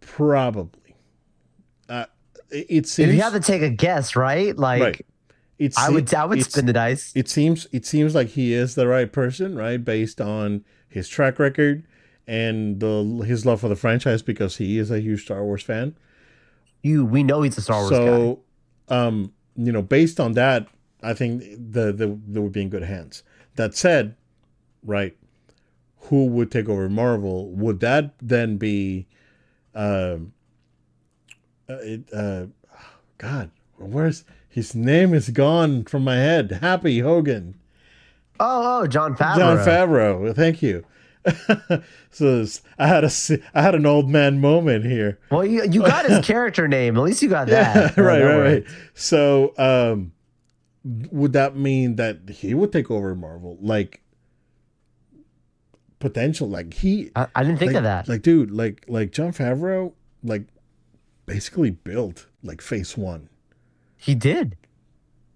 Probably. 0.00 0.96
Uh, 1.88 2.06
it, 2.50 2.66
it 2.68 2.76
If 2.78 2.86
seems 2.88 3.14
you 3.14 3.22
have 3.22 3.32
to 3.34 3.40
take 3.40 3.62
a 3.62 3.70
guess, 3.70 4.16
right? 4.16 4.56
Like 4.56 4.82
right. 4.82 5.06
It 5.58 5.74
I 5.78 5.88
would, 5.90 6.12
I 6.12 6.24
would 6.24 6.42
spin 6.44 6.66
the 6.66 6.72
dice. 6.72 7.12
It 7.14 7.28
seems 7.28 7.68
it 7.72 7.86
seems 7.86 8.14
like 8.14 8.28
he 8.28 8.52
is 8.52 8.74
the 8.74 8.88
right 8.88 9.10
person, 9.10 9.56
right? 9.56 9.82
Based 9.82 10.20
on 10.20 10.64
his 10.88 11.08
track 11.08 11.38
record 11.38 11.86
and 12.26 12.80
the 12.80 13.24
his 13.24 13.46
love 13.46 13.60
for 13.60 13.68
the 13.68 13.76
franchise 13.76 14.20
because 14.22 14.56
he 14.56 14.78
is 14.78 14.90
a 14.90 15.00
huge 15.00 15.22
Star 15.22 15.44
Wars 15.44 15.62
fan. 15.62 15.96
You, 16.82 17.04
we 17.04 17.22
know 17.22 17.42
he's 17.42 17.56
a 17.56 17.62
Star 17.62 17.80
Wars 17.80 17.90
guy. 17.90 17.96
so, 17.96 18.40
um, 18.88 19.32
you 19.56 19.70
know, 19.70 19.82
based 19.82 20.18
on 20.18 20.32
that, 20.32 20.66
I 21.02 21.14
think 21.14 21.42
the 21.42 21.92
the 21.92 22.18
they 22.26 22.40
would 22.40 22.52
be 22.52 22.62
in 22.62 22.68
good 22.68 22.82
hands. 22.82 23.22
That 23.54 23.76
said, 23.76 24.16
right, 24.82 25.16
who 26.04 26.26
would 26.26 26.50
take 26.50 26.68
over 26.68 26.88
Marvel? 26.88 27.50
Would 27.52 27.80
that 27.80 28.14
then 28.20 28.56
be, 28.56 29.06
um, 29.74 30.32
uh, 31.68 31.76
uh, 32.14 32.46
God, 33.18 33.50
where's 33.76 34.24
his 34.48 34.74
name 34.74 35.14
is 35.14 35.30
gone 35.30 35.84
from 35.84 36.04
my 36.04 36.16
head? 36.16 36.58
Happy 36.60 37.00
Hogan. 37.00 37.56
Oh, 38.40 38.82
oh, 38.82 38.86
Jon 38.86 39.16
Favreau. 39.16 39.36
Jon 39.36 39.56
Favreau. 39.58 40.34
Thank 40.34 40.62
you. 40.62 40.84
so 42.10 42.44
I 42.78 42.86
had 42.86 43.02
a 43.04 43.10
I 43.54 43.62
had 43.62 43.74
an 43.74 43.86
old 43.86 44.10
man 44.10 44.40
moment 44.40 44.84
here. 44.84 45.18
Well, 45.30 45.44
you, 45.46 45.64
you 45.70 45.80
got 45.80 46.04
his 46.04 46.24
character 46.26 46.68
name. 46.68 46.98
At 46.98 47.02
least 47.02 47.22
you 47.22 47.30
got 47.30 47.48
Yeah, 47.48 47.72
that. 47.72 47.96
right, 47.96 48.20
Oh, 48.20 48.38
right, 48.40 48.52
right. 48.52 48.64
So, 48.92 49.54
um, 49.56 50.12
would 50.84 51.32
that 51.32 51.56
mean 51.56 51.96
that 51.96 52.28
he 52.28 52.52
would 52.52 52.72
take 52.72 52.90
over 52.90 53.14
Marvel? 53.14 53.56
Like 53.60 54.02
potential, 56.04 56.48
like 56.48 56.74
he, 56.74 57.10
I, 57.16 57.26
I 57.34 57.42
didn't 57.42 57.58
think 57.58 57.70
like, 57.72 57.78
of 57.78 57.82
that. 57.84 58.08
Like, 58.08 58.22
dude, 58.22 58.50
like 58.50 58.84
like 58.88 59.10
Jon 59.10 59.32
Favreau, 59.32 59.92
like 60.22 60.44
basically 61.26 61.70
built 61.70 62.26
like 62.42 62.60
Phase 62.60 62.96
One. 62.96 63.28
He 63.96 64.14
did. 64.14 64.56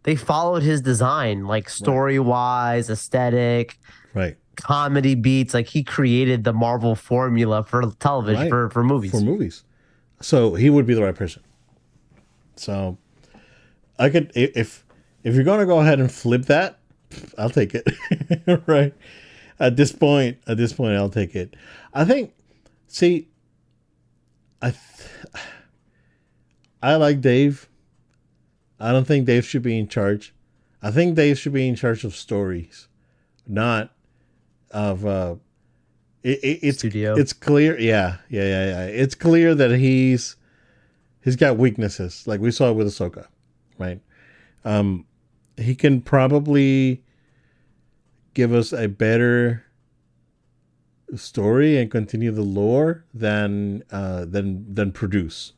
They 0.05 0.15
followed 0.15 0.63
his 0.63 0.81
design, 0.81 1.47
like 1.47 1.69
story 1.69 2.19
wise, 2.19 2.89
aesthetic, 2.91 3.79
Right. 4.15 4.37
comedy 4.57 5.15
beats. 5.15 5.55
Like 5.55 5.67
he 5.67 5.83
created 5.83 6.45
the 6.45 6.53
Marvel 6.53 6.95
formula 6.95 7.65
for 7.65 7.83
television 7.99 8.43
Right. 8.43 8.51
for, 8.51 8.71
for 8.71 8.85
movies. 8.85 9.11
for 9.11 9.21
movies. 9.21 9.65
So 10.21 10.55
he 10.55 10.71
would 10.71 10.87
be 10.87 10.95
the 10.95 11.03
right 11.03 11.15
person. 11.15 11.43
So 12.57 12.99
I 13.99 14.09
could 14.11 14.31
if 14.35 14.85
if 15.25 15.35
you're 15.35 15.45
gonna 15.45 15.67
go 15.67 15.81
ahead 15.81 15.99
and 16.01 16.11
flip 16.11 16.45
that, 16.47 16.79
I'll 17.37 17.51
take 17.51 17.75
it. 17.75 17.87
right. 18.67 18.95
At 19.61 19.77
this 19.77 19.93
point, 19.93 20.39
at 20.47 20.57
this 20.57 20.73
point, 20.73 20.95
I'll 20.95 21.11
take 21.11 21.35
it. 21.35 21.55
I 21.93 22.05
think. 22.05 22.33
See, 22.87 23.29
I 24.63 24.71
th- 24.71 25.45
I 26.83 26.95
like 26.97 27.21
Dave. 27.21 27.69
I 28.81 28.93
don't 28.93 29.07
think 29.07 29.27
Dave 29.27 29.45
should 29.45 29.63
be 29.63 29.79
in 29.79 29.89
charge. 29.89 30.33
I 30.81 30.91
think 30.93 31.17
Dave 31.17 31.39
should 31.39 31.53
be 31.53 31.67
in 31.67 31.75
charge 31.75 32.05
of 32.05 32.15
stories, 32.15 32.87
not 33.47 33.91
of 34.71 35.05
uh 35.07 35.35
it, 36.23 36.39
it, 36.43 36.59
it's 36.63 36.79
Studio. 36.79 37.17
it's 37.17 37.33
clear 37.33 37.79
yeah 37.81 38.19
yeah 38.29 38.43
yeah 38.43 38.67
yeah 38.67 38.85
it's 38.85 39.15
clear 39.15 39.55
that 39.55 39.71
he's 39.71 40.37
he's 41.25 41.37
got 41.37 41.57
weaknesses 41.57 42.27
like 42.27 42.39
we 42.41 42.51
saw 42.51 42.71
with 42.71 42.87
Ahsoka 42.87 43.29
right 43.79 44.01
um 44.67 45.07
he 45.57 45.75
can 45.75 46.03
probably 46.03 47.03
give 48.39 48.53
us 48.53 48.73
a 48.73 48.87
better 48.87 49.65
story 51.17 51.77
and 51.77 51.91
continue 51.91 52.31
the 52.31 52.41
lore 52.41 53.05
than 53.13 53.83
uh 53.91 54.25
than 54.27 54.65
than 54.73 54.93
produce. 54.93 55.55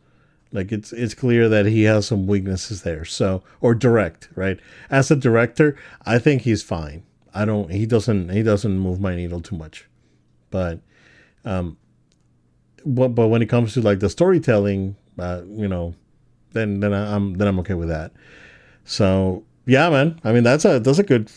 Like 0.50 0.72
it's 0.72 0.90
it's 0.90 1.12
clear 1.12 1.46
that 1.50 1.66
he 1.66 1.82
has 1.82 2.06
some 2.06 2.26
weaknesses 2.26 2.80
there. 2.80 3.04
So 3.04 3.42
or 3.60 3.74
direct 3.74 4.30
right? 4.34 4.58
As 4.88 5.10
a 5.10 5.16
director 5.16 5.76
i 6.06 6.18
think 6.18 6.40
he's 6.42 6.62
fine. 6.62 7.02
I 7.34 7.44
don't 7.44 7.70
he 7.70 7.84
doesn't 7.84 8.30
he 8.30 8.42
doesn't 8.42 8.78
move 8.78 8.98
my 8.98 9.14
needle 9.14 9.42
too 9.42 9.56
much. 9.56 9.86
But 10.48 10.80
um 11.44 11.76
but, 12.86 13.08
but 13.08 13.28
when 13.28 13.42
it 13.42 13.50
comes 13.50 13.74
to 13.74 13.82
like 13.82 14.00
the 14.00 14.08
storytelling 14.08 14.96
uh 15.18 15.42
you 15.50 15.68
know 15.68 15.94
then 16.52 16.80
then 16.80 16.94
i'm 16.94 17.34
then 17.34 17.46
i'm 17.46 17.58
okay 17.60 17.74
with 17.74 17.90
that. 17.90 18.12
So 18.86 19.44
yeah 19.66 19.90
man. 19.90 20.18
I 20.24 20.32
mean 20.32 20.44
that's 20.44 20.64
a 20.64 20.80
that's 20.80 20.98
a 20.98 21.02
good 21.02 21.30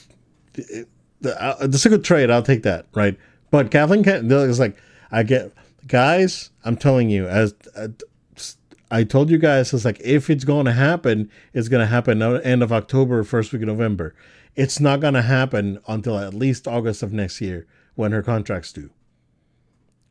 uh, 1.25 1.67
that's 1.67 1.85
a 1.85 1.89
good 1.89 2.03
trade 2.03 2.29
i'll 2.29 2.43
take 2.43 2.63
that 2.63 2.85
right 2.93 3.17
but 3.51 3.71
kathleen 3.71 4.03
can 4.03 4.31
is 4.31 4.59
like 4.59 4.77
i 5.11 5.23
get 5.23 5.51
guys 5.87 6.49
i'm 6.63 6.77
telling 6.77 7.09
you 7.09 7.27
as 7.27 7.53
uh, 7.75 7.87
I 8.93 9.03
told 9.03 9.31
you 9.31 9.39
guys 9.39 9.73
it's 9.73 9.85
like 9.85 9.99
if 10.01 10.29
it's 10.29 10.43
going 10.43 10.67
to 10.67 10.71
happen, 10.71 11.31
it's 11.51 11.67
going 11.67 11.79
to 11.81 11.87
happen 11.87 12.21
end 12.21 12.61
of 12.61 12.71
October, 12.71 13.23
first 13.23 13.51
week 13.51 13.63
of 13.63 13.67
November. 13.67 14.13
It's 14.55 14.79
not 14.79 14.99
going 14.99 15.15
to 15.15 15.23
happen 15.23 15.79
until 15.87 16.19
at 16.19 16.35
least 16.35 16.67
August 16.67 17.01
of 17.01 17.11
next 17.11 17.41
year 17.41 17.65
when 17.95 18.11
her 18.11 18.21
contract's 18.21 18.71
due. 18.71 18.91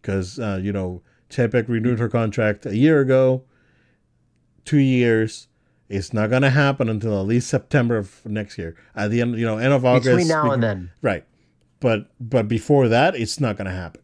Because 0.00 0.40
uh, 0.40 0.58
you 0.60 0.72
know 0.72 1.00
Chapek 1.30 1.68
renewed 1.68 2.00
her 2.00 2.08
contract 2.08 2.66
a 2.66 2.76
year 2.76 3.00
ago, 3.00 3.44
two 4.64 4.78
years. 4.78 5.46
It's 5.92 6.12
not 6.12 6.30
going 6.30 6.42
to 6.42 6.50
happen 6.50 6.88
until 6.88 7.20
at 7.20 7.26
least 7.26 7.48
September 7.48 7.96
of 7.98 8.24
next 8.24 8.56
year. 8.58 8.74
At 8.96 9.10
the 9.10 9.20
end, 9.20 9.38
you 9.38 9.44
know, 9.44 9.58
end 9.58 9.72
of 9.72 9.84
August. 9.84 10.06
Between 10.06 10.28
now 10.28 10.50
and 10.50 10.62
then. 10.62 10.90
Right. 11.02 11.24
But 11.80 12.06
but 12.20 12.48
before 12.48 12.88
that, 12.88 13.14
it's 13.14 13.40
not 13.40 13.56
going 13.56 13.66
to 13.66 13.74
happen. 13.74 14.00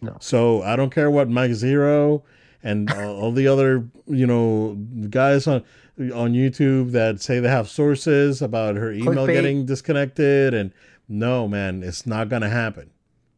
No. 0.00 0.16
So 0.20 0.62
I 0.62 0.76
don't 0.76 0.90
care 0.90 1.10
what 1.10 1.28
Mike 1.28 1.50
Zeroh 1.52 2.22
and 2.62 2.90
all 2.92 3.32
the 3.32 3.46
other 3.46 3.88
you 4.06 4.26
know 4.26 4.74
guys 5.10 5.46
on 5.46 5.62
on 5.98 6.32
YouTube 6.32 6.92
that 6.92 7.20
say 7.20 7.40
they 7.40 7.48
have 7.48 7.68
sources 7.68 8.40
about 8.42 8.76
her 8.76 8.92
email 8.92 9.26
Clickbait. 9.26 9.32
getting 9.32 9.66
disconnected 9.66 10.54
and 10.54 10.72
no 11.08 11.48
man, 11.48 11.82
it's 11.82 12.06
not 12.06 12.28
going 12.28 12.42
to 12.42 12.48
happen. 12.48 12.90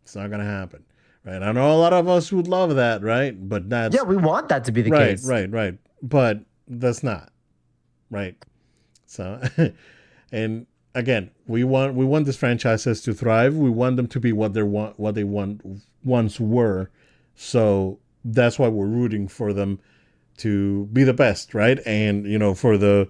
It's 0.02 0.14
not 0.16 0.28
going 0.28 0.40
to 0.40 0.46
happen. 0.46 0.84
Right. 1.24 1.42
I 1.42 1.52
know 1.52 1.70
a 1.72 1.76
lot 1.76 1.92
of 1.92 2.08
us 2.08 2.32
would 2.32 2.48
love 2.48 2.74
that, 2.76 3.02
right? 3.02 3.36
But 3.48 3.68
that's 3.68 3.94
Yeah, 3.94 4.02
we 4.02 4.16
want 4.16 4.48
that 4.48 4.64
to 4.64 4.72
be 4.72 4.82
the 4.82 4.90
case. 4.90 4.98
right, 4.98 5.08
case. 5.10 5.26
right, 5.26 5.50
right. 5.50 5.78
But 6.02 6.40
that's 6.66 7.02
not 7.02 7.30
right. 8.10 8.36
So, 9.06 9.40
and 10.32 10.66
again, 10.94 11.30
we 11.46 11.64
want 11.64 11.94
we 11.94 12.04
want 12.04 12.26
these 12.26 12.36
franchises 12.36 13.00
to 13.02 13.12
thrive. 13.14 13.56
We 13.56 13.70
want 13.70 13.96
them 13.96 14.06
to 14.08 14.20
be 14.20 14.32
what 14.32 14.54
they 14.54 14.62
want, 14.62 14.98
what 14.98 15.14
they 15.14 15.24
want 15.24 15.62
once 16.04 16.40
were. 16.40 16.90
So 17.34 17.98
that's 18.24 18.58
why 18.58 18.68
we're 18.68 18.86
rooting 18.86 19.28
for 19.28 19.52
them 19.52 19.80
to 20.38 20.86
be 20.86 21.04
the 21.04 21.14
best, 21.14 21.54
right? 21.54 21.78
And 21.86 22.26
you 22.26 22.38
know, 22.38 22.54
for 22.54 22.76
the, 22.76 23.08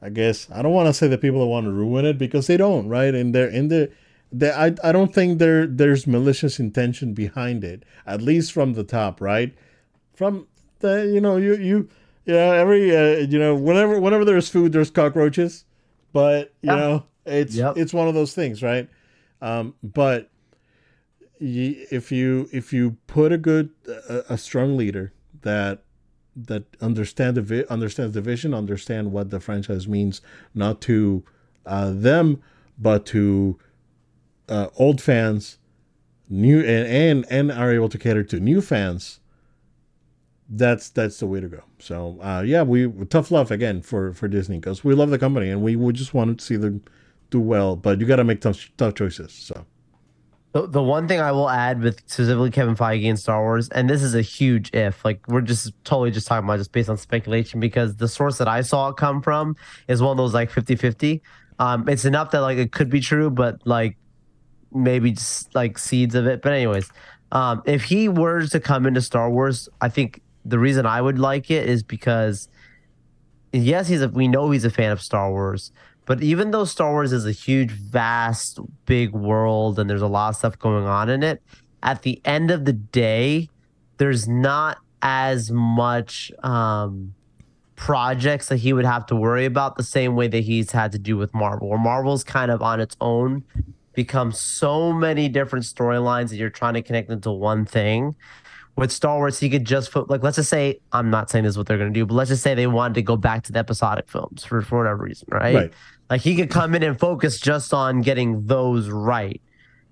I 0.00 0.08
guess 0.08 0.48
I 0.52 0.62
don't 0.62 0.72
want 0.72 0.88
to 0.88 0.94
say 0.94 1.08
the 1.08 1.18
people 1.18 1.40
that 1.40 1.46
want 1.46 1.66
to 1.66 1.72
ruin 1.72 2.04
it 2.04 2.18
because 2.18 2.46
they 2.46 2.56
don't, 2.56 2.88
right? 2.88 3.14
And 3.14 3.34
they're 3.34 3.48
in 3.48 3.68
the. 3.68 3.90
They, 4.34 4.50
I, 4.50 4.74
I 4.82 4.92
don't 4.92 5.12
think 5.14 5.38
there 5.38 5.66
there's 5.66 6.06
malicious 6.06 6.58
intention 6.58 7.12
behind 7.12 7.64
it, 7.64 7.84
at 8.06 8.22
least 8.22 8.52
from 8.52 8.72
the 8.72 8.84
top, 8.84 9.20
right? 9.20 9.54
From 10.14 10.46
the 10.78 11.10
you 11.12 11.20
know 11.20 11.36
you 11.36 11.56
you 11.56 11.88
yeah 12.24 12.52
every 12.54 12.94
uh, 12.96 13.16
you 13.18 13.38
know 13.38 13.54
whenever 13.54 14.00
whenever 14.00 14.24
there's 14.24 14.48
food 14.48 14.72
there's 14.72 14.90
cockroaches, 14.90 15.64
but 16.12 16.52
you 16.62 16.70
Yeah. 16.70 16.76
know 16.76 17.04
it's 17.26 17.54
Yep. 17.54 17.76
it's 17.76 17.92
one 17.94 18.08
of 18.08 18.14
those 18.14 18.34
things, 18.34 18.62
right? 18.62 18.88
Um, 19.40 19.74
but 19.82 20.30
if 21.40 22.12
you 22.12 22.48
if 22.52 22.72
you 22.72 22.96
put 23.06 23.32
a 23.32 23.38
good 23.38 23.70
a, 24.08 24.22
a 24.30 24.38
strong 24.38 24.76
leader 24.76 25.12
that 25.42 25.82
that 26.36 26.64
understand 26.80 27.36
the 27.36 27.42
vi- 27.42 27.64
understands 27.68 28.14
the 28.14 28.20
vision, 28.20 28.54
understand 28.54 29.12
what 29.12 29.30
the 29.30 29.40
franchise 29.40 29.86
means, 29.88 30.20
not 30.54 30.80
to 30.82 31.24
uh, 31.66 31.90
them, 31.92 32.40
but 32.78 33.04
to 33.06 33.58
uh, 34.48 34.68
old 34.78 35.00
fans, 35.00 35.58
new 36.28 36.60
and, 36.60 36.86
and 36.86 37.26
and 37.28 37.52
are 37.52 37.72
able 37.72 37.88
to 37.88 37.98
cater 37.98 38.22
to 38.24 38.40
new 38.40 38.60
fans. 38.60 39.18
That's 40.54 40.90
that's 40.90 41.18
the 41.18 41.26
way 41.26 41.40
to 41.40 41.48
go. 41.48 41.62
So 41.78 42.18
uh, 42.20 42.42
yeah, 42.44 42.62
we 42.62 42.90
tough 43.06 43.30
love 43.30 43.50
again 43.50 43.80
for 43.80 44.12
for 44.12 44.28
Disney 44.28 44.58
because 44.58 44.84
we 44.84 44.94
love 44.94 45.08
the 45.08 45.18
company 45.18 45.48
and 45.48 45.62
we 45.62 45.76
would 45.76 45.96
just 45.96 46.12
want 46.12 46.38
to 46.38 46.44
see 46.44 46.56
them 46.56 46.84
do 47.30 47.40
well. 47.40 47.74
But 47.74 48.00
you 48.00 48.06
got 48.06 48.16
to 48.16 48.24
make 48.24 48.42
tough 48.42 48.70
tough 48.76 48.94
choices. 48.94 49.32
So 49.32 49.64
The, 50.52 50.66
the 50.66 50.82
one 50.82 51.08
thing 51.08 51.20
I 51.20 51.32
will 51.32 51.48
add 51.48 51.80
with 51.80 52.00
specifically 52.00 52.50
Kevin 52.50 52.76
Feige 52.76 53.08
and 53.08 53.18
Star 53.18 53.40
Wars, 53.42 53.70
and 53.70 53.88
this 53.88 54.02
is 54.02 54.14
a 54.14 54.20
huge 54.20 54.70
if, 54.74 55.02
like 55.02 55.26
we're 55.26 55.40
just 55.40 55.72
totally 55.84 56.10
just 56.10 56.26
talking 56.26 56.44
about 56.44 56.58
just 56.58 56.72
based 56.72 56.90
on 56.90 56.98
speculation 56.98 57.58
because 57.58 57.96
the 57.96 58.06
source 58.08 58.36
that 58.36 58.48
I 58.48 58.60
saw 58.60 58.90
it 58.90 58.98
come 58.98 59.22
from 59.22 59.56
is 59.88 60.02
one 60.02 60.10
of 60.10 60.18
those 60.18 60.34
like 60.34 60.50
50 60.50 60.76
50. 60.76 61.22
Um, 61.58 61.88
it's 61.88 62.04
enough 62.04 62.30
that 62.32 62.40
like 62.40 62.58
it 62.58 62.72
could 62.72 62.90
be 62.90 63.00
true, 63.00 63.30
but 63.30 63.66
like 63.66 63.96
maybe 64.74 65.12
just 65.12 65.54
like 65.54 65.78
seeds 65.78 66.14
of 66.14 66.26
it. 66.26 66.42
But, 66.42 66.52
anyways, 66.52 66.90
um, 67.30 67.62
if 67.64 67.84
he 67.84 68.08
were 68.08 68.46
to 68.46 68.60
come 68.60 68.84
into 68.86 69.00
Star 69.00 69.30
Wars, 69.30 69.68
I 69.80 69.88
think 69.88 70.20
the 70.44 70.58
reason 70.58 70.86
I 70.86 71.00
would 71.00 71.18
like 71.18 71.50
it 71.50 71.68
is 71.68 71.82
because 71.82 72.48
yes, 73.52 73.88
he's 73.88 74.02
a 74.02 74.08
we 74.08 74.28
know 74.28 74.50
he's 74.50 74.64
a 74.64 74.70
fan 74.70 74.90
of 74.90 75.00
Star 75.00 75.30
Wars, 75.30 75.72
but 76.06 76.22
even 76.22 76.50
though 76.50 76.64
Star 76.64 76.92
Wars 76.92 77.12
is 77.12 77.26
a 77.26 77.32
huge, 77.32 77.70
vast, 77.70 78.58
big 78.86 79.12
world 79.12 79.78
and 79.78 79.88
there's 79.88 80.02
a 80.02 80.08
lot 80.08 80.30
of 80.30 80.36
stuff 80.36 80.58
going 80.58 80.86
on 80.86 81.08
in 81.08 81.22
it, 81.22 81.42
at 81.82 82.02
the 82.02 82.20
end 82.24 82.50
of 82.50 82.64
the 82.64 82.72
day, 82.72 83.48
there's 83.98 84.26
not 84.26 84.78
as 85.02 85.50
much 85.50 86.32
um, 86.42 87.14
projects 87.76 88.48
that 88.48 88.56
he 88.56 88.72
would 88.72 88.84
have 88.84 89.06
to 89.06 89.16
worry 89.16 89.44
about 89.44 89.76
the 89.76 89.82
same 89.82 90.14
way 90.14 90.28
that 90.28 90.40
he's 90.40 90.72
had 90.72 90.92
to 90.92 90.98
do 90.98 91.16
with 91.16 91.32
Marvel. 91.34 91.68
Where 91.68 91.78
Marvel's 91.78 92.24
kind 92.24 92.50
of 92.50 92.62
on 92.62 92.80
its 92.80 92.96
own 93.00 93.44
become 93.94 94.32
so 94.32 94.92
many 94.92 95.28
different 95.28 95.64
storylines 95.64 96.30
that 96.30 96.36
you're 96.36 96.50
trying 96.50 96.74
to 96.74 96.82
connect 96.82 97.10
into 97.10 97.30
one 97.30 97.64
thing 97.64 98.16
with 98.76 98.90
Star 98.90 99.16
Wars, 99.16 99.38
he 99.38 99.50
could 99.50 99.64
just 99.64 99.92
put 99.92 100.08
like 100.08 100.22
let's 100.22 100.36
just 100.36 100.48
say 100.48 100.80
I'm 100.92 101.10
not 101.10 101.30
saying 101.30 101.44
this 101.44 101.50
is 101.52 101.58
what 101.58 101.66
they're 101.66 101.78
gonna 101.78 101.90
do, 101.90 102.06
but 102.06 102.14
let's 102.14 102.30
just 102.30 102.42
say 102.42 102.54
they 102.54 102.66
wanted 102.66 102.94
to 102.94 103.02
go 103.02 103.16
back 103.16 103.42
to 103.44 103.52
the 103.52 103.58
episodic 103.58 104.08
films 104.08 104.44
for, 104.44 104.62
for 104.62 104.78
whatever 104.78 105.04
reason, 105.04 105.28
right? 105.30 105.54
Right. 105.54 105.72
Like 106.08 106.20
he 106.20 106.36
could 106.36 106.50
come 106.50 106.74
in 106.74 106.82
and 106.82 106.98
focus 106.98 107.38
just 107.38 107.72
on 107.72 108.02
getting 108.02 108.46
those 108.46 108.88
right. 108.88 109.40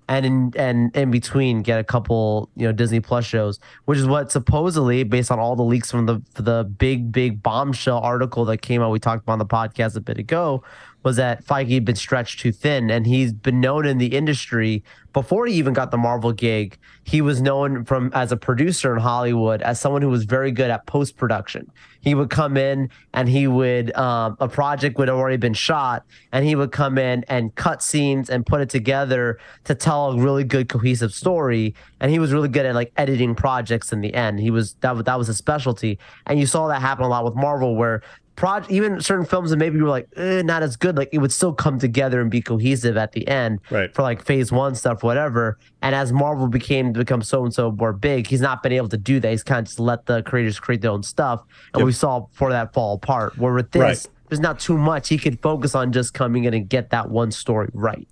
And 0.07 0.25
in 0.25 0.53
and 0.57 0.95
in 0.95 1.09
between 1.09 1.61
get 1.61 1.79
a 1.79 1.83
couple, 1.83 2.49
you 2.55 2.65
know, 2.65 2.73
Disney 2.73 2.99
Plus 2.99 3.23
shows, 3.25 3.59
which 3.85 3.97
is 3.97 4.05
what 4.05 4.31
supposedly, 4.31 5.03
based 5.03 5.31
on 5.31 5.39
all 5.39 5.55
the 5.55 5.63
leaks 5.63 5.89
from 5.89 6.05
the 6.05 6.21
the 6.33 6.63
big, 6.63 7.11
big 7.11 7.41
bombshell 7.41 7.99
article 7.99 8.43
that 8.45 8.57
came 8.57 8.81
out, 8.81 8.91
we 8.91 8.99
talked 8.99 9.23
about 9.23 9.33
on 9.33 9.39
the 9.39 9.45
podcast 9.45 9.95
a 9.95 10.01
bit 10.01 10.17
ago, 10.17 10.63
was 11.03 11.15
that 11.15 11.43
Feige 11.43 11.73
had 11.73 11.85
been 11.85 11.95
stretched 11.95 12.39
too 12.39 12.51
thin, 12.51 12.89
and 12.91 13.07
he's 13.07 13.33
been 13.33 13.59
known 13.59 13.85
in 13.85 13.97
the 13.97 14.15
industry 14.15 14.83
before 15.13 15.45
he 15.45 15.55
even 15.55 15.73
got 15.73 15.91
the 15.91 15.97
Marvel 15.97 16.31
gig. 16.31 16.77
He 17.03 17.21
was 17.21 17.41
known 17.41 17.83
from 17.83 18.11
as 18.13 18.31
a 18.31 18.37
producer 18.37 18.93
in 18.93 19.01
Hollywood 19.01 19.61
as 19.61 19.79
someone 19.79 20.01
who 20.01 20.09
was 20.09 20.23
very 20.23 20.51
good 20.51 20.69
at 20.69 20.85
post 20.85 21.17
production. 21.17 21.69
He 22.01 22.15
would 22.15 22.29
come 22.29 22.57
in 22.57 22.89
and 23.13 23.27
he 23.27 23.47
would 23.47 23.95
um, 23.95 24.37
a 24.39 24.47
project 24.47 24.97
would 24.97 25.07
have 25.07 25.17
already 25.17 25.37
been 25.37 25.53
shot, 25.53 26.05
and 26.31 26.45
he 26.45 26.55
would 26.55 26.71
come 26.71 26.97
in 26.97 27.25
and 27.27 27.53
cut 27.55 27.83
scenes 27.83 28.29
and 28.29 28.45
put 28.45 28.61
it 28.61 28.69
together 28.69 29.39
to 29.65 29.75
tell 29.75 30.11
a 30.11 30.19
really 30.19 30.43
good 30.43 30.69
cohesive 30.69 31.13
story. 31.13 31.75
And 31.99 32.11
he 32.11 32.19
was 32.19 32.31
really 32.31 32.49
good 32.49 32.65
at 32.65 32.73
like 32.75 32.91
editing 32.97 33.35
projects 33.35 33.91
in 33.91 34.01
the 34.01 34.13
end. 34.13 34.39
He 34.39 34.51
was 34.51 34.73
that 34.81 35.05
that 35.05 35.17
was 35.17 35.27
his 35.27 35.37
specialty, 35.37 35.99
and 36.25 36.39
you 36.39 36.45
saw 36.45 36.67
that 36.67 36.81
happen 36.81 37.05
a 37.05 37.07
lot 37.07 37.25
with 37.25 37.35
Marvel, 37.35 37.75
where 37.75 38.01
project 38.35 38.71
even 38.71 38.99
certain 39.01 39.25
films 39.25 39.49
that 39.51 39.57
maybe 39.57 39.77
you 39.77 39.83
were 39.83 39.89
like 39.89 40.07
eh, 40.15 40.41
not 40.41 40.63
as 40.63 40.75
good 40.75 40.97
like 40.97 41.09
it 41.11 41.17
would 41.19 41.31
still 41.31 41.53
come 41.53 41.77
together 41.77 42.21
and 42.21 42.31
be 42.31 42.41
cohesive 42.41 42.97
at 42.97 43.11
the 43.11 43.27
end 43.27 43.59
Right. 43.69 43.93
for 43.93 44.01
like 44.01 44.23
phase 44.23 44.51
one 44.51 44.73
stuff 44.75 45.03
whatever 45.03 45.59
and 45.81 45.93
as 45.93 46.11
marvel 46.13 46.47
became 46.47 46.91
become 46.93 47.21
so 47.21 47.43
and 47.43 47.53
so 47.53 47.71
more 47.71 47.93
big 47.93 48.27
he's 48.27 48.41
not 48.41 48.63
been 48.63 48.71
able 48.71 48.87
to 48.89 48.97
do 48.97 49.19
that 49.19 49.29
he's 49.29 49.43
kind 49.43 49.59
of 49.59 49.65
just 49.65 49.79
let 49.79 50.05
the 50.05 50.23
creators 50.23 50.59
create 50.59 50.81
their 50.81 50.91
own 50.91 51.03
stuff 51.03 51.43
and 51.73 51.81
Yep. 51.81 51.85
we 51.85 51.91
saw 51.91 52.25
for 52.31 52.51
that 52.51 52.73
fall 52.73 52.95
apart 52.95 53.37
where 53.37 53.53
with 53.53 53.71
this 53.71 53.81
Right. 53.81 54.07
there's 54.29 54.39
not 54.39 54.59
too 54.59 54.77
much 54.77 55.09
he 55.09 55.17
could 55.17 55.39
focus 55.41 55.75
on 55.75 55.91
just 55.91 56.13
coming 56.13 56.45
in 56.45 56.53
and 56.53 56.67
get 56.69 56.89
that 56.91 57.09
one 57.09 57.31
story 57.31 57.69
right 57.73 58.07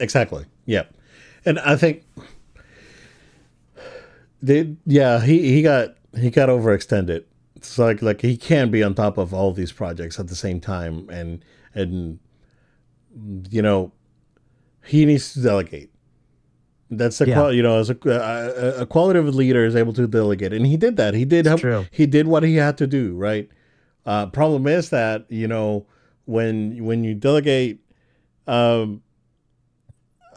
Exactly. 0.00 0.44
Yep. 0.66 0.92
And 1.46 1.60
I 1.60 1.76
think 1.76 2.02
they 4.42 4.74
yeah, 4.86 5.20
he 5.24 5.52
he 5.54 5.62
got 5.62 5.94
he 6.18 6.30
got 6.30 6.48
overextended. 6.48 7.24
It's 7.64 7.78
like 7.78 8.02
like 8.02 8.20
he 8.20 8.36
can't 8.36 8.70
be 8.70 8.82
on 8.82 8.94
top 8.94 9.16
of 9.18 9.32
all 9.32 9.52
these 9.52 9.72
projects 9.72 10.20
at 10.20 10.28
the 10.28 10.36
same 10.36 10.60
time 10.60 11.08
and 11.10 11.42
and 11.74 12.18
you 13.50 13.62
know 13.62 13.92
he 14.84 15.04
needs 15.06 15.32
to 15.34 15.40
delegate. 15.40 15.90
That's 16.90 17.18
the 17.18 17.26
Yeah. 17.28 17.34
qual 17.34 17.52
you 17.52 17.62
know 17.62 17.78
as 17.78 17.88
a, 17.90 17.96
a 18.04 18.82
a 18.82 18.86
qualitative 18.86 19.34
leader 19.34 19.64
is 19.64 19.74
able 19.74 19.92
to 19.94 20.06
delegate 20.06 20.52
and 20.52 20.66
he 20.66 20.76
did 20.76 20.96
that. 20.96 21.14
He 21.14 21.24
did 21.24 21.46
he 21.90 22.06
did 22.06 22.26
what 22.26 22.42
he 22.42 22.56
had 22.56 22.76
to 22.78 22.86
do, 22.86 23.14
right? 23.16 23.48
Uh 24.04 24.26
problem 24.26 24.66
is 24.66 24.90
that, 24.90 25.24
you 25.30 25.48
know, 25.48 25.86
when 26.26 26.84
when 26.84 27.02
you 27.02 27.14
delegate 27.14 27.80
um 28.46 29.02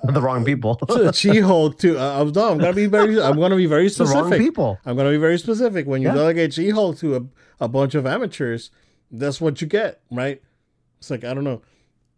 the 0.03 0.21
wrong 0.21 0.45
people 0.45 0.79
She 1.13 1.39
Hulk 1.39 1.77
too. 1.77 1.97
Uh, 1.97 2.21
I'm, 2.21 2.31
no, 2.31 2.51
I'm 2.51 2.57
gonna 2.57 2.73
be 2.73 2.85
very. 2.85 3.21
I'm 3.21 3.39
gonna 3.39 3.55
be 3.55 3.65
very 3.65 3.89
specific. 3.89 4.15
the 4.23 4.29
wrong 4.29 4.39
people 4.39 4.79
I'm 4.85 4.95
gonna 4.97 5.11
be 5.11 5.17
very 5.17 5.37
specific. 5.37 5.87
When 5.87 6.01
you 6.01 6.09
Yeah. 6.09 6.13
delegate 6.15 6.53
She 6.53 6.69
Hulk 6.69 6.97
to 6.99 7.15
a, 7.15 7.21
a 7.65 7.67
bunch 7.67 7.95
of 7.95 8.05
amateurs, 8.05 8.71
that's 9.11 9.39
what 9.41 9.61
you 9.61 9.67
get, 9.67 10.01
right? 10.11 10.41
It's 10.99 11.09
like 11.09 11.23
I 11.23 11.33
don't 11.33 11.43
know. 11.43 11.61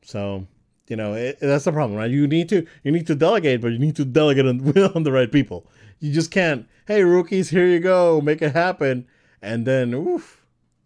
So 0.04 0.48
you 0.88 0.96
know 0.96 1.14
it, 1.14 1.40
that's 1.40 1.66
the 1.66 1.72
problem, 1.72 1.98
right? 1.98 2.10
You 2.10 2.28
need 2.28 2.50
to 2.50 2.66
you 2.84 2.92
need 2.92 3.08
to 3.08 3.16
delegate, 3.16 3.62
but 3.62 3.72
you 3.72 3.80
need 3.80 3.96
to 3.98 4.06
delegate 4.06 4.46
on, 4.46 4.60
on 4.96 5.04
the 5.04 5.12
right 5.12 5.32
people. 5.32 5.66
You 6.00 6.12
just 6.14 6.32
can't. 6.32 6.68
Hey, 6.88 7.04
rookies, 7.04 7.50
here 7.50 7.68
you 7.68 7.80
go, 7.80 8.20
make 8.22 8.42
it 8.42 8.54
happen, 8.54 9.06
and 9.42 9.66
then 9.68 9.94
oof, 9.94 10.42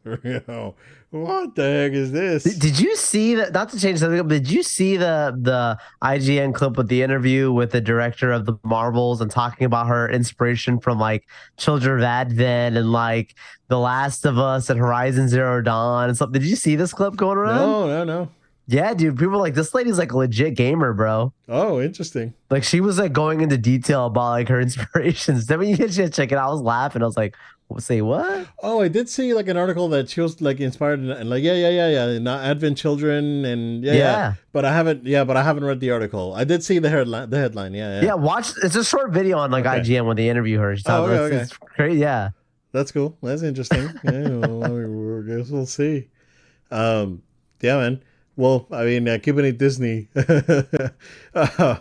you 0.05 0.41
know 0.47 0.75
what 1.13 1.53
the 1.55 1.61
heck 1.61 1.91
is 1.91 2.11
this? 2.11 2.43
Did- 2.43 2.59
Did 2.59 2.79
you 2.79 2.95
see 2.95 3.35
that? 3.35 3.53
Not 3.53 3.69
to 3.69 3.79
change 3.79 3.99
something, 3.99 4.17
but 4.27 4.29
did 4.29 4.49
you 4.49 4.63
see 4.63 4.97
the 4.97 5.37
the 5.39 5.77
IGN 6.01 6.53
clip 6.55 6.75
with 6.75 6.87
the 6.87 7.03
interview 7.03 7.51
with 7.51 7.71
the 7.71 7.81
director 7.81 8.31
of 8.31 8.45
the 8.45 8.55
Marvels 8.63 9.21
and 9.21 9.29
talking 9.29 9.65
about 9.65 9.87
her 9.87 10.09
inspiration 10.09 10.79
from 10.79 10.97
like 10.99 11.27
Children 11.57 11.99
of 11.99 12.03
Advent 12.03 12.75
and 12.77 12.91
like 12.91 13.35
The 13.67 13.77
Last 13.77 14.25
of 14.25 14.39
Us 14.39 14.69
and 14.71 14.79
Horizon 14.79 15.27
Zero 15.29 15.61
Dawn 15.61 16.09
and 16.09 16.15
stuff? 16.15 16.31
Did 16.31 16.43
you 16.43 16.55
see 16.55 16.75
this 16.75 16.93
clip 16.93 17.15
going 17.15 17.37
around? 17.37 17.57
no, 17.57 17.87
no, 17.87 18.03
no. 18.03 18.29
Yeah, 18.65 18.93
dude. 18.93 19.19
People 19.19 19.39
like, 19.39 19.55
this 19.55 19.73
lady's 19.73 19.97
like 19.99 20.13
a 20.13 20.17
legit 20.17 20.55
gamer, 20.55 20.93
bro. 20.93 21.33
Oh, 21.49 21.81
interesting. 21.81 22.33
Like 22.49 22.63
she 22.63 22.79
was 22.79 22.97
like 22.97 23.11
going 23.11 23.41
into 23.41 23.57
detail 23.57 24.05
about 24.05 24.29
like 24.29 24.47
her 24.47 24.61
inspirations. 24.67 25.47
Then 25.47 25.59
when 25.59 25.67
you 25.67 25.75
get 25.77 25.91
to 25.91 26.09
check 26.09 26.31
it, 26.31 26.37
I 26.37 26.47
was 26.47 26.61
laughing. 26.61 27.01
I 27.01 27.05
was 27.05 27.17
like, 27.17 27.35
say 27.81 28.01
what? 28.01 28.47
Oh, 28.61 28.81
I 28.81 28.87
did 28.87 29.09
see 29.09 29.33
like 29.33 29.47
an 29.47 29.57
article 29.57 29.87
that 29.89 30.09
she 30.09 30.21
was 30.21 30.41
like 30.41 30.59
inspired 30.59 30.99
and, 30.99 31.29
like 31.29 31.43
yeah, 31.43 31.53
yeah, 31.53 31.69
yeah, 31.69 32.07
yeah, 32.07 32.19
not 32.19 32.43
Advent 32.43 32.77
Children 32.77 33.45
and 33.45 33.83
yeah, 33.83 33.93
yeah, 33.93 33.97
Yeah. 33.99 34.33
But 34.51 34.65
I 34.65 34.73
haven't, 34.73 35.05
yeah, 35.05 35.23
but 35.23 35.37
I 35.37 35.43
haven't 35.43 35.63
read 35.63 35.79
the 35.79 35.91
article. 35.91 36.33
I 36.35 36.43
did 36.43 36.63
see 36.63 36.79
the 36.79 36.89
headline, 36.89 37.29
the 37.29 37.37
headline, 37.39 37.73
yeah, 37.73 37.99
yeah. 37.99 38.05
Yeah, 38.07 38.13
watch. 38.15 38.51
It's 38.63 38.75
a 38.75 38.83
short 38.83 39.11
video 39.11 39.37
on 39.37 39.51
like 39.51 39.65
Okay. 39.65 39.79
IGN 39.81 40.05
when 40.05 40.17
they 40.17 40.29
interview 40.29 40.59
her. 40.59 40.75
She 40.75 40.83
Oh, 40.87 41.05
okay, 41.05 41.35
it's, 41.37 41.51
it's 41.51 41.57
great. 41.57 41.97
Yeah. 41.97 42.29
That's 42.71 42.91
cool. 42.91 43.17
That's 43.21 43.43
interesting. 43.43 43.83
yeah, 44.03 44.27
well, 44.29 44.63
I 44.65 45.21
guess 45.37 45.49
we'll 45.49 45.65
see. 45.65 46.09
Um, 46.71 47.21
yeah, 47.61 47.77
man. 47.77 48.03
Well, 48.35 48.65
I 48.71 48.83
mean, 48.85 49.07
uh, 49.07 49.19
keeping 49.21 49.45
it 49.45 49.57
Disney. 49.57 50.09
Uh, 51.35 51.77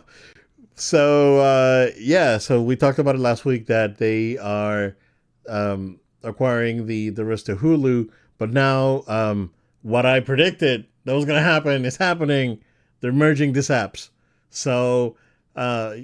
so 0.74 1.38
uh, 1.38 1.90
yeah, 1.98 2.38
so 2.38 2.60
we 2.62 2.76
talked 2.76 2.98
about 2.98 3.14
it 3.14 3.18
last 3.20 3.44
week 3.44 3.66
that 3.66 3.98
they 3.98 4.38
are 4.38 4.96
um, 5.48 6.00
acquiring 6.22 6.86
the 6.86 7.10
the 7.10 7.24
rest 7.24 7.48
of 7.48 7.58
Hulu, 7.58 8.08
but 8.38 8.50
now 8.50 9.04
um, 9.06 9.50
what 9.82 10.06
I 10.06 10.20
predicted 10.20 10.86
that 11.04 11.14
was 11.14 11.24
going 11.24 11.38
to 11.38 11.42
happen 11.42 11.84
is 11.84 11.96
happening. 11.96 12.60
They're 13.00 13.12
merging 13.12 13.52
these 13.52 13.68
apps. 13.68 14.10
So 14.50 15.16
uh, 15.56 15.96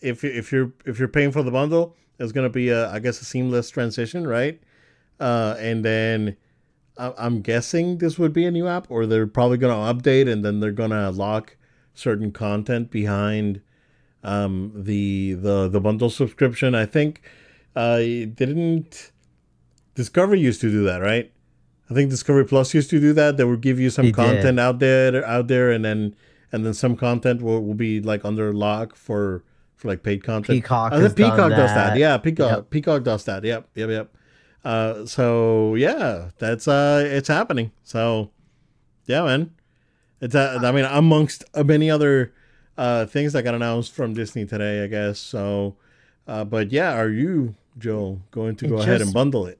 if 0.00 0.24
if 0.24 0.52
you're 0.52 0.72
if 0.84 0.98
you're 0.98 1.08
paying 1.08 1.32
for 1.32 1.42
the 1.42 1.50
bundle, 1.50 1.96
it's 2.18 2.32
going 2.32 2.46
to 2.46 2.52
be 2.52 2.68
a 2.70 2.90
I 2.90 2.98
guess 2.98 3.20
a 3.20 3.24
seamless 3.24 3.70
transition, 3.70 4.26
right? 4.26 4.60
Uh, 5.18 5.54
and 5.58 5.84
then 5.84 6.36
I- 6.98 7.14
I'm 7.18 7.40
guessing 7.42 7.98
this 7.98 8.18
would 8.18 8.32
be 8.32 8.46
a 8.46 8.50
new 8.50 8.66
app, 8.66 8.90
or 8.90 9.06
they're 9.06 9.26
probably 9.26 9.58
going 9.58 9.74
to 9.74 9.94
update 10.02 10.30
and 10.30 10.44
then 10.44 10.60
they're 10.60 10.72
going 10.72 10.90
to 10.90 11.10
lock 11.10 11.56
certain 11.94 12.32
content 12.32 12.90
behind 12.90 13.60
um, 14.24 14.72
the 14.74 15.34
the 15.34 15.68
the 15.68 15.80
bundle 15.80 16.10
subscription. 16.10 16.74
I 16.74 16.86
think 16.86 17.22
uh, 17.80 17.98
didn't 18.40 19.12
Discovery 19.94 20.40
used 20.40 20.60
to 20.60 20.70
do 20.70 20.84
that, 20.84 20.98
right? 20.98 21.30
I 21.90 21.94
think 21.94 22.10
Discovery 22.10 22.44
Plus 22.44 22.72
used 22.72 22.90
to 22.90 23.00
do 23.00 23.12
that. 23.14 23.36
They 23.36 23.44
would 23.44 23.60
give 23.60 23.80
you 23.80 23.90
some 23.90 24.06
did. 24.06 24.14
content 24.14 24.60
out 24.60 24.78
there 24.78 25.24
out 25.26 25.48
there, 25.48 25.70
and 25.70 25.84
then 25.84 26.14
and 26.52 26.64
then 26.64 26.74
some 26.74 26.96
content 26.96 27.42
will, 27.42 27.62
will 27.64 27.74
be 27.74 28.00
like 28.00 28.24
under 28.24 28.52
lock 28.52 28.96
for 28.96 29.44
for 29.76 29.88
like 29.88 30.02
paid 30.02 30.22
content. 30.22 30.62
Peacock 30.62 30.92
I 30.92 30.96
think 31.08 31.18
has 31.18 31.38
done 31.38 31.50
does 31.50 31.74
that. 31.74 31.90
that. 31.90 31.98
Yeah, 31.98 32.16
Peacock 32.18 32.50
Yep. 32.50 32.70
Peacock 32.70 33.02
does 33.02 33.24
that. 33.24 33.44
Yep, 33.44 33.68
yep, 33.74 33.88
yep. 33.90 34.16
Uh, 34.64 35.06
so 35.06 35.74
yeah, 35.74 36.30
that's 36.38 36.68
uh, 36.68 37.02
it's 37.06 37.28
happening. 37.28 37.72
So 37.82 38.30
yeah, 39.06 39.22
man. 39.22 39.50
It's 40.20 40.34
uh, 40.34 40.60
I 40.62 40.70
mean, 40.70 40.84
amongst 40.84 41.44
uh, 41.54 41.64
many 41.64 41.90
other 41.90 42.32
uh 42.78 43.06
things 43.06 43.32
that 43.32 43.42
got 43.42 43.54
announced 43.54 43.92
from 43.92 44.14
Disney 44.14 44.44
today, 44.46 44.84
I 44.84 44.86
guess. 44.86 45.18
So, 45.18 45.76
uh, 46.28 46.44
but 46.44 46.72
yeah, 46.72 46.92
are 46.92 47.08
you 47.08 47.56
Joe 47.78 48.20
going 48.30 48.56
to 48.56 48.66
It 48.66 48.68
go 48.68 48.76
ahead 48.78 49.00
and 49.00 49.12
bundle 49.12 49.46
it? 49.46 49.58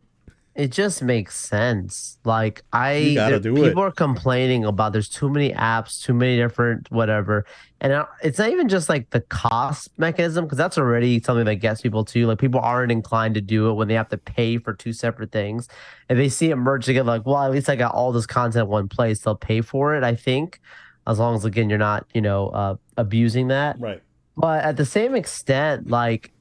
It 0.56 0.72
just 0.72 1.00
makes 1.00 1.36
sense. 1.38 2.18
Like 2.24 2.62
I, 2.72 3.12
gotta 3.14 3.38
there- 3.38 3.52
do 3.52 3.62
people 3.62 3.82
it. 3.84 3.86
are 3.86 3.92
complaining 3.92 4.64
about 4.64 4.92
there's 4.92 5.08
too 5.08 5.30
many 5.30 5.52
apps, 5.52 6.02
too 6.02 6.12
many 6.12 6.36
different 6.36 6.90
whatever, 6.90 7.46
and 7.80 7.94
I- 7.94 8.06
it's 8.22 8.38
not 8.38 8.50
even 8.50 8.68
just 8.68 8.88
like 8.88 9.08
the 9.10 9.20
cost 9.20 9.90
mechanism 9.96 10.44
because 10.44 10.58
that's 10.58 10.76
already 10.76 11.22
something 11.22 11.44
that 11.46 11.56
gets 11.56 11.80
people 11.80 12.04
to 12.06 12.26
like 12.26 12.38
people 12.38 12.60
aren't 12.60 12.90
inclined 12.90 13.36
to 13.36 13.40
do 13.40 13.70
it 13.70 13.74
when 13.74 13.86
they 13.88 13.94
have 13.94 14.08
to 14.08 14.18
pay 14.18 14.58
for 14.58 14.74
two 14.74 14.92
separate 14.92 15.30
things. 15.30 15.68
If 16.10 16.16
they 16.18 16.28
see 16.28 16.50
it 16.50 16.56
merged 16.56 16.86
together, 16.86 17.06
like 17.06 17.24
well, 17.24 17.38
at 17.42 17.52
least 17.52 17.70
I 17.70 17.76
got 17.76 17.94
all 17.94 18.10
this 18.12 18.26
content 18.26 18.64
in 18.64 18.68
one 18.68 18.88
place, 18.88 19.20
they'll 19.20 19.36
pay 19.36 19.60
for 19.60 19.94
it. 19.94 20.02
I 20.02 20.16
think 20.16 20.60
as 21.06 21.18
long 21.20 21.36
as 21.36 21.44
again 21.44 21.70
you're 21.70 21.78
not 21.78 22.06
you 22.12 22.20
know 22.20 22.48
uh, 22.48 22.74
abusing 22.96 23.48
that. 23.48 23.80
Right. 23.80 24.02
But 24.36 24.64
at 24.64 24.76
the 24.76 24.84
same 24.84 25.14
extent, 25.14 25.88
like 25.88 26.32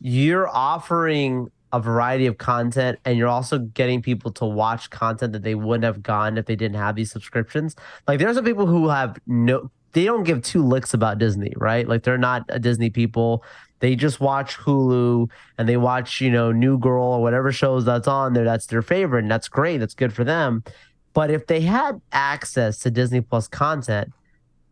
you're 0.00 0.48
offering 0.48 1.50
a 1.72 1.80
variety 1.80 2.26
of 2.26 2.38
content 2.38 2.98
and 3.04 3.16
you're 3.16 3.28
also 3.28 3.58
getting 3.58 4.02
people 4.02 4.32
to 4.32 4.44
watch 4.44 4.90
content 4.90 5.32
that 5.32 5.42
they 5.42 5.54
wouldn't 5.54 5.84
have 5.84 6.02
gone 6.02 6.36
if 6.36 6.46
they 6.46 6.56
didn't 6.56 6.76
have 6.76 6.96
these 6.96 7.10
subscriptions. 7.12 7.76
Like 8.08 8.18
there's 8.18 8.36
some 8.36 8.44
people 8.44 8.66
who 8.66 8.88
have 8.88 9.18
no 9.26 9.70
they 9.92 10.04
don't 10.04 10.22
give 10.22 10.42
two 10.42 10.64
licks 10.64 10.94
about 10.94 11.18
Disney, 11.18 11.52
right? 11.56 11.86
Like 11.88 12.04
they're 12.04 12.18
not 12.18 12.44
a 12.48 12.60
Disney 12.60 12.90
people. 12.90 13.44
They 13.80 13.96
just 13.96 14.20
watch 14.20 14.56
Hulu 14.56 15.28
and 15.58 15.68
they 15.68 15.76
watch, 15.76 16.20
you 16.20 16.30
know, 16.30 16.52
New 16.52 16.78
Girl 16.78 17.02
or 17.02 17.22
whatever 17.22 17.50
shows 17.50 17.84
that's 17.84 18.06
on 18.06 18.32
there. 18.32 18.44
That's 18.44 18.66
their 18.66 18.82
favorite 18.82 19.22
and 19.22 19.30
that's 19.30 19.48
great. 19.48 19.78
That's 19.78 19.94
good 19.94 20.12
for 20.12 20.22
them. 20.22 20.62
But 21.12 21.30
if 21.30 21.46
they 21.46 21.62
had 21.62 22.00
access 22.12 22.78
to 22.80 22.90
Disney 22.90 23.20
Plus 23.20 23.48
content, 23.48 24.12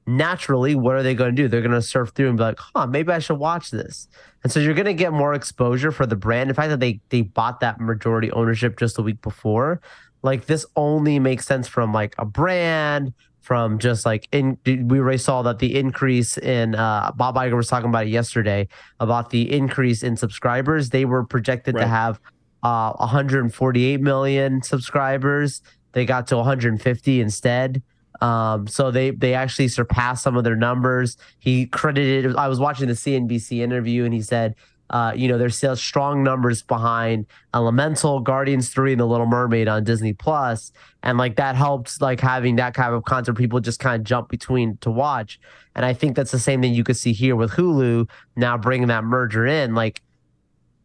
naturally, 0.09 0.74
what 0.74 0.94
are 0.96 1.02
they 1.02 1.14
going 1.14 1.36
to 1.36 1.42
do? 1.42 1.48
They're 1.48 1.61
going 1.61 1.72
to 1.72 1.82
surf 1.82 2.12
through 2.14 2.28
and 2.28 2.38
be 2.38 2.42
like, 2.42 2.59
huh, 2.59 2.86
maybe 2.86 3.12
I 3.12 3.18
should 3.18 3.38
watch 3.38 3.70
this. 3.70 4.09
And 4.42 4.50
so 4.50 4.59
you're 4.59 4.74
going 4.74 4.86
to 4.86 4.94
get 4.94 5.12
more 5.12 5.34
exposure 5.34 5.92
for 5.92 6.06
the 6.06 6.16
brand. 6.16 6.48
The 6.48 6.54
fact 6.54 6.70
that 6.70 6.80
they 6.80 7.00
they 7.11 7.22
bought 7.22 7.61
that 7.61 7.80
majority 7.80 8.30
ownership 8.32 8.78
just 8.78 8.98
a 8.98 9.02
week 9.02 9.20
before, 9.20 9.80
like 10.22 10.46
this 10.46 10.64
only 10.76 11.18
makes 11.18 11.46
sense 11.46 11.68
from 11.68 11.92
like 11.92 12.14
a 12.18 12.24
brand, 12.24 13.12
from 13.40 13.78
just 13.78 14.06
like 14.06 14.28
in 14.32 14.59
we 14.64 14.98
already 14.98 15.18
saw 15.18 15.42
that 15.42 15.59
the 15.59 15.78
increase 15.78 16.38
in 16.38 16.74
uh, 16.74 17.12
Bob 17.14 17.34
Iger 17.36 17.56
was 17.56 17.68
talking 17.68 17.88
about 17.88 18.06
it 18.06 18.11
yesterday 18.11 18.68
about 19.00 19.30
the 19.30 19.52
increase 19.52 20.02
in 20.02 20.16
subscribers. 20.16 20.90
They 20.90 21.04
were 21.04 21.24
projected 21.24 21.74
right. 21.74 21.82
to 21.82 21.86
have 21.86 22.20
uh, 22.62 22.92
148 22.94 24.00
million 24.00 24.62
subscribers. 24.62 25.62
They 25.92 26.04
got 26.04 26.26
to 26.28 26.36
150 26.36 27.20
instead. 27.20 27.82
Um, 28.20 28.66
so 28.66 28.90
they 28.90 29.10
they 29.10 29.34
actually 29.34 29.68
surpassed 29.68 30.22
some 30.22 30.36
of 30.36 30.44
their 30.44 30.56
numbers. 30.56 31.16
He 31.38 31.66
credited. 31.66 32.34
I 32.36 32.48
was 32.48 32.58
watching 32.58 32.88
the 32.88 32.94
CNBC 32.94 33.58
interview, 33.60 34.04
and 34.04 34.12
he 34.12 34.22
said 34.22 34.54
uh, 34.90 35.12
you 35.14 35.28
know, 35.28 35.36
there's 35.36 35.56
still 35.56 35.76
strong 35.76 36.22
numbers 36.22 36.62
behind 36.62 37.26
Elemental, 37.54 38.20
Guardians 38.20 38.70
3, 38.70 38.92
and 38.92 39.00
The 39.00 39.06
Little 39.06 39.26
Mermaid 39.26 39.68
on 39.68 39.84
Disney 39.84 40.16
And 41.02 41.18
like 41.18 41.36
that 41.36 41.56
helps 41.56 42.00
like 42.00 42.20
having 42.20 42.56
that 42.56 42.74
kind 42.74 42.94
of 42.94 43.04
content 43.04 43.36
people 43.36 43.60
just 43.60 43.80
kind 43.80 44.00
of 44.00 44.06
jump 44.06 44.30
between 44.30 44.78
to 44.78 44.90
watch. 44.90 45.38
And 45.74 45.84
I 45.84 45.92
think 45.92 46.16
that's 46.16 46.30
the 46.30 46.38
same 46.38 46.62
thing 46.62 46.72
you 46.72 46.84
could 46.84 46.96
see 46.96 47.12
here 47.12 47.36
with 47.36 47.50
Hulu 47.50 48.08
now 48.36 48.56
bringing 48.56 48.88
that 48.88 49.04
merger 49.04 49.46
in. 49.46 49.74
Like 49.74 50.00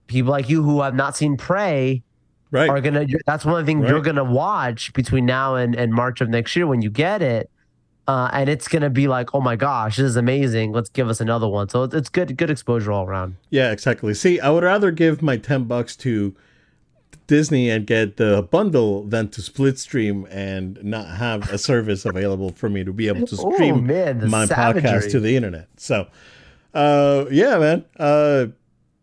people 0.07 0.31
like 0.31 0.49
you 0.49 0.63
who 0.63 0.81
have 0.81 0.95
not 0.95 1.15
seen 1.15 1.37
Prey 1.37 2.03
right. 2.53 2.69
are 2.69 2.79
gonna 2.79 3.05
that's 3.25 3.43
one 3.43 3.59
of 3.59 3.65
the 3.65 3.69
things 3.69 3.83
right. 3.83 3.89
you're 3.89 4.01
gonna 4.01 4.23
watch 4.23 4.93
between 4.93 5.25
now 5.25 5.55
and, 5.55 5.75
and 5.75 5.93
March 5.93 6.21
of 6.21 6.29
next 6.29 6.55
year 6.55 6.65
when 6.65 6.81
you 6.81 6.89
get 6.89 7.21
it 7.21 7.49
uh, 8.07 8.29
and 8.33 8.49
it's 8.49 8.67
gonna 8.67 8.89
be 8.89 9.07
like, 9.07 9.33
oh 9.33 9.39
my 9.39 9.55
gosh, 9.55 9.97
this 9.97 10.05
is 10.05 10.15
amazing. 10.17 10.73
Let's 10.73 10.89
give 10.89 11.07
us 11.07 11.21
another 11.21 11.47
one. 11.47 11.69
So 11.69 11.83
it's 11.83 12.09
good, 12.09 12.35
good 12.35 12.49
exposure 12.49 12.91
all 12.91 13.05
around. 13.05 13.37
Yeah, 13.49 13.71
exactly. 13.71 14.13
See, 14.13 14.39
I 14.39 14.49
would 14.49 14.63
rather 14.63 14.91
give 14.91 15.21
my 15.21 15.37
ten 15.37 15.63
bucks 15.63 15.95
to 15.97 16.35
Disney 17.27 17.69
and 17.69 17.87
get 17.87 18.17
the 18.17 18.47
bundle 18.51 19.03
than 19.03 19.29
to 19.29 19.41
split 19.41 19.79
stream 19.79 20.27
and 20.29 20.83
not 20.83 21.07
have 21.17 21.49
a 21.51 21.57
service 21.57 22.05
available 22.05 22.51
for 22.51 22.69
me 22.69 22.83
to 22.83 22.91
be 22.91 23.07
able 23.07 23.25
to 23.25 23.37
stream 23.53 23.75
oh, 23.75 23.81
man, 23.81 24.29
my 24.29 24.45
savagery. 24.45 24.81
podcast 24.81 25.11
to 25.11 25.21
the 25.21 25.37
internet. 25.37 25.69
So, 25.77 26.07
uh, 26.73 27.25
yeah, 27.31 27.57
man, 27.57 27.85
uh, 27.97 28.47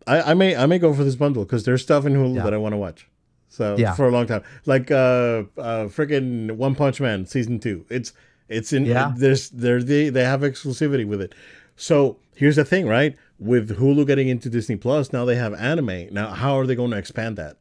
I, 0.05 0.21
I 0.21 0.33
may 0.35 0.55
I 0.55 0.67
may 0.67 0.77
go 0.77 0.93
for 0.93 1.03
this 1.03 1.15
bundle 1.15 1.43
because 1.43 1.65
there's 1.65 1.81
stuff 1.81 2.05
in 2.05 2.13
Hulu 2.13 2.35
yeah. 2.35 2.43
that 2.43 2.53
I 2.53 2.57
want 2.57 2.73
to 2.73 2.77
watch. 2.77 3.07
So 3.51 3.75
yeah. 3.77 3.93
for 3.93 4.07
a 4.07 4.11
long 4.11 4.27
time, 4.27 4.43
like 4.65 4.89
uh, 4.91 5.43
uh, 5.57 5.87
freaking 5.87 6.51
One 6.53 6.73
Punch 6.73 7.01
Man 7.01 7.25
season 7.25 7.59
two. 7.59 7.85
It's 7.89 8.13
it's 8.47 8.71
in 8.71 8.85
yeah. 8.85 9.13
there's 9.15 9.49
there 9.49 9.83
they 9.83 10.07
they 10.09 10.23
have 10.23 10.39
exclusivity 10.39 11.05
with 11.05 11.21
it. 11.21 11.35
So 11.75 12.17
here's 12.33 12.55
the 12.55 12.63
thing, 12.63 12.87
right? 12.87 13.17
With 13.39 13.77
Hulu 13.77 14.07
getting 14.07 14.29
into 14.29 14.49
Disney 14.49 14.77
Plus, 14.77 15.11
now 15.11 15.25
they 15.25 15.35
have 15.35 15.53
anime. 15.53 16.13
Now 16.13 16.29
how 16.29 16.57
are 16.57 16.65
they 16.65 16.75
going 16.75 16.91
to 16.91 16.97
expand 16.97 17.37
that? 17.37 17.57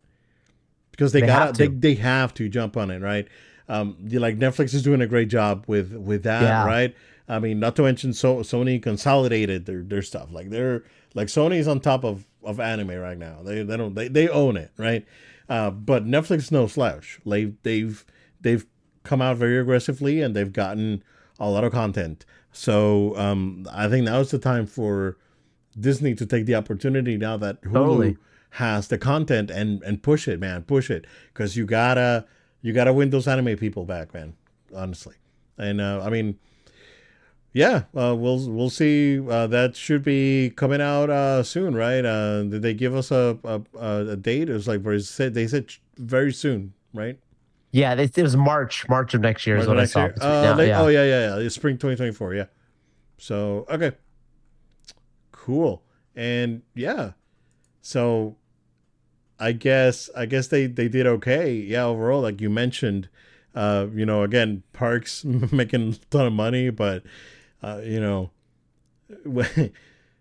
Because 0.92 1.10
they, 1.10 1.22
they 1.22 1.26
got 1.26 1.58
they 1.58 1.66
they 1.66 1.94
have 1.96 2.34
to 2.34 2.48
jump 2.48 2.76
on 2.76 2.92
it, 2.92 3.02
right? 3.02 3.26
Um, 3.68 3.96
like 4.12 4.38
Netflix 4.38 4.74
is 4.74 4.82
doing 4.84 5.00
a 5.00 5.08
great 5.08 5.28
job 5.28 5.64
with 5.66 5.92
with 5.92 6.22
that, 6.22 6.42
yeah. 6.42 6.66
right? 6.66 6.94
I 7.28 7.40
mean, 7.40 7.58
not 7.58 7.74
to 7.76 7.82
mention 7.82 8.12
so 8.12 8.36
Sony 8.36 8.80
consolidated 8.80 9.66
their 9.66 9.82
their 9.82 10.02
stuff. 10.02 10.28
Like 10.30 10.50
they're 10.50 10.84
like 11.14 11.26
Sony's 11.26 11.66
on 11.66 11.80
top 11.80 12.04
of 12.04 12.26
of 12.44 12.60
anime 12.60 12.94
right 12.94 13.18
now. 13.18 13.42
They 13.42 13.64
they 13.64 13.76
don't 13.76 13.96
they, 13.96 14.06
they 14.06 14.28
own 14.28 14.56
it, 14.56 14.70
right? 14.76 15.04
Uh, 15.50 15.70
but 15.70 16.06
Netflix 16.06 16.52
no 16.52 16.66
slouch. 16.68 17.20
Like 17.24 17.60
they've 17.64 18.04
they've 18.40 18.64
come 19.02 19.20
out 19.20 19.36
very 19.36 19.58
aggressively 19.58 20.22
and 20.22 20.34
they've 20.34 20.52
gotten 20.52 21.02
a 21.40 21.50
lot 21.50 21.64
of 21.64 21.72
content. 21.72 22.24
So 22.52 23.16
um, 23.16 23.66
I 23.72 23.88
think 23.88 24.04
now 24.04 24.20
is 24.20 24.30
the 24.30 24.38
time 24.38 24.66
for 24.66 25.16
Disney 25.78 26.14
to 26.14 26.24
take 26.24 26.46
the 26.46 26.54
opportunity 26.54 27.16
now 27.16 27.36
that 27.38 27.60
Hulu 27.62 27.72
totally. 27.72 28.16
has 28.50 28.88
the 28.88 28.98
content 28.98 29.50
and 29.50 29.82
and 29.82 30.02
push 30.02 30.28
it, 30.28 30.38
man, 30.38 30.62
push 30.62 30.88
it, 30.88 31.06
because 31.32 31.56
you 31.56 31.66
gotta 31.66 32.26
you 32.62 32.72
gotta 32.72 32.92
win 32.92 33.10
those 33.10 33.26
anime 33.26 33.56
people 33.56 33.84
back, 33.84 34.14
man. 34.14 34.34
Honestly, 34.74 35.16
and 35.58 35.80
uh, 35.80 36.00
I 36.04 36.10
mean, 36.10 36.38
yeah, 37.52 37.84
uh, 37.96 38.14
we'll 38.16 38.48
we'll 38.48 38.70
see. 38.70 39.18
Uh, 39.18 39.46
that 39.48 39.74
should 39.74 40.04
be 40.04 40.50
coming 40.50 40.80
out 40.80 41.10
uh, 41.10 41.42
soon, 41.42 41.74
right? 41.74 42.04
Uh, 42.04 42.44
did 42.44 42.62
they 42.62 42.74
give 42.74 42.94
us 42.94 43.10
a 43.10 43.38
a, 43.44 43.62
a 44.12 44.16
date? 44.16 44.48
It 44.48 44.52
was 44.52 44.68
like 44.68 44.82
they 44.82 44.98
said 45.00 45.34
they 45.34 45.46
said 45.48 45.72
very 45.96 46.32
soon, 46.32 46.74
right? 46.94 47.18
Yeah, 47.72 47.94
it, 47.94 48.16
it 48.16 48.22
was 48.22 48.36
March, 48.36 48.88
March 48.88 49.14
of 49.14 49.20
next 49.20 49.46
year 49.46 49.56
March 49.56 49.62
is 49.62 49.68
what 49.68 49.78
I 49.78 49.84
saw. 49.84 50.08
Uh, 50.20 50.54
they, 50.54 50.68
yeah. 50.68 50.80
Oh 50.80 50.88
yeah, 50.88 51.04
yeah, 51.04 51.36
yeah. 51.36 51.44
It's 51.44 51.54
spring 51.54 51.76
2024. 51.76 52.34
Yeah. 52.34 52.44
So 53.18 53.66
okay, 53.68 53.92
cool, 55.32 55.82
and 56.14 56.62
yeah, 56.74 57.12
so 57.82 58.36
I 59.40 59.52
guess 59.52 60.08
I 60.16 60.26
guess 60.26 60.46
they 60.48 60.66
they 60.66 60.88
did 60.88 61.06
okay. 61.06 61.52
Yeah, 61.52 61.84
overall, 61.84 62.20
like 62.22 62.40
you 62.40 62.48
mentioned, 62.48 63.08
uh, 63.54 63.86
you 63.92 64.06
know, 64.06 64.22
again, 64.22 64.62
parks 64.72 65.24
making 65.24 65.92
a 65.94 65.96
ton 66.10 66.26
of 66.26 66.32
money, 66.32 66.70
but 66.70 67.02
uh, 67.62 67.80
you 67.82 68.00
know, 68.00 68.30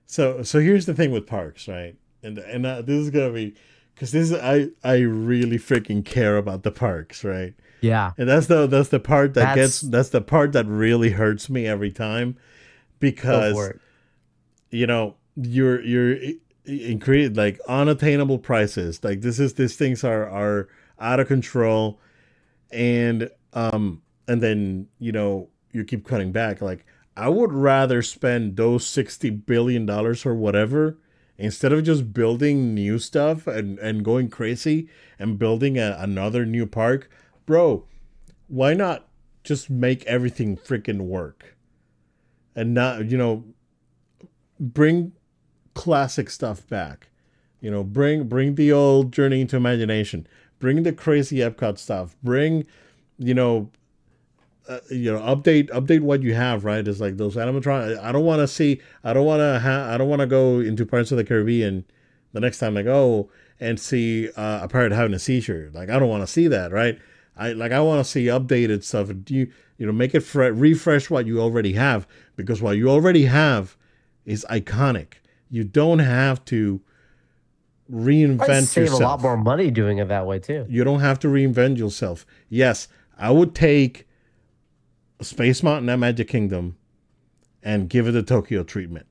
so 0.06 0.44
so 0.44 0.60
here's 0.60 0.86
the 0.86 0.94
thing 0.94 1.12
with 1.12 1.28
parks, 1.28 1.68
right? 1.68 1.96
And 2.24 2.38
and 2.38 2.66
uh, 2.66 2.82
this 2.82 2.96
is 2.96 3.10
gonna 3.10 3.32
be 3.32 3.56
because 3.94 4.12
this 4.12 4.32
is 4.32 4.38
I 4.38 4.70
I 4.84 5.00
really 5.00 5.58
freaking 5.58 6.04
care 6.04 6.38
about 6.38 6.64
the 6.64 6.72
parks, 6.72 7.24
right? 7.24 7.54
Yeah, 7.82 8.12
and 8.18 8.28
that's 8.28 8.48
the 8.48 8.68
that's 8.68 8.90
the 8.90 9.00
part 9.00 9.34
that 9.36 9.56
that's, 9.56 9.82
gets 9.82 9.82
that's 9.82 10.10
the 10.10 10.22
part 10.22 10.52
that 10.54 10.66
really 10.68 11.12
hurts 11.12 11.50
me 11.50 11.66
every 11.66 11.92
time 11.92 12.38
because 13.00 13.74
you 14.70 14.86
know 14.86 15.16
you're 15.36 15.82
you're 15.82 16.18
increased 16.66 17.36
like 17.36 17.60
unattainable 17.68 18.40
prices. 18.40 19.04
Like 19.04 19.22
this 19.22 19.40
is 19.40 19.56
these 19.56 19.76
things 19.76 20.04
are 20.04 20.30
are 20.30 20.68
out 21.00 21.20
of 21.20 21.28
control. 21.28 22.00
And 22.72 23.30
um 23.54 24.02
and 24.28 24.42
then 24.42 24.88
you 25.00 25.12
know 25.12 25.50
you 25.72 25.84
keep 25.84 26.08
cutting 26.08 26.32
back. 26.32 26.62
Like 26.62 26.86
i 27.20 27.30
would 27.30 27.54
rather 27.54 28.02
spend 28.02 28.56
those 28.56 28.86
60 28.86 29.30
billion 29.30 29.86
dollars 29.86 30.26
or 30.26 30.34
whatever 30.34 30.98
instead 31.40 31.72
of 31.72 31.86
just 31.86 32.14
building 32.14 32.76
new 32.76 33.00
stuff 33.00 33.48
and, 33.48 33.80
and 33.80 34.04
going 34.04 34.30
crazy 34.30 34.90
and 35.18 35.40
building 35.40 35.78
a, 35.78 35.96
another 35.98 36.46
new 36.46 36.68
park, 36.68 37.10
bro, 37.46 37.86
why 38.48 38.74
not 38.74 39.08
just 39.44 39.70
make 39.70 40.04
everything 40.04 40.58
freaking 40.58 41.00
work? 41.00 41.56
And 42.56 42.74
not, 42.74 43.10
you 43.10 43.18
know, 43.18 43.46
bring 44.60 45.14
classic 45.74 46.30
stuff 46.30 46.68
back. 46.68 47.08
You 47.62 47.72
know, 47.72 47.84
bring 47.84 48.28
bring 48.28 48.56
the 48.56 48.72
old 48.72 49.14
Journey 49.14 49.42
into 49.42 49.56
Imagination. 49.56 50.28
Bring 50.60 50.84
the 50.84 50.92
crazy 50.92 51.38
Epcot 51.38 51.78
stuff. 51.78 52.16
Bring, 52.22 52.66
you 53.18 53.34
know, 53.34 53.70
uh, 54.70 54.80
you 54.90 55.12
know 55.12 55.20
update 55.20 55.70
update 55.72 56.02
what 56.02 56.22
you 56.22 56.34
have 56.34 56.64
right? 56.64 56.88
It's 56.88 57.00
like 57.00 57.18
those 57.18 57.36
animatronics 57.36 58.02
i 58.04 58.12
don't 58.12 58.24
want 58.24 58.40
to 58.40 58.48
see 58.48 58.80
i 59.04 59.14
don't 59.14 59.26
want 59.26 59.40
to 59.40 59.60
have 59.60 59.90
i 59.90 59.98
don't 59.98 60.08
want 60.08 60.22
to 60.22 60.28
go 60.28 60.60
into 60.60 60.86
Pirates 60.86 61.12
of 61.12 61.18
the 61.18 61.24
Caribbean 61.24 61.84
the 62.34 62.40
next 62.40 62.60
time 62.60 62.78
i 62.78 62.84
go 62.84 63.30
and 63.60 63.80
see 63.80 64.30
uh, 64.38 64.64
a 64.64 64.68
parrot 64.70 64.94
having 64.94 65.14
a 65.14 65.20
seizure. 65.20 65.70
Like 65.74 65.90
i 65.90 66.00
don't 66.00 66.08
want 66.08 66.24
to 66.24 66.28
see 66.28 66.48
that 66.48 66.72
right? 66.72 67.00
I 67.36 67.54
like 67.54 67.72
i 67.72 67.82
want 67.82 68.06
to 68.06 68.10
see 68.10 68.26
updated 68.26 68.84
stuff. 68.84 69.10
Do 69.24 69.34
you 69.34 69.52
you 69.78 69.86
know 69.86 69.92
make 69.92 70.14
it 70.14 70.22
fre- 70.22 70.46
refresh 70.46 71.10
what 71.10 71.26
you 71.26 71.42
already 71.42 71.74
have 71.74 72.08
because 72.36 72.62
what 72.62 72.78
you 72.78 72.90
already 72.90 73.26
have 73.26 73.76
is 74.26 74.46
iconic. 74.50 75.14
You 75.50 75.64
don't 75.64 76.00
have 76.00 76.46
to 76.46 76.82
reinvent 77.92 78.66
save 78.66 78.84
yourself. 78.84 79.02
a 79.02 79.04
lot 79.04 79.22
more 79.22 79.38
money 79.38 79.72
doing 79.72 79.98
it 79.98 80.10
that 80.10 80.28
way 80.28 80.38
too. 80.38 80.66
You 80.70 80.84
don't 80.84 81.00
have 81.00 81.18
to 81.20 81.28
reinvent 81.28 81.78
yourself. 81.78 82.26
Yes 82.50 82.88
i 83.20 83.30
would 83.30 83.54
take 83.54 84.08
Space 85.22 85.64
Mountain 85.64 85.90
at 85.90 86.00
Magic 86.00 86.28
Kingdom 86.28 86.78
and 87.62 87.90
give 87.90 88.08
it 88.08 88.12
the 88.12 88.24
Tokyo 88.24 88.64
treatment. 88.64 89.06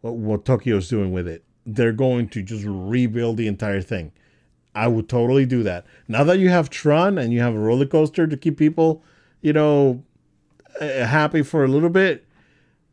What, 0.00 0.14
what 0.14 0.44
Tokyo's 0.44 0.88
doing 0.88 1.12
with 1.12 1.26
it. 1.26 1.44
They're 1.64 1.92
going 1.92 2.28
to 2.28 2.42
just 2.42 2.64
rebuild 2.66 3.36
the 3.36 3.48
entire 3.48 3.82
thing. 3.82 4.12
I 4.74 4.88
would 4.88 5.08
totally 5.08 5.46
do 5.46 5.62
that. 5.62 5.86
Now 6.06 6.22
that 6.24 6.38
you 6.38 6.50
have 6.50 6.70
Tron 6.70 7.18
and 7.18 7.32
you 7.32 7.40
have 7.40 7.54
a 7.54 7.58
roller 7.58 7.86
coaster 7.86 8.26
to 8.26 8.36
keep 8.36 8.58
people, 8.58 9.02
you 9.40 9.52
know, 9.52 10.04
happy 10.78 11.42
for 11.42 11.64
a 11.64 11.68
little 11.68 11.88
bit, 11.88 12.26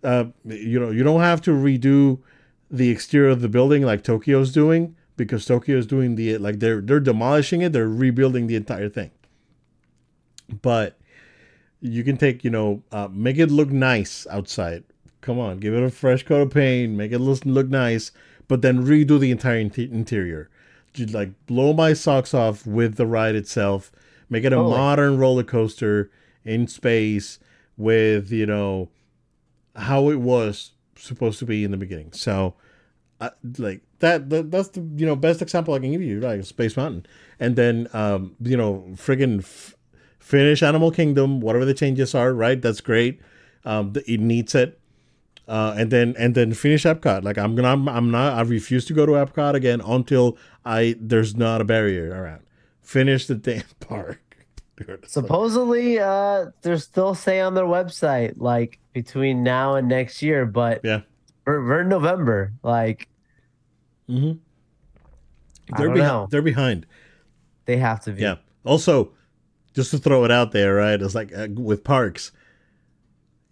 uh, 0.03 0.25
you 0.45 0.79
know, 0.79 0.89
you 0.91 1.03
don't 1.03 1.21
have 1.21 1.41
to 1.41 1.51
redo 1.51 2.19
the 2.71 2.89
exterior 2.89 3.29
of 3.29 3.41
the 3.41 3.49
building 3.49 3.83
like 3.83 4.03
Tokyo's 4.03 4.51
doing 4.51 4.95
because 5.17 5.45
Tokyo's 5.45 5.85
doing 5.85 6.15
the 6.15 6.37
like 6.37 6.59
they're 6.59 6.81
they're 6.81 6.99
demolishing 6.99 7.61
it, 7.61 7.73
they're 7.73 7.87
rebuilding 7.87 8.47
the 8.47 8.55
entire 8.55 8.89
thing. 8.89 9.11
But 10.61 10.97
you 11.83 12.03
can 12.03 12.15
take, 12.15 12.43
you 12.45 12.49
know, 12.49 12.81
uh, 12.93 13.09
make 13.11 13.37
it 13.37 13.51
look 13.51 13.69
nice 13.69 14.25
outside. 14.31 14.85
Come 15.19 15.37
on, 15.37 15.59
give 15.59 15.73
it 15.73 15.83
a 15.83 15.89
fresh 15.89 16.23
coat 16.23 16.41
of 16.41 16.49
paint, 16.51 16.93
make 16.93 17.11
it 17.11 17.19
look, 17.19 17.45
look 17.45 17.67
nice, 17.67 18.11
but 18.47 18.61
then 18.61 18.85
redo 18.85 19.19
the 19.19 19.31
entire 19.31 19.57
interior. 19.57 20.49
Just 20.93 21.13
like 21.13 21.31
blow 21.45 21.73
my 21.73 21.93
socks 21.93 22.33
off 22.33 22.65
with 22.65 22.95
the 22.95 23.05
ride 23.05 23.35
itself. 23.35 23.91
Make 24.29 24.45
it 24.45 24.53
a 24.53 24.57
modern 24.57 25.17
roller 25.17 25.43
coaster 25.43 26.09
in 26.45 26.67
space 26.67 27.39
with, 27.77 28.31
you 28.31 28.45
know, 28.45 28.89
how 29.75 30.09
it 30.09 30.19
was 30.19 30.71
supposed 30.95 31.39
to 31.39 31.45
be 31.45 31.63
in 31.63 31.71
the 31.71 31.77
beginning. 31.77 32.13
So, 32.13 32.53
uh, 33.19 33.31
like 33.57 33.81
that, 33.99 34.29
that, 34.29 34.51
that's 34.51 34.69
the 34.69 34.81
you 34.95 35.05
know 35.05 35.15
best 35.15 35.41
example 35.41 35.73
I 35.73 35.79
can 35.79 35.91
give 35.91 36.01
you, 36.01 36.19
like 36.19 36.43
Space 36.45 36.77
Mountain, 36.77 37.05
and 37.39 37.55
then 37.55 37.87
um, 37.93 38.35
you 38.41 38.57
know 38.57 38.85
friggin' 38.93 39.39
f- 39.39 39.75
finish 40.23 40.63
Animal 40.63 40.89
Kingdom, 40.89 41.41
whatever 41.41 41.65
the 41.65 41.73
changes 41.73 42.15
are, 42.15 42.33
right? 42.33 42.59
That's 42.59 42.81
great. 42.81 43.19
Um, 43.65 43.93
it 44.07 44.19
needs 44.19 44.55
it. 44.55 44.79
Uh, 45.45 45.75
and 45.77 45.91
then 45.91 46.15
and 46.17 46.33
then 46.35 46.53
finish 46.53 46.85
Epcot. 46.85 47.23
Like 47.23 47.37
I'm 47.37 47.53
gonna, 47.53 47.67
I'm, 47.67 47.89
I'm 47.89 48.09
not. 48.09 48.33
I 48.33 48.41
refuse 48.41 48.85
to 48.85 48.93
go 48.93 49.05
to 49.05 49.11
Epcot 49.11 49.53
again 49.55 49.81
until 49.81 50.37
I 50.63 50.95
there's 50.99 51.35
not 51.35 51.59
a 51.59 51.65
barrier 51.65 52.09
around. 52.09 52.43
Finish 52.81 53.27
the 53.27 53.35
damn 53.35 53.63
park. 53.81 54.21
Dude, 54.77 55.07
Supposedly, 55.07 55.99
uh, 55.99 56.47
they're 56.61 56.77
still 56.77 57.13
say 57.13 57.41
on 57.41 57.53
their 57.53 57.65
website 57.65 58.35
like 58.37 58.79
between 58.93 59.43
now 59.43 59.75
and 59.75 59.89
next 59.89 60.21
year, 60.21 60.45
but 60.45 60.79
yeah, 60.83 61.01
we're, 61.45 61.61
we're 61.61 61.81
in 61.81 61.89
November. 61.89 62.53
Like, 62.63 63.09
mm-hmm. 64.09 64.39
They're 65.77 65.93
behind. 65.93 66.31
They're 66.31 66.41
behind. 66.41 66.85
they 67.65 67.77
have 67.77 68.01
to 68.05 68.13
be. 68.13 68.21
Yeah. 68.21 68.35
Also, 68.63 69.11
just 69.73 69.91
to 69.91 69.97
throw 69.97 70.23
it 70.23 70.31
out 70.31 70.51
there, 70.51 70.75
right? 70.75 71.01
It's 71.01 71.15
like 71.15 71.35
uh, 71.35 71.47
with 71.55 71.83
parks. 71.83 72.31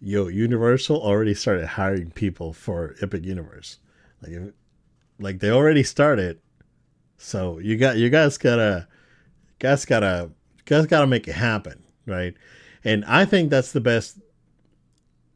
Yo, 0.00 0.26
Universal 0.26 1.00
already 1.00 1.34
started 1.34 1.66
hiring 1.66 2.10
people 2.10 2.52
for 2.52 2.96
Epic 3.00 3.24
Universe. 3.24 3.78
Like, 4.20 4.32
if, 4.32 4.54
like 5.18 5.38
they 5.38 5.50
already 5.50 5.82
started. 5.82 6.40
So 7.18 7.58
you 7.58 7.76
got 7.76 7.96
you 7.96 8.10
guys 8.10 8.36
gotta, 8.36 8.88
guys 9.58 9.84
gotta, 9.84 10.30
guys 10.64 10.86
gotta 10.86 11.06
make 11.06 11.28
it 11.28 11.34
happen, 11.34 11.82
right? 12.06 12.34
And 12.84 13.04
I 13.04 13.24
think 13.24 13.50
that's 13.50 13.72
the 13.72 13.80
best 13.80 14.18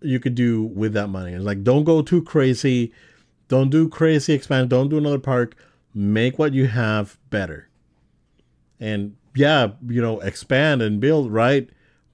you 0.01 0.19
could 0.19 0.35
do 0.35 0.65
with 0.65 0.95
that 0.95 1.09
money. 1.09 1.33
It's 1.33 1.45
like 1.45 1.63
don't 1.63 1.85
go 1.85 2.03
too 2.03 2.23
crazy, 2.23 2.93
don't 3.49 3.71
do 3.71 3.89
crazy 3.89 4.33
expand, 4.33 4.71
don't 4.71 4.89
do 4.89 4.99
another 4.99 5.21
park. 5.21 5.55
Make 5.95 6.39
what 6.39 6.53
you 6.53 6.67
have 6.67 7.17
better 7.31 7.69
and 8.81 9.17
yeah, 9.37 9.69
you 9.87 10.01
know, 10.01 10.21
expand 10.21 10.83
and 10.83 11.01
build, 11.01 11.31
right? 11.31 11.69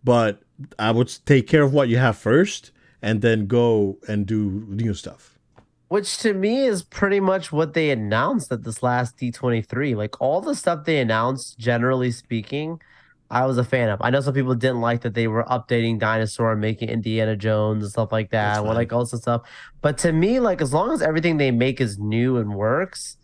But 0.04 0.42
I 0.78 0.90
would 0.90 1.12
take 1.24 1.46
care 1.46 1.62
of 1.62 1.72
what 1.72 1.88
you 1.88 1.98
have 1.98 2.16
first 2.16 2.70
and 3.00 3.22
then 3.22 3.46
go 3.46 3.98
and 4.08 4.26
do 4.26 4.64
new 4.68 4.94
stuff. 4.94 5.38
Which 5.88 6.18
to 6.18 6.32
me 6.32 6.64
is 6.64 6.82
pretty 6.82 7.20
much 7.20 7.52
what 7.52 7.74
they 7.74 7.90
announced 7.90 8.50
at 8.50 8.64
this 8.64 8.82
last 8.82 9.18
D23. 9.18 9.94
Like 9.94 10.20
all 10.20 10.40
the 10.40 10.54
stuff 10.54 10.84
they 10.84 10.98
announced, 10.98 11.58
generally 11.58 12.10
speaking, 12.10 12.80
I 13.30 13.46
was 13.46 13.58
a 13.58 13.64
fan 13.64 13.88
of. 13.88 14.00
I 14.02 14.10
know 14.10 14.20
some 14.20 14.34
people 14.34 14.54
didn't 14.54 14.80
like 14.80 15.02
that 15.02 15.14
they 15.14 15.26
were 15.26 15.44
updating 15.44 15.98
Dinosaur 15.98 16.52
and 16.52 16.60
making 16.60 16.88
Indiana 16.88 17.36
Jones 17.36 17.82
and 17.82 17.90
stuff 17.90 18.12
like 18.12 18.30
that. 18.30 18.58
Fine. 18.58 18.74
like 18.74 18.92
all 18.92 19.04
this 19.04 19.20
stuff. 19.20 19.42
But 19.80 19.98
to 19.98 20.12
me, 20.12 20.40
like 20.40 20.60
as 20.60 20.72
long 20.72 20.92
as 20.92 21.02
everything 21.02 21.36
they 21.36 21.50
make 21.50 21.80
is 21.80 21.98
new 21.98 22.36
and 22.36 22.54
works, 22.54 23.16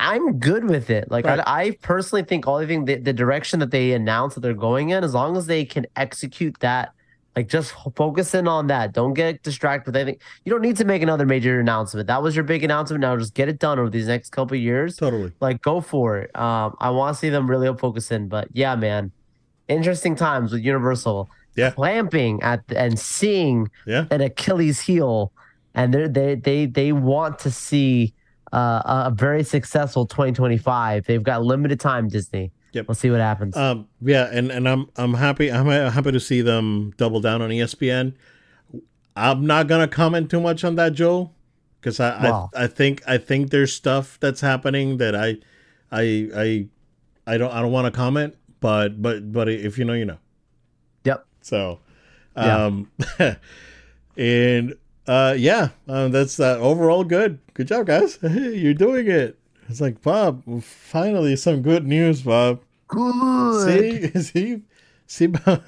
I'm 0.00 0.38
good 0.38 0.64
with 0.64 0.90
it. 0.90 1.10
Like 1.10 1.24
Right. 1.24 1.40
I, 1.40 1.62
I 1.64 1.70
personally 1.82 2.22
think 2.24 2.46
all 2.46 2.58
the 2.58 2.66
thing 2.66 2.84
the, 2.84 2.96
the 2.96 3.12
direction 3.12 3.58
that 3.60 3.70
they 3.70 3.92
announced 3.92 4.34
that 4.36 4.40
they're 4.42 4.54
going 4.54 4.90
in, 4.90 5.02
as 5.04 5.14
long 5.14 5.36
as 5.36 5.46
they 5.46 5.64
can 5.64 5.86
execute 5.96 6.58
that, 6.60 6.92
like 7.36 7.48
just 7.48 7.72
focus 7.96 8.34
in 8.34 8.48
on 8.48 8.66
that. 8.68 8.92
Don't 8.92 9.14
get 9.14 9.42
distracted 9.42 9.88
with 9.88 9.96
anything. 9.96 10.20
You 10.44 10.52
don't 10.52 10.62
need 10.62 10.76
to 10.78 10.84
make 10.84 11.02
another 11.02 11.26
major 11.26 11.60
announcement. 11.60 12.06
That 12.06 12.22
was 12.22 12.34
your 12.34 12.44
big 12.44 12.64
announcement. 12.64 13.00
Now 13.00 13.16
just 13.16 13.34
get 13.34 13.48
it 13.48 13.58
done 13.58 13.78
over 13.78 13.90
these 13.90 14.06
next 14.08 14.30
couple 14.30 14.56
of 14.56 14.62
years. 14.62 14.96
Totally. 14.96 15.32
Like 15.40 15.62
go 15.62 15.80
for 15.80 16.18
it. 16.18 16.36
Um, 16.36 16.76
I 16.80 16.90
want 16.90 17.14
to 17.14 17.18
see 17.20 17.28
them 17.28 17.48
really 17.48 17.72
focus 17.76 18.10
in. 18.10 18.28
But 18.28 18.48
yeah, 18.52 18.74
man, 18.76 19.12
interesting 19.68 20.16
times 20.16 20.52
with 20.52 20.62
Universal. 20.62 21.28
Yeah. 21.56 21.72
clamping 21.72 22.40
at 22.42 22.62
and 22.76 22.96
seeing 23.00 23.68
Yeah. 23.84 24.04
an 24.12 24.20
Achilles 24.20 24.78
heel, 24.78 25.32
and 25.74 25.92
they 25.92 26.06
they 26.06 26.34
they 26.36 26.66
they 26.66 26.92
want 26.92 27.40
to 27.40 27.50
see 27.50 28.14
uh, 28.52 29.06
a 29.06 29.12
very 29.14 29.44
successful 29.44 30.06
2025. 30.06 31.04
They've 31.06 31.22
got 31.22 31.42
limited 31.44 31.80
time, 31.80 32.08
Disney. 32.08 32.52
Yep. 32.72 32.88
We'll 32.88 32.94
see 32.94 33.10
what 33.10 33.20
happens. 33.20 33.56
Um, 33.56 33.88
yeah, 34.02 34.28
and, 34.30 34.50
and 34.50 34.68
I'm 34.68 34.90
I'm 34.96 35.14
happy 35.14 35.50
I'm 35.50 35.66
happy 35.66 36.12
to 36.12 36.20
see 36.20 36.42
them 36.42 36.92
double 36.96 37.20
down 37.20 37.40
on 37.40 37.50
ESPN. 37.50 38.14
I'm 39.16 39.46
not 39.46 39.66
gonna 39.68 39.88
comment 39.88 40.30
too 40.30 40.40
much 40.40 40.64
on 40.64 40.76
that, 40.76 40.92
Joe, 40.92 41.30
because 41.80 41.98
I. 41.98 42.28
I 42.28 42.64
I 42.64 42.66
think 42.66 43.02
I 43.06 43.18
think 43.18 43.50
there's 43.50 43.72
stuff 43.72 44.18
that's 44.20 44.40
happening 44.40 44.98
that 44.98 45.16
I 45.16 45.38
I 45.90 46.28
I 46.36 46.66
I 47.26 47.38
don't 47.38 47.52
I 47.52 47.60
don't 47.62 47.72
want 47.72 47.86
to 47.86 47.90
comment, 47.90 48.36
but 48.60 49.00
but 49.00 49.32
but 49.32 49.48
if 49.48 49.78
you 49.78 49.84
know, 49.84 49.94
you 49.94 50.04
know. 50.04 50.18
Yep. 51.04 51.26
So, 51.40 51.80
Yeah. 52.36 52.66
um, 52.66 52.90
and 54.16 54.74
uh, 55.08 55.34
yeah, 55.36 55.70
um, 55.88 56.12
that's 56.12 56.38
uh, 56.38 56.58
overall 56.58 57.02
good. 57.02 57.38
Good 57.54 57.68
job, 57.68 57.86
guys. 57.86 58.18
You're 58.22 58.74
doing 58.74 59.08
it. 59.08 59.38
It's 59.68 59.80
like 59.80 60.02
Bob. 60.02 60.62
Finally, 60.62 61.36
some 61.36 61.62
good 61.62 61.86
news, 61.86 62.22
Bob. 62.22 62.60
Good. 62.88 64.12
See, 64.12 64.20
see, 64.22 64.62
see. 65.06 65.26
Bob. 65.28 65.62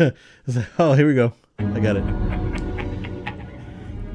It's 0.47 0.57
like, 0.57 0.69
oh, 0.79 0.93
here 0.93 1.07
we 1.07 1.15
go. 1.15 1.33
I 1.59 1.81
got 1.81 1.97
it. 1.97 2.05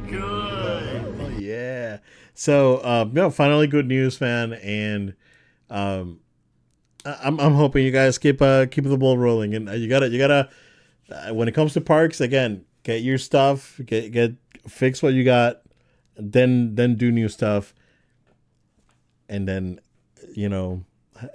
Good. 0.07 1.15
Oh 1.19 1.35
yeah. 1.39 1.97
So, 2.35 2.83
um, 2.85 3.11
no, 3.13 3.31
finally, 3.31 3.65
good 3.65 3.87
news, 3.87 4.21
man, 4.21 4.53
and 4.53 5.15
um, 5.71 6.19
I'm 7.03 7.39
I'm 7.39 7.53
hoping 7.55 7.83
you 7.83 7.91
guys 7.91 8.19
keep 8.19 8.41
uh 8.41 8.67
keep 8.67 8.83
the 8.83 8.97
ball 8.97 9.17
rolling, 9.17 9.55
and 9.55 9.69
uh, 9.69 9.73
you 9.73 9.87
gotta 9.87 10.09
you 10.09 10.19
gotta 10.19 10.49
uh, 11.11 11.33
when 11.33 11.47
it 11.47 11.53
comes 11.53 11.73
to 11.73 11.81
parks 11.81 12.21
again, 12.21 12.65
get 12.83 13.01
your 13.01 13.17
stuff, 13.17 13.79
get 13.85 14.11
get 14.11 14.35
fix 14.67 15.01
what 15.03 15.13
you 15.13 15.23
got, 15.23 15.61
then 16.15 16.75
then 16.75 16.95
do 16.95 17.11
new 17.11 17.27
stuff, 17.29 17.73
and 19.29 19.47
then 19.47 19.79
you 20.35 20.49
know 20.49 20.83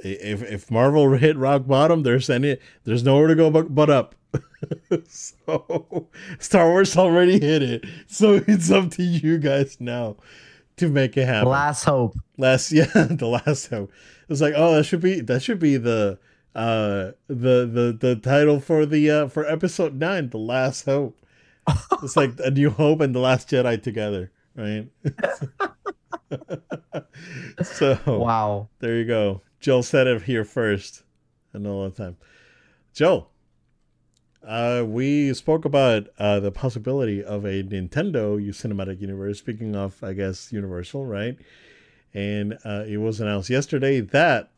if 0.05 0.43
if 0.43 0.71
Marvel 0.71 1.11
hit 1.17 1.37
rock 1.37 1.67
bottom, 1.67 2.03
there's 2.03 2.31
any 2.31 2.59
there's 2.85 3.05
nowhere 3.05 3.29
to 3.29 3.35
go 3.35 3.51
but, 3.51 3.75
but 3.75 3.91
up. 3.91 4.15
so 5.09 6.09
Star 6.39 6.69
Wars 6.69 6.97
already 6.97 7.41
hit 7.41 7.63
it, 7.63 7.85
so 8.07 8.35
it's 8.47 8.71
up 8.71 8.91
to 8.93 9.03
you 9.03 9.39
guys 9.39 9.77
now 9.81 10.17
to 10.77 10.89
make 10.89 11.17
it 11.17 11.27
happen 11.27 11.49
Last 11.51 11.85
hope. 11.85 12.17
last 12.39 12.73
yeah 12.73 12.87
the 12.95 13.27
last 13.27 13.67
hope. 13.69 13.91
it 14.23 14.29
was 14.29 14.41
like 14.41 14.55
oh 14.57 14.77
that 14.77 14.85
should 14.85 15.01
be 15.01 15.21
that 15.21 15.43
should 15.43 15.59
be 15.59 15.77
the 15.77 16.19
uh 16.55 17.13
the 17.29 17.67
the 17.67 17.97
the 18.01 18.17
title 18.17 18.61
for 18.61 18.87
the 18.87 19.11
uh 19.11 19.29
for 19.29 19.45
episode 19.47 19.95
nine 19.95 20.31
the 20.31 20.39
last 20.39 20.87
hope 20.87 21.20
it's 22.03 22.17
like 22.17 22.33
a 22.45 22.51
new 22.51 22.71
hope 22.71 23.01
and 23.01 23.15
the 23.15 23.19
last 23.21 23.49
jedi 23.49 23.81
together 23.83 24.31
right 24.57 24.89
so 27.63 27.99
Wow. 28.07 28.69
there 28.81 28.97
you 28.97 29.05
go 29.05 29.43
joel 29.61 29.83
said 29.83 30.07
it 30.07 30.23
here 30.23 30.45
first 30.45 31.03
and 31.53 31.67
all 31.67 31.85
the 31.89 31.91
time 31.91 32.17
joe 32.95 33.27
uh, 34.47 34.83
we 34.87 35.35
spoke 35.35 35.67
about 35.67 36.09
uh, 36.19 36.41
the 36.41 36.51
possibility 36.51 37.23
of 37.23 37.45
a 37.45 37.63
Nintendo 37.63 38.41
cinematic 38.49 38.99
universe. 38.99 39.39
Speaking 39.39 39.77
of, 39.77 40.03
I 40.03 40.15
guess, 40.15 40.51
Universal, 40.51 41.05
right? 41.05 41.37
And 42.15 42.57
uh, 42.65 42.85
it 42.89 42.97
was 42.97 43.21
announced 43.21 43.51
yesterday 43.51 44.01
that 44.01 44.51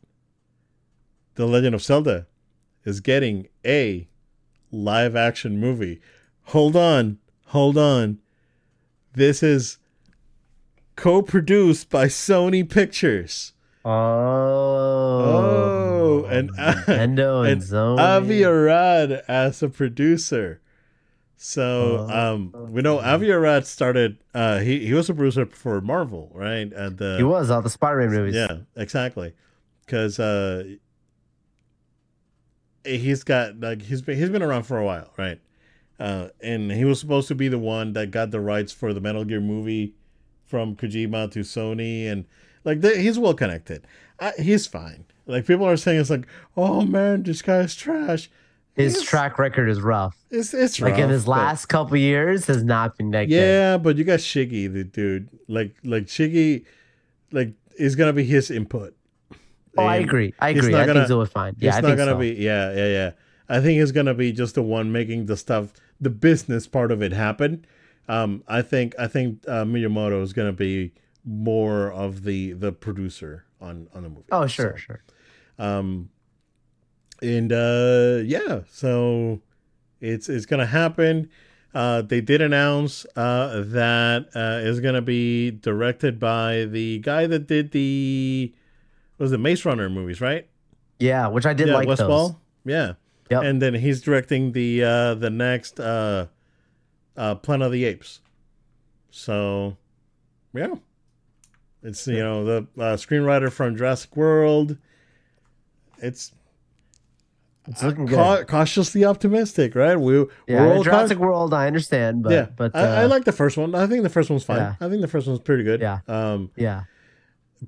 The 1.35 1.47
Legend 1.47 1.75
of 1.75 1.83
Zelda 1.83 2.29
is 2.85 3.01
getting 3.01 3.49
a 3.67 4.07
live 4.71 5.17
action 5.17 5.59
movie. 5.59 6.01
Hold 6.47 6.76
on, 6.76 7.18
hold 7.47 7.78
on. 7.78 8.18
This 9.14 9.43
is 9.43 9.78
co 10.97 11.22
produced 11.22 11.88
by 11.90 12.07
Sony 12.07 12.68
Pictures. 12.68 13.53
Oh. 13.84 13.90
Oh, 15.24 16.24
and 16.26 16.51
Nintendo 16.57 17.40
and, 17.51 17.53
and 17.53 17.62
Sony. 17.62 17.99
Avi 17.99 18.45
Arad 18.45 19.22
as 19.28 19.62
a 19.62 19.68
producer. 19.68 20.61
So 21.36 22.07
Oh. 22.09 22.34
um, 22.34 22.53
we 22.72 22.82
know 22.82 23.01
Avi 23.01 23.30
Arad 23.32 23.66
started. 23.66 24.18
Uh, 24.32 24.59
he 24.61 24.86
he 24.86 24.95
was 24.95 25.11
a 25.11 25.14
producer 25.14 25.47
for 25.47 25.80
Marvel, 25.80 26.30
right? 26.34 26.72
And 26.72 26.99
the 26.99 27.16
he 27.16 27.24
was 27.24 27.51
all 27.51 27.62
the 27.62 27.70
Spider-Man 27.70 28.11
movies. 28.11 28.34
yeah, 28.36 28.59
exactly. 28.76 29.34
Because 29.84 30.20
uh, 30.20 30.64
he's 32.84 33.24
got 33.24 33.59
like 33.61 33.82
he's 33.82 34.03
been 34.03 34.16
he's 34.18 34.30
been 34.30 34.43
around 34.43 34.62
for 34.64 34.78
a 34.78 34.84
while, 34.84 35.11
right? 35.16 35.40
Uh, 36.03 36.29
and 36.43 36.73
he 36.73 36.85
was 36.85 36.99
supposed 36.99 37.29
to 37.29 37.35
be 37.35 37.47
the 37.47 37.59
one 37.59 37.93
that 37.93 38.11
got 38.11 38.33
the 38.33 38.41
rights 38.41 38.73
for 38.73 38.93
the 38.93 39.01
Metal 39.01 39.25
Gear 39.25 39.41
movie 39.41 39.95
from 40.47 40.75
Kojima 40.75 41.31
to 41.31 41.41
Sony, 41.41 42.07
and 42.11 42.25
like 42.65 42.81
they, 42.81 43.01
he's 43.01 43.19
well 43.21 43.35
connected. 43.35 43.87
I, 44.19 44.33
he's 44.39 44.67
fine. 44.67 45.05
Like 45.27 45.47
people 45.47 45.65
are 45.67 45.77
saying, 45.77 46.01
it's 46.01 46.11
like, 46.11 46.27
oh 46.57 46.81
man, 46.83 47.23
this 47.23 47.41
guy's 47.41 47.77
trash. 47.77 48.29
His 48.75 49.03
track 49.03 49.39
record 49.39 49.69
is 49.69 49.81
rough. 49.81 50.17
It's 50.31 50.53
it's 50.55 50.81
Like 50.81 50.95
in 50.95 51.03
rough, 51.03 51.11
his 51.11 51.25
but- 51.27 51.31
last 51.33 51.67
couple 51.67 51.97
years 51.99 52.47
has 52.47 52.65
not 52.65 52.97
been 52.97 53.11
that 53.13 53.27
good. 53.27 53.35
Yeah, 53.35 53.77
but 53.79 53.97
you 53.97 54.03
got 54.05 54.19
Shiggy, 54.19 54.73
the 54.73 54.83
dude. 54.83 55.29
Like 55.47 55.77
like 55.85 56.07
Shiggy, 56.07 56.65
like 57.31 57.53
is 57.79 57.95
gonna 57.97 58.13
be 58.15 58.25
his 58.25 58.51
input. 58.51 58.97
Oh, 59.79 59.85
I 59.85 59.97
agree. 59.97 60.35
I 60.41 60.49
agree. 60.51 60.73
not 60.73 60.81
I 60.83 60.87
gonna- 60.87 61.01
think 61.01 61.09
Zoe 61.09 61.19
was 61.19 61.29
fine. 61.31 61.55
Yeah, 61.59 61.69
it's 61.69 61.77
I 61.79 61.81
not 61.83 61.87
think 61.89 61.99
gonna 61.99 62.11
so. 62.13 62.19
be. 62.19 62.31
Yeah, 62.33 62.75
yeah, 62.75 62.87
yeah. 62.89 63.11
I 63.49 63.61
think 63.61 63.79
he's 63.79 63.93
gonna 63.93 64.15
be 64.15 64.33
just 64.33 64.55
the 64.57 64.63
one 64.63 64.91
making 64.93 65.27
the 65.27 65.37
stuff, 65.37 65.73
the 66.03 66.11
business 66.11 66.67
part 66.67 66.93
of 66.93 67.01
it 67.03 67.13
happen. 67.13 67.65
Um, 68.09 68.43
I 68.49 68.61
think 68.61 68.95
I 68.99 69.07
think 69.07 69.43
uh, 69.49 69.65
Miyamoto 69.65 70.21
is 70.23 70.33
gonna 70.35 70.53
be 70.53 70.93
more 71.25 71.91
of 71.91 72.25
the 72.25 72.53
the 72.53 72.73
producer 72.73 73.45
on 73.61 73.89
on 73.95 74.03
the 74.03 74.09
movie. 74.11 74.25
Oh, 74.33 74.47
sure, 74.47 74.73
So, 74.73 74.77
sure. 74.77 75.03
um, 75.59 76.11
and 77.23 77.53
uh, 77.53 78.21
yeah, 78.25 78.63
so 78.69 79.41
it's 80.01 80.29
it's 80.29 80.45
gonna 80.47 80.67
happen. 80.67 81.31
Uh, 81.75 82.03
they 82.03 82.21
did 82.21 82.43
announce 82.43 83.07
uh, 83.17 83.63
that 83.69 84.27
uh, 84.35 84.61
it's 84.69 84.81
gonna 84.81 85.01
be 85.01 85.51
directed 85.53 86.19
by 86.19 86.65
the 86.67 86.99
guy 86.99 87.27
that 87.29 87.47
did 87.47 87.71
the 87.71 88.53
what 89.17 89.25
was 89.25 89.33
it 89.33 89.39
Maze 89.39 89.65
Runner 89.65 89.89
movies, 89.89 90.21
right? 90.21 90.49
Yeah, 90.99 91.29
which 91.29 91.47
I 91.47 91.55
did 91.55 91.69
yeah, 91.69 91.75
like 91.75 91.89
those. 91.89 92.01
Wes 92.01 92.09
Ball. 92.09 92.41
Yeah, 92.65 92.95
Yep. 93.33 93.43
and 93.45 93.62
then 93.62 93.74
he's 93.74 94.01
directing 94.01 94.53
the 94.53 94.85
uh, 94.85 95.14
the 95.14 95.30
next 95.30 95.80
uh, 95.80 96.26
uh, 97.16 97.35
Planet 97.37 97.66
of 97.66 97.72
the 97.72 97.85
Apes. 97.85 98.20
So, 99.11 99.76
yeah, 100.55 100.74
it's 101.83 102.07
you 102.07 102.18
know 102.18 102.45
the 102.45 102.57
uh, 102.78 102.97
screenwriter 102.97 103.51
from 103.51 103.76
Jurassic 103.76 104.16
World. 104.16 104.76
It's 105.99 106.33
It's 107.68 107.83
looking 107.83 108.07
good. 108.07 108.49
Cautiously 108.49 109.05
optimistic, 109.05 109.74
right? 109.74 109.97
We 109.97 110.18
yeah, 110.18 110.26
we're 110.49 110.74
all 110.74 110.83
Jurassic 110.83 111.18
World, 111.18 111.55
I 111.55 111.66
understand, 111.66 112.22
but 112.22 112.33
yeah, 112.33 112.47
but 112.57 112.74
uh, 112.74 112.78
I, 112.78 113.03
I 113.03 113.05
like 113.05 113.24
the 113.24 113.33
first 113.33 113.57
one. 113.57 113.74
I 113.74 113.87
think 113.87 114.03
the 114.03 114.09
first 114.09 114.30
one's 114.30 114.45
fine. 114.45 114.59
Yeah. 114.59 114.74
I 114.80 114.89
think 114.89 115.01
the 115.01 115.09
first 115.09 115.26
one's 115.26 115.41
pretty 115.41 115.62
good. 115.62 115.80
Yeah. 115.80 116.01
Um, 116.09 116.51
yeah, 116.57 116.85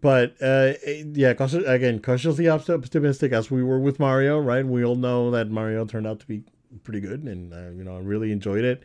but 0.01 0.33
uh, 0.43 0.75
it- 0.83 1.17
yeah, 1.17 1.31
again, 1.31 2.01
cautiously 2.01 2.49
optimistic 2.49 3.33
as 3.33 3.51
we 3.51 3.63
were 3.63 3.79
with 3.79 3.99
Mario, 4.01 4.39
right? 4.41 4.67
We 4.67 4.85
all 4.85 4.97
know 4.97 5.31
that 5.31 5.51
Mario 5.51 5.85
turned 5.85 6.07
out 6.07 6.21
to 6.21 6.27
be 6.27 6.43
pretty 6.83 7.01
good, 7.01 7.23
and 7.23 7.53
uh, 7.53 7.71
you 7.71 7.85
know, 7.85 7.97
I 7.97 8.01
really 8.01 8.33
enjoyed 8.33 8.65
it. 8.65 8.83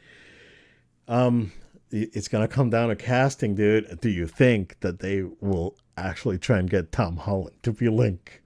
Um, 1.08 1.52
it's 1.92 2.28
gonna 2.28 2.48
come 2.48 2.70
down 2.70 2.90
to 2.90 2.96
casting, 2.96 3.56
dude. 3.56 4.00
Do 4.02 4.10
you 4.10 4.28
think 4.28 4.80
that 4.82 5.00
they 5.00 5.24
will 5.42 5.76
actually 5.98 6.38
try 6.38 6.60
and 6.60 6.70
get 6.70 6.92
Tom 6.92 7.18
Holland 7.18 7.56
to 7.64 7.72
be 7.74 7.90
Link? 7.90 8.44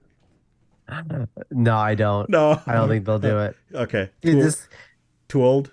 no, 1.50 1.76
I 1.76 1.94
don't. 1.94 2.28
No, 2.30 2.60
I 2.66 2.72
don't 2.74 2.88
think 2.88 3.04
they'll 3.06 3.18
do 3.18 3.38
it. 3.40 3.56
Okay, 3.74 4.10
too, 4.22 4.34
this- 4.42 4.68
too 5.28 5.44
old. 5.44 5.70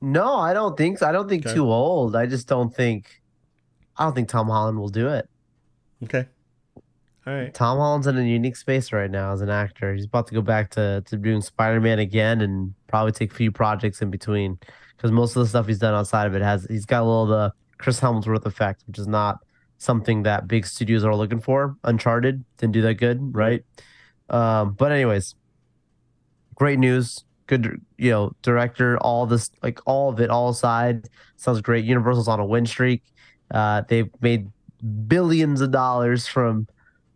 no, 0.00 0.36
I 0.36 0.52
don't 0.52 0.76
think 0.76 0.98
so. 0.98 1.06
I 1.08 1.12
don't 1.12 1.28
think 1.28 1.46
Okay. 1.46 1.54
too 1.54 1.70
old. 1.70 2.16
I 2.16 2.26
just 2.26 2.48
don't 2.48 2.74
think. 2.74 3.20
I 3.96 4.04
don't 4.04 4.14
think 4.14 4.28
Tom 4.28 4.48
Holland 4.48 4.78
will 4.78 4.88
do 4.88 5.08
it. 5.08 5.28
Okay, 6.02 6.26
all 7.26 7.34
right. 7.34 7.54
Tom 7.54 7.78
Holland's 7.78 8.08
in 8.08 8.18
a 8.18 8.22
unique 8.22 8.56
space 8.56 8.92
right 8.92 9.10
now 9.10 9.32
as 9.32 9.42
an 9.42 9.48
actor. 9.48 9.94
He's 9.94 10.06
about 10.06 10.26
to 10.26 10.34
go 10.34 10.42
back 10.42 10.70
to, 10.70 11.02
to 11.06 11.16
doing 11.16 11.40
Spider 11.40 11.80
Man 11.80 12.00
again 12.00 12.40
and 12.40 12.74
probably 12.88 13.12
take 13.12 13.30
a 13.30 13.34
few 13.34 13.52
projects 13.52 14.02
in 14.02 14.10
between 14.10 14.58
because 14.96 15.12
most 15.12 15.36
of 15.36 15.42
the 15.42 15.48
stuff 15.48 15.68
he's 15.68 15.78
done 15.78 15.94
outside 15.94 16.26
of 16.26 16.34
it 16.34 16.42
has 16.42 16.66
he's 16.68 16.84
got 16.84 17.02
a 17.02 17.04
little 17.04 17.26
the 17.26 17.52
Chris 17.78 18.00
Hemsworth 18.00 18.44
effect, 18.44 18.82
which 18.88 18.98
is 18.98 19.06
not 19.06 19.38
something 19.78 20.24
that 20.24 20.48
big 20.48 20.66
studios 20.66 21.04
are 21.04 21.14
looking 21.14 21.40
for. 21.40 21.76
Uncharted 21.84 22.44
didn't 22.58 22.72
do 22.72 22.82
that 22.82 22.94
good, 22.94 23.34
right? 23.34 23.64
Um, 24.28 24.72
but 24.72 24.90
anyways, 24.90 25.36
great 26.56 26.78
news. 26.78 27.24
Good, 27.46 27.80
you 27.98 28.10
know, 28.10 28.32
director. 28.42 28.98
All 28.98 29.26
this, 29.26 29.50
like 29.62 29.80
all 29.84 30.08
of 30.08 30.20
it, 30.20 30.30
all 30.30 30.52
side 30.54 31.08
sounds 31.36 31.60
great. 31.60 31.84
Universal's 31.84 32.28
on 32.28 32.40
a 32.40 32.46
win 32.46 32.66
streak. 32.66 33.02
Uh, 33.50 33.82
they've 33.88 34.10
made 34.20 34.48
billions 35.06 35.60
of 35.60 35.70
dollars 35.70 36.26
from 36.26 36.66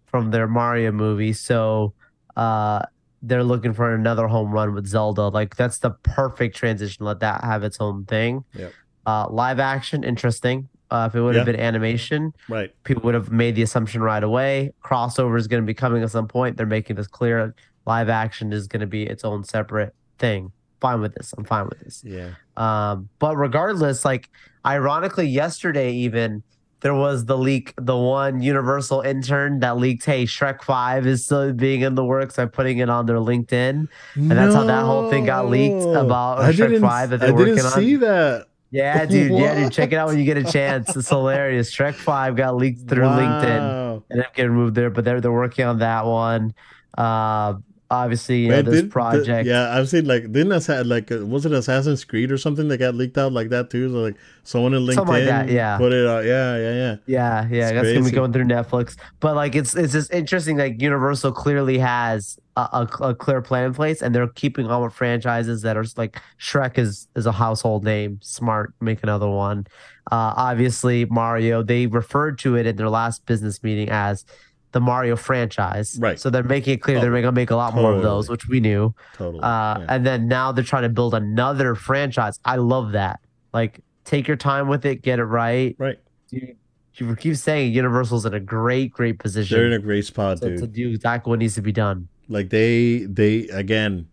from 0.07 0.31
their 0.31 0.47
Mario 0.47 0.93
movie. 0.93 1.33
So 1.33 1.93
uh 2.37 2.83
they're 3.23 3.45
looking 3.45 3.73
for 3.73 3.93
another 3.95 4.29
home 4.29 4.53
run 4.53 4.75
with 4.75 4.87
Zelda. 4.87 5.29
Like 5.29 5.57
that's 5.57 5.79
the 5.79 5.91
perfect 6.03 6.55
transition. 6.57 7.05
Let 7.05 7.21
that 7.21 7.43
have 7.43 7.65
its 7.65 7.79
own 7.81 8.05
thing. 8.05 8.45
Yep. 8.55 8.73
Uh 9.07 9.27
live 9.31 9.59
action, 9.59 10.05
interesting. 10.05 10.69
Uh, 10.89 11.09
if 11.11 11.17
it 11.17 11.21
would 11.21 11.35
have 11.35 11.49
Yeah. 11.49 11.53
been 11.53 11.61
animation, 11.61 12.33
Right. 12.49 12.73
people 12.85 13.03
would 13.03 13.15
have 13.15 13.33
made 13.33 13.57
the 13.57 13.63
assumption 13.63 14.03
right 14.03 14.23
away. 14.23 14.73
Crossover 14.85 15.37
is 15.37 15.49
going 15.49 15.61
to 15.61 15.67
be 15.67 15.75
coming 15.75 16.05
at 16.05 16.13
some 16.13 16.29
point. 16.29 16.57
They're 16.57 16.65
making 16.65 16.95
this 16.95 17.09
clear. 17.09 17.57
Live 17.87 18.09
action 18.09 18.53
is 18.53 18.69
going 18.69 18.83
to 18.83 18.87
be 18.87 19.03
its 19.03 19.25
own 19.25 19.43
separate 19.43 19.93
thing. 20.21 20.53
Fine 20.81 21.01
with 21.01 21.15
this. 21.17 21.35
I'm 21.37 21.45
fine 21.45 21.67
with 21.69 21.81
this. 21.81 22.05
Yeah. 22.07 22.35
Um, 22.57 23.09
but 23.19 23.35
regardless, 23.37 24.05
like 24.05 24.31
ironically, 24.65 25.27
yesterday 25.27 25.91
even 25.91 26.45
there 26.81 26.95
was 26.95 27.25
the 27.25 27.37
leak, 27.39 27.73
the 27.81 27.97
one 27.97 28.43
Universal 28.43 29.01
intern 29.01 29.61
that 29.61 29.77
leaked, 29.79 30.05
hey, 30.05 30.25
Shrek 30.25 30.63
Five 30.63 31.07
is 31.07 31.25
still 31.25 31.53
being 31.53 31.81
in 31.81 31.95
the 31.95 32.05
works 32.05 32.37
by 32.37 32.47
putting 32.47 32.79
it 32.79 32.91
on 32.91 33.07
their 33.07 33.17
LinkedIn. 33.17 33.89
And 34.15 34.31
that's 34.31 34.55
how 34.55 34.65
that 34.65 34.85
whole 34.85 35.11
thing 35.11 35.25
got 35.27 35.49
leaked 35.49 35.85
about 35.85 36.41
I 36.41 36.53
Shrek 36.53 36.57
didn't, 36.69 36.83
5 36.83 37.11
that 37.11 37.21
they're 37.21 37.29
I 37.29 37.33
didn't 37.33 37.49
working 37.55 37.65
on. 37.65 37.73
see 37.73 37.97
that. 37.97 38.47
Yeah, 38.71 39.07
dude. 39.07 39.33
Yeah, 39.33 39.55
dude. 39.63 39.73
Check 39.73 39.93
it 39.93 39.97
out 39.97 40.09
when 40.09 40.19
you 40.19 40.25
get 40.25 40.37
a 40.37 40.45
chance. 40.53 40.95
It's 40.95 41.09
hilarious. 41.09 41.75
Shrek 41.75 41.95
Five 41.95 42.37
got 42.37 42.57
leaked 42.57 42.89
through 42.89 43.05
LinkedIn 43.05 43.59
Wow. 43.61 44.03
and 44.11 44.21
it 44.21 44.27
getting 44.35 44.53
moved 44.53 44.75
there, 44.75 44.91
but 44.91 45.05
they're 45.05 45.21
they're 45.21 45.33
working 45.33 45.65
on 45.65 45.79
that 45.79 46.05
one. 46.05 46.53
Uh, 46.99 47.55
obviously, 47.91 48.41
you 48.43 48.49
know, 48.49 48.63
this 48.63 48.83
did- 48.83 48.91
project. 48.91 49.47
yeah, 49.47 49.77
I've 49.77 49.89
seen 49.89 50.07
like 50.07 50.33
didn't 50.33 50.53
Assa- 50.53 50.85
like 50.85 51.11
uh, 51.13 51.25
was 51.27 51.47
it 51.47 51.53
Assassin's 51.53 52.05
Creed 52.05 52.31
or 52.33 52.39
something 52.39 52.69
that 52.69 52.79
got 52.79 52.95
leaked 52.95 53.19
out 53.19 53.33
like 53.33 53.49
that 53.51 53.71
too? 53.71 53.89
So 53.91 53.97
like 53.97 54.17
someone 54.43 54.75
in 54.75 54.85
LinkedIn 54.87 55.07
like 55.09 55.25
that, 55.25 55.49
yeah. 55.49 55.79
put 55.79 55.93
it 55.93 56.07
out. 56.07 56.25
Yeah, 56.25 56.57
yeah, 56.57 56.73
yeah. 56.75 56.97
Yeah, 57.07 57.49
yeah, 57.51 57.69
It's 57.69 57.73
that's 57.75 57.93
gonna 57.93 58.05
be 58.05 58.11
going 58.11 58.33
through 58.33 58.45
Netflix. 58.45 58.97
But 59.21 59.37
like, 59.37 59.55
it's 59.55 59.75
it's 59.77 59.93
just 59.93 60.13
interesting. 60.13 60.57
Like, 60.57 60.81
Universal 60.81 61.33
clearly 61.33 61.79
has 61.79 62.39
a, 62.57 62.61
a, 62.61 62.89
a 63.09 63.15
clear 63.15 63.43
plan 63.43 63.65
in 63.65 63.75
place, 63.75 64.03
and 64.03 64.15
they're 64.15 64.29
keeping 64.29 64.67
on 64.67 64.83
with 64.83 64.93
franchises 64.93 65.63
that 65.63 65.77
are 65.77 65.85
like 65.97 66.21
Shrek 66.41 66.79
is 66.79 67.09
is 67.17 67.27
a 67.27 67.33
household 67.33 67.85
name. 67.85 68.19
Smart, 68.23 68.73
make 68.81 69.03
another 69.03 69.29
one. 69.29 69.67
Uh, 70.13 70.33
obviously, 70.37 71.05
Mario. 71.07 71.63
They 71.63 71.87
referred 71.87 72.39
to 72.41 72.57
it 72.57 72.67
in 72.67 72.77
their 72.77 72.89
last 72.89 73.27
business 73.27 73.63
meeting 73.63 73.89
as 73.91 74.25
the 74.73 74.81
Mario 74.81 75.17
franchise. 75.17 75.97
Right. 76.01 76.19
So 76.21 76.29
they're 76.31 76.43
making 76.43 76.75
it 76.75 76.83
clear 76.83 77.01
they're 77.01 77.15
Oh, 77.17 77.21
gonna 77.23 77.33
make 77.33 77.51
a 77.51 77.57
lot 77.57 77.75
more 77.75 77.93
of 77.93 78.03
those, 78.03 78.29
which 78.29 78.47
we 78.49 78.61
knew. 78.61 78.95
Totally. 79.15 79.43
Uh, 79.43 79.79
yeah. 79.79 79.87
And 79.89 80.05
then 80.07 80.29
now 80.29 80.53
they're 80.53 80.65
trying 80.65 80.83
to 80.83 80.89
build 80.91 81.15
another 81.15 81.75
franchise. 81.75 82.39
I 82.45 82.57
love 82.57 82.93
that. 82.93 83.21
Like, 83.55 83.81
take 84.05 84.29
your 84.29 84.37
time 84.37 84.69
with 84.69 84.85
it, 84.85 85.03
get 85.03 85.19
it 85.19 85.25
right. 85.25 85.75
right. 85.79 85.99
You, 86.31 86.57
you 86.95 87.17
keep 87.17 87.37
saying 87.37 87.73
Universal's 87.73 88.27
in 88.27 88.35
a 88.35 88.41
great, 88.41 88.91
great 88.93 89.19
position 89.19 89.57
They're 89.57 89.67
in 89.67 89.73
a 89.75 89.79
great 89.79 90.05
spot, 90.07 90.39
to, 90.39 90.49
dude. 90.51 90.59
to 90.61 90.67
do 90.67 90.91
exactly 90.91 91.31
what 91.31 91.39
needs 91.39 91.55
to 91.55 91.63
be 91.63 91.73
done. 91.73 92.09
like 92.29 92.51
they 92.51 93.05
they 93.09 93.47
again 93.49 94.09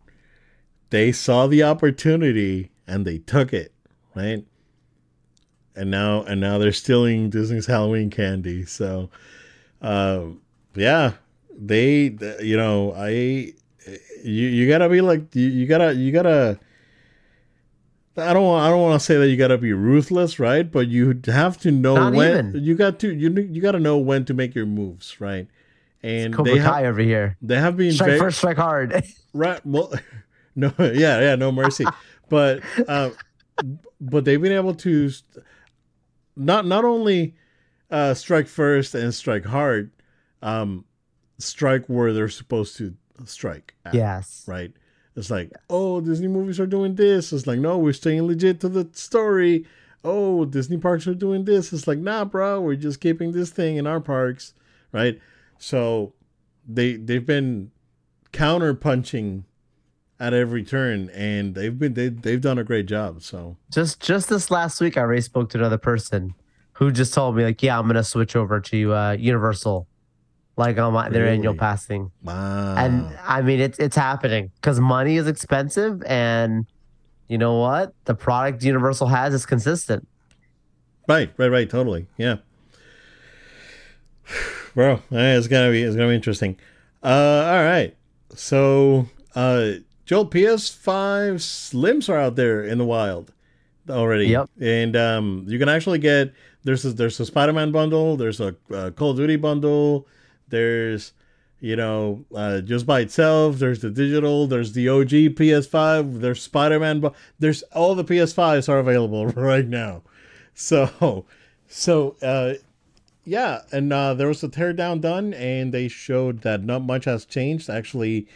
they 0.91 1.11
saw 1.11 1.47
the 1.47 1.63
opportunity 1.63 2.69
and 2.85 3.03
they 3.05 3.17
took 3.17 3.51
it 3.53 3.73
right 4.15 4.45
and 5.75 5.89
now 5.89 6.21
and 6.23 6.39
now 6.39 6.59
they're 6.59 6.71
stealing 6.71 7.31
disney's 7.31 7.65
halloween 7.65 8.11
candy 8.11 8.63
so 8.65 9.09
um 9.81 10.39
yeah 10.75 11.13
they 11.57 12.15
you 12.41 12.57
know 12.57 12.93
i 12.93 13.09
you 13.09 13.51
you 14.23 14.67
gotta 14.67 14.89
be 14.89 15.01
like 15.01 15.35
you, 15.35 15.47
you 15.47 15.67
gotta 15.67 15.93
you 15.93 16.11
gotta 16.11 16.59
I 18.15 18.31
don't 18.33 18.43
want. 18.43 18.63
I 18.63 18.69
don't 18.69 18.81
want 18.81 18.99
to 18.99 19.03
say 19.03 19.17
that 19.17 19.27
you 19.29 19.37
gotta 19.37 19.57
be 19.57 19.73
ruthless, 19.73 20.37
right? 20.39 20.71
But 20.71 20.87
you 20.87 21.19
have 21.25 21.57
to 21.61 21.71
know 21.71 21.95
Not 21.95 22.13
when 22.13 22.49
even. 22.49 22.63
you 22.63 22.75
got 22.75 22.99
to. 22.99 23.11
You 23.11 23.31
you 23.31 23.59
gotta 23.59 23.79
know 23.79 23.97
when 23.97 24.23
to 24.25 24.35
make 24.35 24.53
your 24.53 24.67
moves, 24.67 25.19
right? 25.19 25.47
And 26.03 26.31
they 26.35 26.59
have 26.59 26.83
over 26.85 27.01
here. 27.01 27.37
they 27.41 27.57
have 27.57 27.75
been 27.75 27.91
Strike 27.91 28.07
very, 28.09 28.19
first, 28.19 28.37
strike 28.37 28.57
hard. 28.57 29.03
Right. 29.33 29.59
Well, 29.65 29.91
no. 30.55 30.71
Yeah. 30.77 31.21
Yeah. 31.21 31.35
No 31.37 31.51
mercy. 31.51 31.85
but 32.29 32.61
uh, 32.87 33.09
but 33.99 34.25
they've 34.25 34.39
been 34.41 34.51
able 34.51 34.75
to 34.75 35.09
st- 35.09 35.43
not 36.35 36.67
not 36.67 36.85
only 36.85 37.33
uh, 37.89 38.13
strike 38.13 38.47
first 38.47 38.93
and 38.93 39.11
strike 39.11 39.45
hard, 39.45 39.89
um, 40.43 40.85
strike 41.39 41.85
where 41.87 42.13
they're 42.13 42.29
supposed 42.29 42.77
to 42.77 42.93
strike. 43.25 43.73
At, 43.85 43.95
yes. 43.95 44.43
Right. 44.47 44.71
It's 45.15 45.31
like, 45.31 45.51
oh, 45.69 46.01
Disney 46.01 46.27
movies 46.27 46.59
are 46.59 46.67
doing 46.67 46.95
this. 46.95 47.33
It's 47.33 47.47
like, 47.47 47.59
no, 47.59 47.77
we're 47.77 47.93
staying 47.93 48.27
legit 48.27 48.59
to 48.61 48.69
the 48.69 48.89
story. 48.93 49.65
Oh, 50.03 50.45
Disney 50.45 50.77
parks 50.77 51.07
are 51.07 51.13
doing 51.13 51.45
this. 51.45 51.71
It's 51.71 51.87
like, 51.87 51.99
nah, 51.99 52.25
bro, 52.25 52.59
we're 52.61 52.75
just 52.75 52.99
keeping 52.99 53.31
this 53.31 53.51
thing 53.51 53.77
in 53.77 53.87
our 53.87 53.99
parks, 53.99 54.53
right? 54.91 55.19
So 55.59 56.13
they 56.67 56.95
they've 56.95 57.25
been 57.25 57.71
counter 58.31 58.73
punching 58.73 59.45
at 60.19 60.33
every 60.33 60.63
turn, 60.63 61.09
and 61.11 61.55
they've 61.55 61.77
been 61.77 61.93
they 61.93 62.09
they've 62.09 62.41
done 62.41 62.57
a 62.57 62.63
great 62.63 62.87
job. 62.87 63.21
So 63.21 63.55
Just 63.71 64.01
just 64.01 64.29
this 64.29 64.51
last 64.51 64.81
week, 64.81 64.97
I 64.97 65.01
already 65.01 65.21
spoke 65.21 65.49
to 65.51 65.57
another 65.57 65.77
person 65.77 66.33
who 66.73 66.91
just 66.91 67.13
told 67.13 67.37
me 67.37 67.43
like, 67.43 67.61
yeah, 67.63 67.79
I'm 67.79 67.87
gonna 67.87 68.03
switch 68.03 68.35
over 68.35 68.59
to 68.59 68.93
uh, 68.93 69.11
Universal, 69.11 69.87
like 70.55 70.77
on 70.77 70.93
my 70.93 71.09
their 71.09 71.27
annual 71.27 71.53
Really? 71.53 71.59
pass 71.59 71.85
thing. 71.85 72.11
wow, 72.23 72.75
And 72.77 73.07
I 73.23 73.41
mean, 73.41 73.59
it's 73.59 73.79
it's 73.79 73.95
happening 73.95 74.51
because 74.55 74.79
money 74.79 75.17
is 75.17 75.27
expensive, 75.27 76.01
and 76.05 76.65
you 77.27 77.37
know 77.37 77.57
what? 77.59 77.93
The 78.05 78.13
product 78.15 78.63
Universal 78.63 79.07
has 79.07 79.33
is 79.33 79.45
consistent. 79.45 80.07
right, 81.07 81.31
right, 81.37 81.47
right, 81.49 81.69
totally, 81.69 82.07
yeah, 82.17 82.37
bro, 84.73 84.93
eh, 85.11 85.37
it's 85.37 85.47
gonna 85.47 85.71
be 85.71 85.83
it's 85.83 85.95
gonna 85.95 86.09
be 86.09 86.15
interesting. 86.15 86.57
Uh, 87.03 87.07
all 87.53 87.63
right, 87.63 87.95
so 88.35 89.07
uh, 89.35 89.71
Joel 90.05 90.27
PS5 90.27 91.35
Slims 91.35 92.09
are 92.09 92.17
out 92.17 92.35
there 92.35 92.63
in 92.63 92.77
the 92.77 92.85
wild. 92.85 93.33
already. 93.89 94.27
Yep. 94.27 94.49
And 94.61 94.95
um, 94.95 95.45
you 95.47 95.59
can 95.59 95.67
actually 95.69 95.99
get 95.99 96.31
there's 96.63 96.85
a, 96.85 96.93
there's 96.93 97.19
a 97.19 97.25
Spider-Man 97.25 97.71
bundle, 97.73 98.15
there's 98.15 98.39
a, 98.39 98.55
a 98.71 98.91
Call 98.91 99.11
of 99.11 99.17
Duty 99.17 99.35
bundle, 99.35 100.07
there's 100.49 101.13
you 101.59 101.75
know 101.75 102.25
uh, 102.35 102.61
just 102.61 102.85
by 102.85 103.01
itself, 103.01 103.57
there's 103.57 103.81
the 103.81 103.89
digital, 103.89 104.47
there's 104.47 104.73
the 104.73 104.89
OG 104.89 105.09
PS5, 105.37 106.19
there's 106.19 106.41
Spider-Man, 106.41 106.99
bu- 106.99 107.11
there's 107.39 107.63
all 107.73 107.95
the 107.95 108.03
PS5s 108.03 108.69
are 108.69 108.79
available 108.79 109.27
right 109.27 109.67
now. 109.67 110.03
So 110.53 111.25
so 111.67 112.15
uh, 112.21 112.53
yeah, 113.25 113.61
and 113.71 113.91
uh, 113.93 114.13
there 114.13 114.27
was 114.27 114.43
a 114.43 114.49
teardown 114.49 115.01
done, 115.01 115.33
and 115.33 115.73
they 115.73 115.87
showed 115.87 116.41
that 116.41 116.63
not 116.63 116.81
much 116.81 117.05
has 117.05 117.25
changed. 117.25 117.69
Actually, 117.69 118.27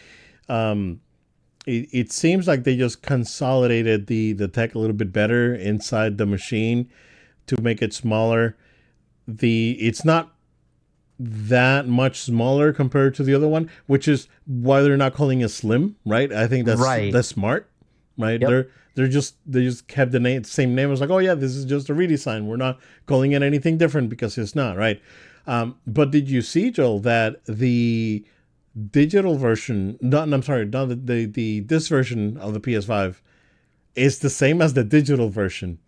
um, 0.47 1.01
it, 1.65 1.89
it 1.91 2.11
seems 2.11 2.47
like 2.47 2.63
they 2.63 2.77
just 2.77 3.01
consolidated 3.01 4.07
the 4.07 4.33
the 4.33 4.47
tech 4.47 4.75
a 4.75 4.79
little 4.79 4.95
bit 4.95 5.11
better 5.11 5.53
inside 5.53 6.17
the 6.17 6.25
machine 6.25 6.89
to 7.47 7.61
make 7.61 7.81
it 7.81 7.93
smaller. 7.93 8.55
The 9.27 9.71
it's 9.81 10.05
not 10.05 10.33
that 11.19 11.87
much 11.87 12.19
smaller 12.21 12.71
compared 12.71 13.15
to 13.15 13.23
the 13.23 13.33
other 13.33 13.47
one, 13.47 13.69
which 13.87 14.07
is 14.07 14.27
why 14.45 14.81
they're 14.81 14.97
not 14.97 15.13
calling 15.13 15.41
it 15.41 15.49
slim, 15.49 15.95
right? 16.05 16.31
I 16.31 16.47
think 16.47 16.65
that's 16.65 16.79
Right. 16.81 17.11
that's 17.11 17.27
smart, 17.29 17.69
right? 18.17 18.39
Yep. 18.39 18.49
They're 18.49 18.67
they're 18.95 19.07
just 19.07 19.35
they 19.45 19.63
just 19.63 19.87
kept 19.87 20.11
the 20.11 20.19
name 20.19 20.43
same 20.43 20.75
name. 20.75 20.91
It's 20.91 21.01
like, 21.01 21.09
oh 21.09 21.19
yeah, 21.19 21.33
this 21.35 21.55
is 21.55 21.65
just 21.65 21.89
a 21.89 21.93
redesign. 21.93 22.45
We're 22.45 22.57
not 22.57 22.79
calling 23.05 23.31
it 23.31 23.41
anything 23.43 23.77
different 23.77 24.09
because 24.09 24.37
it's 24.37 24.55
not, 24.55 24.77
right? 24.77 25.01
Um, 25.45 25.77
but 25.87 26.11
did 26.11 26.29
you 26.29 26.41
see, 26.41 26.71
Joel, 26.71 26.99
that 27.01 27.43
the 27.45 28.25
digital 28.91 29.37
version, 29.37 29.97
not 30.01 30.31
I'm 30.31 30.43
sorry, 30.43 30.65
not 30.65 30.89
the, 30.89 30.95
the, 30.95 31.25
the 31.25 31.59
this 31.61 31.87
version 31.87 32.37
of 32.37 32.53
the 32.53 32.59
PS5 32.59 33.15
is 33.95 34.19
the 34.19 34.29
same 34.29 34.61
as 34.61 34.73
the 34.73 34.83
digital 34.83 35.29
version. 35.29 35.79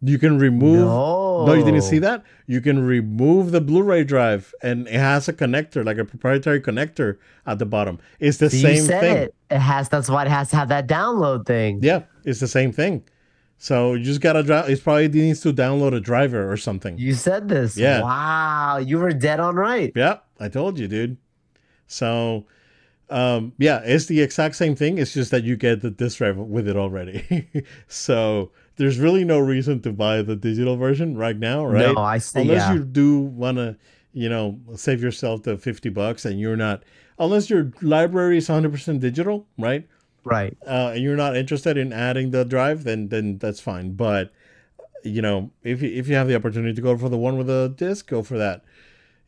You 0.00 0.18
can 0.18 0.38
remove 0.38 0.86
No. 0.86 1.52
you 1.54 1.64
didn't 1.64 1.82
see 1.82 1.98
that? 1.98 2.22
You 2.46 2.60
can 2.60 2.84
remove 2.84 3.50
the 3.50 3.60
Blu-ray 3.60 4.04
drive 4.04 4.54
and 4.62 4.86
it 4.86 4.94
has 4.94 5.28
a 5.28 5.32
connector, 5.32 5.84
like 5.84 5.98
a 5.98 6.04
proprietary 6.04 6.60
connector 6.60 7.16
at 7.46 7.58
the 7.58 7.66
bottom. 7.66 7.98
It's 8.20 8.38
the 8.38 8.48
So 8.48 8.58
same 8.58 8.84
said 8.84 9.00
thing. 9.00 9.16
it. 9.16 9.34
It 9.50 9.58
has. 9.58 9.88
That's 9.88 10.08
why 10.08 10.22
it 10.22 10.28
has 10.28 10.50
to 10.50 10.56
have 10.56 10.68
that 10.68 10.86
download 10.86 11.46
thing. 11.46 11.80
Yeah, 11.82 12.02
it's 12.24 12.38
the 12.40 12.48
same 12.48 12.70
thing. 12.72 13.02
So 13.58 13.94
you 13.94 14.04
just 14.04 14.20
gotta 14.20 14.44
drive. 14.44 14.70
It's 14.70 14.80
probably 14.80 15.08
needs 15.08 15.40
to 15.40 15.52
download 15.52 15.92
a 15.94 16.00
driver 16.00 16.50
or 16.50 16.56
something. 16.56 16.96
You 16.96 17.14
said 17.14 17.48
this. 17.48 17.76
Yeah. 17.76 18.02
Wow. 18.02 18.78
You 18.78 18.98
were 18.98 19.10
dead 19.12 19.40
on 19.40 19.56
right. 19.56 19.92
Yeah, 19.96 20.18
I 20.38 20.48
told 20.48 20.78
you, 20.78 20.86
dude. 20.86 21.16
So, 21.88 22.46
um, 23.10 23.52
yeah, 23.58 23.80
it's 23.84 24.06
the 24.06 24.20
exact 24.20 24.54
same 24.54 24.76
thing. 24.76 24.98
It's 24.98 25.12
just 25.12 25.30
that 25.32 25.42
you 25.42 25.56
get 25.56 25.80
the 25.80 25.90
disc 25.90 26.18
drive 26.18 26.36
with 26.36 26.68
it 26.68 26.76
already. 26.76 27.48
so 27.88 28.52
there's 28.78 28.98
really 28.98 29.24
no 29.24 29.38
reason 29.38 29.82
to 29.82 29.92
buy 29.92 30.22
the 30.22 30.36
digital 30.36 30.76
version 30.76 31.16
right 31.16 31.36
now, 31.36 31.66
right? 31.66 31.94
No, 31.94 32.00
I 32.00 32.18
see. 32.18 32.40
unless 32.40 32.68
yeah. 32.68 32.74
you 32.74 32.84
do 32.84 33.20
want 33.20 33.58
to, 33.58 33.76
you 34.12 34.28
know, 34.28 34.58
save 34.76 35.02
yourself 35.02 35.42
the 35.42 35.58
fifty 35.58 35.88
bucks, 35.88 36.24
and 36.24 36.40
you're 36.40 36.56
not, 36.56 36.84
unless 37.18 37.50
your 37.50 37.72
library 37.82 38.38
is 38.38 38.46
hundred 38.46 38.72
percent 38.72 39.00
digital, 39.00 39.46
right? 39.58 39.86
right. 40.24 40.56
uh, 40.66 40.92
and 40.94 41.02
you're 41.02 41.16
not 41.16 41.36
interested 41.36 41.76
in 41.76 41.92
adding 41.92 42.30
the 42.30 42.44
drive, 42.44 42.84
then 42.84 43.08
then 43.08 43.38
that's 43.38 43.60
fine. 43.60 43.92
But 43.92 44.32
you 45.04 45.22
know, 45.22 45.50
if 45.62 45.82
you, 45.82 45.90
if 45.90 46.08
you 46.08 46.14
have 46.14 46.28
the 46.28 46.36
opportunity 46.36 46.74
to 46.74 46.80
go 46.80 46.96
for 46.96 47.08
the 47.08 47.18
one 47.18 47.36
with 47.36 47.46
the 47.46 47.72
disc, 47.76 48.08
go 48.08 48.22
for 48.22 48.38
that. 48.38 48.64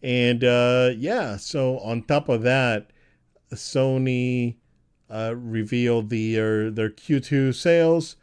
And 0.02 0.44
uh, 0.44 0.90
yeah, 0.96 1.36
so 1.36 1.78
on 1.80 2.02
top 2.02 2.28
of 2.28 2.42
that, 2.42 2.90
Sony 3.52 4.56
uh, 5.10 5.34
revealed 5.36 6.08
the 6.08 6.34
their, 6.34 6.70
their 6.70 6.90
Q2 6.90 7.54
sales. 7.54 8.16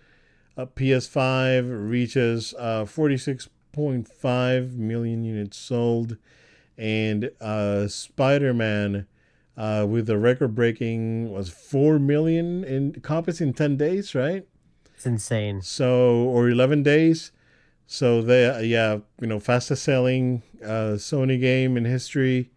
Uh, 0.58 0.66
PS5 0.66 1.90
reaches 1.90 2.54
uh, 2.58 2.84
46.5 2.84 4.74
million 4.76 5.24
units 5.24 5.58
sold, 5.58 6.18
and 6.78 7.30
uh, 7.40 7.88
Spider-Man 7.88 9.06
uh, 9.56 9.86
with 9.88 10.08
the 10.08 10.18
record-breaking 10.18 11.32
was 11.32 11.50
4 11.50 12.00
million 12.00 12.64
in 12.64 12.94
copies 13.02 13.40
in 13.40 13.54
10 13.54 13.78
days, 13.78 14.16
right? 14.16 14.48
It's 14.94 15.06
insane. 15.06 15.62
So 15.62 16.16
or 16.28 16.50
11 16.50 16.82
days. 16.82 17.32
So 17.86 18.22
they 18.22 18.66
yeah, 18.66 19.00
you 19.22 19.28
know, 19.28 19.40
fastest 19.40 19.84
selling 19.84 20.42
uh, 20.64 20.98
Sony 20.98 21.40
game 21.40 21.78
in 21.78 21.86
history. 21.86 22.52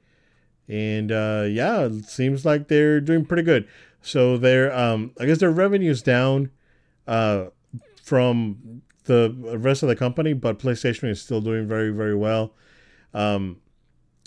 And 0.67 1.13
uh, 1.13 1.47
yeah, 1.49 1.83
it 1.83 2.07
seems 2.07 2.47
like 2.47 2.69
they're 2.69 3.01
doing 3.01 3.27
pretty 3.27 3.43
good. 3.43 3.69
So 4.01 4.39
their 4.39 4.75
um 4.75 5.13
I 5.21 5.27
guess 5.27 5.39
their 5.39 5.51
revenue's 5.51 6.01
down 6.03 6.51
uh 7.07 7.47
from 8.03 8.83
the 9.05 9.35
rest 9.59 9.83
of 9.83 9.89
the 9.89 9.97
company, 9.97 10.33
but 10.33 10.59
PlayStation 10.59 11.09
is 11.09 11.21
still 11.21 11.41
doing 11.41 11.67
very 11.67 11.91
very 11.91 12.15
well. 12.15 12.55
Um 13.15 13.59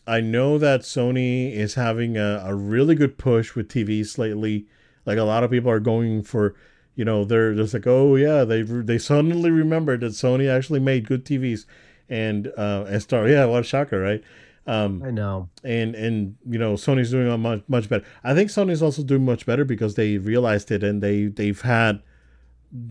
I 0.05 0.19
know 0.19 0.57
that 0.57 0.81
Sony 0.81 1.53
is 1.53 1.75
having 1.75 2.17
a, 2.17 2.43
a 2.45 2.53
really 2.53 2.93
good 2.95 3.17
push 3.17 3.55
with 3.55 3.69
TVs 3.69 4.17
lately. 4.17 4.67
Like 5.05 5.17
a 5.17 5.23
lot 5.23 5.45
of 5.45 5.51
people 5.51 5.71
are 5.71 5.79
going 5.79 6.23
for 6.23 6.55
you 6.95 7.05
know 7.05 7.23
they're 7.25 7.55
just 7.55 7.73
like 7.73 7.87
oh 7.87 8.15
yeah 8.15 8.43
they 8.43 8.61
they 8.61 8.97
suddenly 8.97 9.49
remembered 9.49 10.01
that 10.01 10.11
Sony 10.11 10.49
actually 10.49 10.79
made 10.79 11.07
good 11.07 11.25
TVs 11.25 11.65
and 12.09 12.51
uh 12.57 12.85
and 12.87 13.01
start 13.01 13.29
yeah 13.29 13.45
what 13.45 13.61
a 13.61 13.63
shocker 13.63 13.99
right 13.99 14.23
um 14.67 15.01
I 15.03 15.11
know. 15.11 15.49
and 15.63 15.95
and 15.95 16.35
you 16.47 16.59
know 16.59 16.73
Sony's 16.73 17.11
doing 17.11 17.27
a 17.31 17.37
much 17.37 17.63
much 17.67 17.89
better 17.89 18.05
I 18.23 18.33
think 18.33 18.49
Sony's 18.49 18.83
also 18.83 19.03
doing 19.03 19.25
much 19.25 19.45
better 19.45 19.65
because 19.65 19.95
they 19.95 20.17
realized 20.17 20.71
it 20.71 20.83
and 20.83 21.01
they 21.01 21.25
they've 21.25 21.59
had 21.61 22.01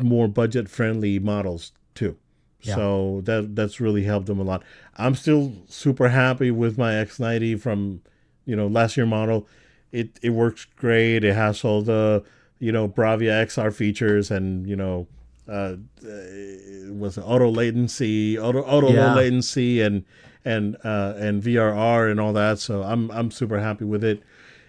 more 0.03 0.29
budget 0.29 0.69
friendly 0.69 1.19
models 1.19 1.73
too. 1.95 2.17
Yeah. 2.61 2.77
so 2.77 3.21
that 3.25 3.57
that's 3.57 3.81
really 3.81 4.05
helped 4.05 4.27
them 4.27 4.39
a 4.39 4.45
lot. 4.45 4.63
I'm 4.97 5.17
still 5.17 5.53
super 5.69 6.09
happy 6.11 6.53
with 6.53 6.79
my 6.79 6.93
X90 6.93 7.61
from 7.61 8.03
you 8.45 8.55
know 8.55 8.69
last 8.69 8.97
year 8.97 9.07
model. 9.07 9.49
It 9.91 10.19
it 10.23 10.31
works 10.31 10.65
great. 10.77 11.25
It 11.25 11.35
has 11.35 11.65
all 11.65 11.83
the 11.83 12.23
you 12.61 12.71
know 12.71 12.87
Bravia 12.89 13.45
XR 13.47 13.75
features 13.75 14.31
and 14.31 14.67
you 14.69 14.77
know 14.77 15.09
uh, 15.49 15.75
uh 16.07 16.93
was 16.93 17.19
auto 17.19 17.51
latency 17.51 18.39
auto 18.39 18.63
auto 18.63 18.93
Yeah. 18.93 19.09
low 19.09 19.17
latency 19.17 19.81
and 19.81 20.05
and 20.45 20.77
uh 20.85 21.15
and 21.17 21.43
VRR 21.43 22.11
and 22.11 22.21
all 22.21 22.33
that. 22.35 22.61
So 22.61 22.83
I'm 22.85 23.11
I'm 23.11 23.33
super 23.33 23.59
happy 23.59 23.85
with 23.85 24.05
it. 24.05 24.23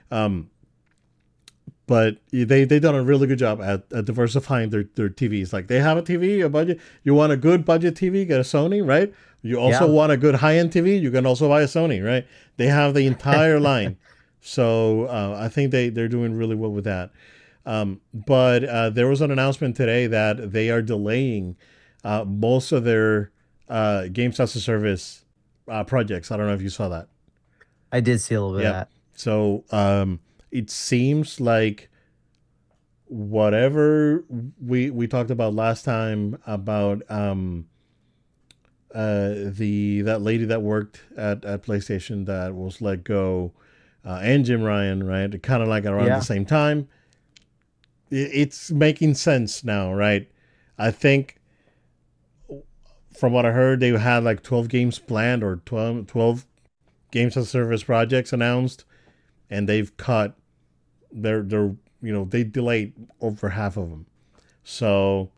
Um 0.09 0.49
but 1.87 2.17
they 2.31 2.63
they 2.65 2.79
done 2.79 2.95
a 2.95 3.03
really 3.03 3.27
good 3.27 3.39
job 3.39 3.61
at, 3.61 3.83
at 3.91 4.05
diversifying 4.05 4.69
their, 4.69 4.83
their 4.95 5.09
TVs. 5.09 5.51
Like 5.53 5.67
they 5.67 5.79
have 5.79 5.97
a 5.97 6.01
TV, 6.01 6.43
a 6.45 6.49
budget. 6.49 6.79
You 7.03 7.13
want 7.13 7.31
a 7.33 7.37
good 7.37 7.65
budget 7.65 7.95
TV, 7.95 8.25
get 8.27 8.39
a 8.39 8.43
Sony, 8.43 8.85
right? 8.85 9.13
You 9.41 9.57
also 9.59 9.85
Yeah. 9.87 9.91
want 9.91 10.11
a 10.11 10.17
good 10.17 10.35
high 10.35 10.57
end 10.57 10.71
TV, 10.71 10.99
you 11.01 11.11
can 11.11 11.25
also 11.25 11.49
buy 11.49 11.61
a 11.61 11.65
Sony, 11.67 12.03
right? 12.05 12.25
They 12.57 12.67
have 12.67 12.93
the 12.93 13.05
entire 13.05 13.59
line. 13.71 13.97
So 14.39 15.05
uh, 15.05 15.37
I 15.39 15.49
think 15.49 15.71
they 15.71 15.89
they're 15.89 16.07
doing 16.07 16.33
really 16.35 16.55
well 16.55 16.71
with 16.71 16.85
that. 16.85 17.11
Um, 17.65 18.01
but 18.13 18.63
uh, 18.65 18.89
there 18.89 19.07
was 19.07 19.21
an 19.21 19.31
announcement 19.31 19.75
today 19.77 20.07
that 20.07 20.51
they 20.51 20.69
are 20.69 20.81
delaying 20.81 21.55
uh, 22.03 22.25
most 22.25 22.71
of 22.73 22.83
their 22.83 23.31
uh, 23.69 24.07
games 24.11 24.39
as 24.39 24.53
a 24.55 24.59
service 24.59 25.23
uh, 25.69 25.83
projects. 25.85 26.29
I 26.31 26.35
don't 26.37 26.47
know 26.47 26.53
if 26.53 26.61
you 26.61 26.69
saw 26.69 26.89
that. 26.89 27.07
I 27.91 28.01
did 28.01 28.19
see 28.19 28.35
a 28.35 28.41
little 28.41 28.57
bit 28.57 28.63
Yeah. 28.63 28.69
of 28.69 28.75
that. 28.75 28.89
So 29.15 29.63
um, 29.71 30.19
it 30.53 30.69
seems 30.69 31.39
like 31.41 31.89
whatever 33.05 34.23
we 34.61 34.89
we 34.89 35.07
talked 35.07 35.31
about 35.31 35.53
last 35.53 35.83
time 35.83 36.37
about 36.45 37.01
um, 37.09 37.67
uh, 38.93 39.33
the 39.45 40.01
that 40.01 40.21
lady 40.21 40.45
that 40.45 40.61
worked 40.61 41.01
at, 41.17 41.43
at 41.43 41.63
PlayStation 41.63 42.25
that 42.27 42.53
was 42.53 42.81
let 42.81 43.03
go, 43.03 43.51
uh, 44.05 44.19
and 44.21 44.45
Jim 44.45 44.61
Ryan, 44.63 45.03
right? 45.03 45.41
Kind 45.41 45.61
of 45.63 45.67
like 45.69 45.85
around 45.85 46.07
Yeah. 46.07 46.19
the 46.19 46.25
same 46.25 46.45
time. 46.45 46.87
I- 48.11 48.15
It's 48.31 48.71
making 48.71 49.15
sense 49.15 49.63
now, 49.63 49.93
right? 49.93 50.29
I 50.77 50.91
think 50.91 51.39
from 53.17 53.33
what 53.33 53.45
I 53.45 53.51
heard, 53.51 53.79
they 53.79 53.89
had 53.97 54.23
like 54.23 54.43
12 54.43 54.69
games 54.69 54.99
planned 54.99 55.43
or 55.43 55.57
12, 55.65 56.07
12 56.07 56.45
games 57.11 57.37
as 57.37 57.49
service 57.49 57.83
projects 57.83 58.33
announced, 58.33 58.85
and 59.49 59.69
they've 59.69 59.95
cut 59.97 60.35
their 61.13 61.41
their 61.41 61.75
you 62.01 62.11
know 62.13 62.25
they 62.25 62.43
delayed 62.43 62.93
over 63.21 63.49
half 63.49 63.77
of 63.77 63.89
them. 63.89 64.05
So 64.63 65.31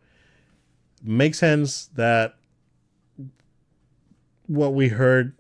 makes 1.04 1.40
sense 1.40 1.88
that 1.96 2.36
what 4.48 4.74
we 4.74 4.90
heard 4.90 5.34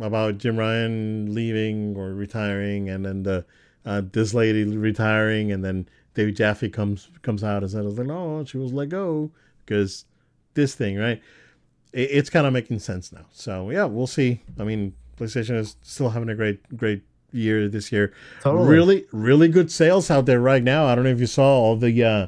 about 0.00 0.38
Jim 0.38 0.58
Ryan 0.58 1.34
leaving 1.34 1.96
or 1.96 2.14
retiring, 2.14 2.88
and 2.88 3.04
then 3.04 3.22
the 3.22 3.44
uh, 3.84 4.02
this 4.12 4.34
lady 4.34 4.64
retiring, 4.64 5.52
and 5.52 5.64
then 5.64 5.88
David 6.14 6.36
Jaffe 6.36 6.68
comes 6.68 7.10
comes 7.22 7.44
out 7.44 7.62
and 7.62 7.70
says, 7.70 7.98
"like, 7.98 8.06
no, 8.06 8.44
she 8.44 8.58
was 8.58 8.72
let 8.72 8.88
go 8.88 9.30
because 9.64 10.04
this 10.54 10.74
thing, 10.74 10.98
right?" 10.98 11.20
It, 11.92 12.10
it's 12.10 12.30
kind 12.30 12.46
of 12.46 12.52
making 12.52 12.78
sense 12.78 13.12
now. 13.12 13.26
So 13.32 13.70
yeah, 13.70 13.84
we'll 13.84 14.06
see. 14.06 14.42
I 14.58 14.64
mean, 14.64 14.94
PlayStation 15.18 15.56
is 15.56 15.76
still 15.82 16.10
having 16.10 16.28
a 16.28 16.34
great 16.34 16.76
great 16.76 17.02
year 17.32 17.68
this 17.68 17.92
year. 17.92 18.12
Totally. 18.40 18.68
Really, 18.68 19.06
really 19.12 19.48
good 19.48 19.70
sales 19.70 20.10
out 20.10 20.26
there 20.26 20.40
right 20.40 20.62
now. 20.62 20.86
I 20.86 20.94
don't 20.94 21.04
know 21.04 21.10
if 21.10 21.20
you 21.20 21.26
saw 21.26 21.46
all 21.46 21.76
the 21.76 22.02
uh, 22.04 22.26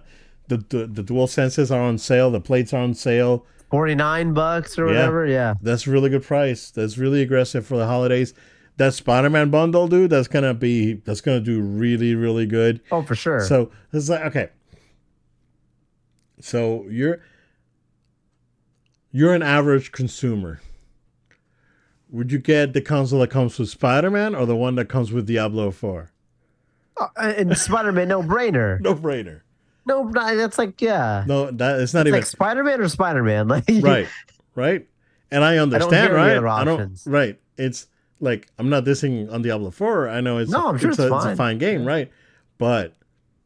the, 0.48 0.59
the 0.59 0.86
the 0.86 1.03
DualSenses 1.03 1.70
are 1.70 1.80
on 1.80 1.98
sale. 1.98 2.30
The 2.30 2.40
plates 2.40 2.72
are 2.72 2.82
on 2.82 2.94
sale. 2.94 3.46
49 3.70 4.34
bucks 4.34 4.78
or 4.78 4.84
whatever. 4.84 5.26
Yeah. 5.26 5.55
That's 5.62 5.86
really 5.86 6.11
good 6.11 6.22
price. 6.22 6.70
That's 6.70 6.98
really 6.98 7.22
aggressive 7.22 7.66
for 7.66 7.78
the 7.78 7.86
holidays. 7.86 8.34
That 8.76 8.92
Spider-Man 8.92 9.48
bundle, 9.50 9.88
dude, 9.88 10.11
that's 10.11 10.28
gonna 10.28 10.53
be 10.53 10.94
that's 10.94 11.22
gonna 11.22 11.40
do 11.40 11.61
really, 11.61 12.14
really 12.14 12.46
good. 12.46 12.80
Oh, 12.90 13.03
for 13.03 13.14
sure. 13.14 13.40
So 13.40 13.70
it's 13.92 14.09
like 14.11 14.22
okay. 14.26 14.50
So 16.40 16.86
you're 16.90 17.20
you're 19.11 19.34
an 19.34 19.42
average 19.42 19.92
consumer. 19.92 20.61
Would 22.13 22.31
you 22.31 22.39
get 22.39 22.75
the 22.75 22.81
console 22.81 23.21
that 23.21 23.31
comes 23.31 23.59
with 23.59 23.71
Spider-Man 23.71 24.35
or 24.35 24.47
the 24.47 24.55
one 24.55 24.75
that 24.77 24.89
comes 24.89 25.11
with 25.13 25.27
Diablo 25.27 25.71
4? 25.71 26.11
Uh, 26.99 27.09
and 27.17 27.57
Spider-Man, 27.57 28.09
no 28.09 28.23
brainer. 28.23 28.81
No 28.83 28.95
brainer. 28.95 29.41
No, 29.85 30.09
that's 30.13 30.59
like 30.59 30.81
yeah. 30.81 31.25
No, 31.27 31.51
that 31.51 31.81
it's 31.81 31.93
not 31.93 32.03
It's 32.03 32.09
even 32.09 32.21
like 32.21 32.27
Spider-Man 32.27 32.81
or 32.81 32.89
Spider-Man. 32.89 33.49
Like 33.49 33.65
right, 33.83 34.09
right. 34.55 34.87
And 35.33 35.43
I 35.43 35.57
understand, 35.57 36.09
hear 36.11 36.15
right? 36.17 36.37
I 36.37 36.63
don't. 36.65 37.01
Right. 37.07 37.41
It's 37.57 37.87
like 38.21 38.47
I'm 38.59 38.69
not 38.69 38.85
dissing 38.85 39.33
on 39.33 39.43
Diablo 39.43 39.71
4. 39.73 40.09
I 40.11 40.21
know 40.21 40.39
it's 40.39 40.51
No, 40.53 40.67
a, 40.67 40.69
I'm 40.69 40.79
sure 40.79 40.91
it's, 40.91 41.01
it's 41.01 41.11
a, 41.11 41.15
it's 41.15 41.25
a 41.25 41.29
fine. 41.29 41.37
fine 41.37 41.59
game, 41.59 41.85
right? 41.85 42.13
But 42.59 42.95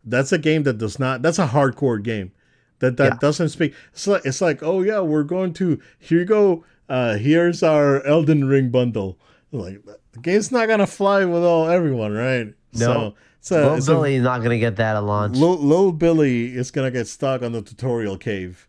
that's 0.05 0.33
a 0.33 0.39
game 0.39 0.65
that 0.65 0.77
does 0.77 0.99
not. 0.99 1.23
That's 1.23 1.39
a 1.39 1.47
hardcore 1.47 2.03
game 2.03 2.33
that 2.81 2.97
that 2.99 3.13
Yeah. 3.13 3.19
doesn't 3.21 3.49
speak. 3.51 3.73
It's 3.93 4.07
like 4.07 4.27
it's 4.27 4.41
like 4.43 4.63
oh 4.63 4.83
yeah, 4.83 5.01
we're 5.01 5.23
going 5.23 5.55
to 5.55 5.81
here 5.99 6.19
you 6.19 6.25
go. 6.27 6.65
Uh, 6.89 7.17
here's 7.17 7.63
our 7.63 8.03
Elden 8.05 8.47
Ring 8.47 8.71
bundle. 8.71 9.19
Like 9.53 9.85
the 10.13 10.21
game's 10.21 10.53
not 10.53 10.69
gonna 10.69 10.87
fly 10.87 11.25
with 11.25 11.45
all 11.45 11.69
everyone, 11.69 12.13
right? 12.13 12.49
No. 12.75 13.15
So, 13.41 13.57
so 13.63 13.75
Little 13.75 13.95
Billy's 13.95 14.23
not 14.23 14.43
gonna 14.43 14.59
get 14.59 14.77
that 14.77 14.97
at 14.97 15.01
launch. 15.05 15.37
Lil, 15.37 15.57
Lil 15.59 15.93
Billy 15.93 16.55
is 16.55 16.71
gonna 16.71 16.91
get 16.91 17.07
stuck 17.07 17.43
on 17.43 17.53
the 17.53 17.63
tutorial 17.63 18.19
cave, 18.19 18.69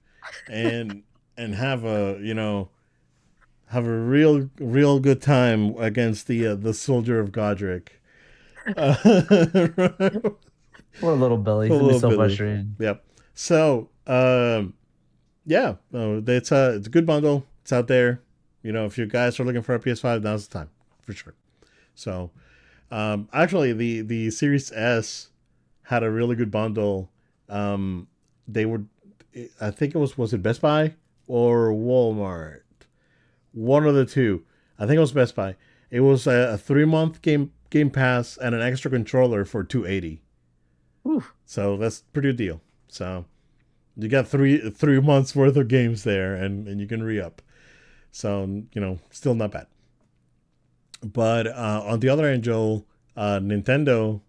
and 0.50 1.04
and 1.38 1.56
have 1.56 1.84
a 1.84 2.20
you 2.22 2.34
know 2.34 2.70
have 3.68 3.86
a 3.86 3.98
real 3.98 4.50
real 4.60 5.00
good 5.00 5.22
time 5.22 5.76
against 5.78 6.28
the 6.28 6.48
uh, 6.48 6.56
the 6.56 6.74
soldier 6.74 7.20
of 7.20 7.32
Godrick. 7.32 7.90
Uh, 8.76 8.96
Poor 11.00 11.16
little 11.16 11.38
Billy. 11.38 11.70
Poor 11.70 11.82
little 11.82 12.00
so 12.00 12.10
Billy. 12.10 12.28
frustrated. 12.30 12.76
yep. 12.80 13.04
So 13.34 13.90
um, 14.06 14.74
yeah, 15.46 15.76
no, 15.92 16.24
it's 16.26 16.52
a 16.52 16.76
it's 16.76 16.88
a 16.88 16.90
good 16.90 17.06
bundle. 17.06 17.46
It's 17.68 17.74
out 17.74 17.90
there. 17.90 18.22
You 18.64 18.72
know, 18.72 18.86
if 18.86 18.98
you 18.98 19.06
guys 19.06 19.38
are 19.42 19.44
looking 19.44 19.62
for 19.62 19.76
a 19.76 19.80
PS5, 19.80 20.24
now's 20.24 20.48
the 20.48 20.60
time 20.60 20.70
for 21.02 21.12
sure. 21.12 21.34
So 21.96 22.32
um, 22.92 23.28
actually, 23.34 23.74
the 23.74 24.00
the 24.04 24.32
Series 24.32 24.72
S 24.72 25.32
had 25.84 26.02
a 26.02 26.10
really 26.10 26.38
good 26.38 26.50
bundle. 26.50 27.10
Um, 27.50 28.08
they 28.48 28.66
were, 28.66 28.84
I 29.60 29.72
think 29.72 29.94
it 29.94 29.98
was 29.98 30.18
was 30.18 30.34
it 30.34 30.42
Best 30.42 30.62
Buy 30.62 30.94
or 31.28 31.72
Walmart, 31.72 32.62
one 33.52 33.86
of 33.86 33.96
the 33.96 34.06
two. 34.06 34.46
I 34.80 34.86
think 34.86 34.96
it 34.96 35.02
was 35.02 35.12
Best 35.12 35.36
Buy. 35.36 35.58
It 35.92 36.00
was 36.00 36.26
a, 36.26 36.54
a 36.54 36.58
three 36.58 36.86
month 36.86 37.22
game 37.22 37.52
Game 37.70 37.90
Pass 37.90 38.38
and 38.38 38.56
an 38.56 38.62
extra 38.62 38.90
controller 38.90 39.44
for 39.44 39.66
two 39.66 39.86
eighty. 39.86 40.22
So 41.44 41.76
that's 41.76 42.00
pretty 42.14 42.30
good 42.30 42.38
deal. 42.38 42.62
So 42.88 43.26
you 43.98 44.08
got 44.08 44.26
three 44.26 44.70
three 44.70 45.02
months 45.02 45.36
worth 45.36 45.58
of 45.58 45.68
games 45.68 46.06
there, 46.06 46.34
and 46.34 46.66
and 46.66 46.80
you 46.80 46.88
can 46.88 47.04
re 47.04 47.20
up. 47.20 47.42
So 48.18 48.64
you 48.74 48.82
know, 48.82 48.98
still 49.12 49.36
not 49.36 49.52
bad. 49.52 49.68
But 51.04 51.46
uh, 51.46 51.84
on 51.86 52.00
the 52.00 52.10
other 52.10 52.26
end, 52.26 52.44
Joel, 52.44 52.88
uh, 53.16 53.40
Nintendo 53.40 54.22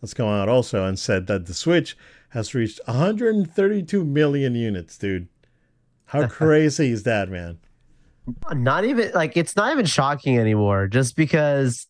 has 0.00 0.14
come 0.14 0.28
out 0.28 0.48
also 0.48 0.86
and 0.86 0.98
said 0.98 1.26
that 1.26 1.44
the 1.44 1.52
Switch 1.52 1.94
has 2.30 2.54
reached 2.54 2.80
132 2.86 4.02
million 4.02 4.54
units, 4.54 4.96
dude. 4.96 5.28
How 6.06 6.26
crazy 6.28 6.90
is 6.90 7.02
that, 7.02 7.28
man? 7.28 7.58
Not 8.50 8.86
even 8.86 9.12
like 9.12 9.36
it's 9.36 9.56
not 9.56 9.72
even 9.72 9.84
shocking 9.84 10.38
anymore. 10.38 10.88
Just 10.88 11.14
because 11.14 11.86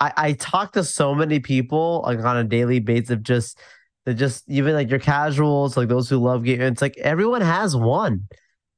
I, 0.00 0.12
I 0.14 0.32
talk 0.34 0.74
to 0.74 0.84
so 0.84 1.14
many 1.14 1.40
people 1.40 2.02
like 2.04 2.18
on 2.18 2.36
a 2.36 2.44
daily 2.44 2.80
basis 2.80 3.08
of 3.08 3.22
just 3.22 3.58
that 4.04 4.14
just 4.14 4.44
even 4.50 4.74
like 4.74 4.90
your 4.90 4.98
casuals, 4.98 5.74
like 5.74 5.88
those 5.88 6.10
who 6.10 6.18
love 6.18 6.44
game. 6.44 6.60
It's 6.60 6.82
like 6.82 6.98
everyone 6.98 7.40
has 7.40 7.74
one. 7.74 8.28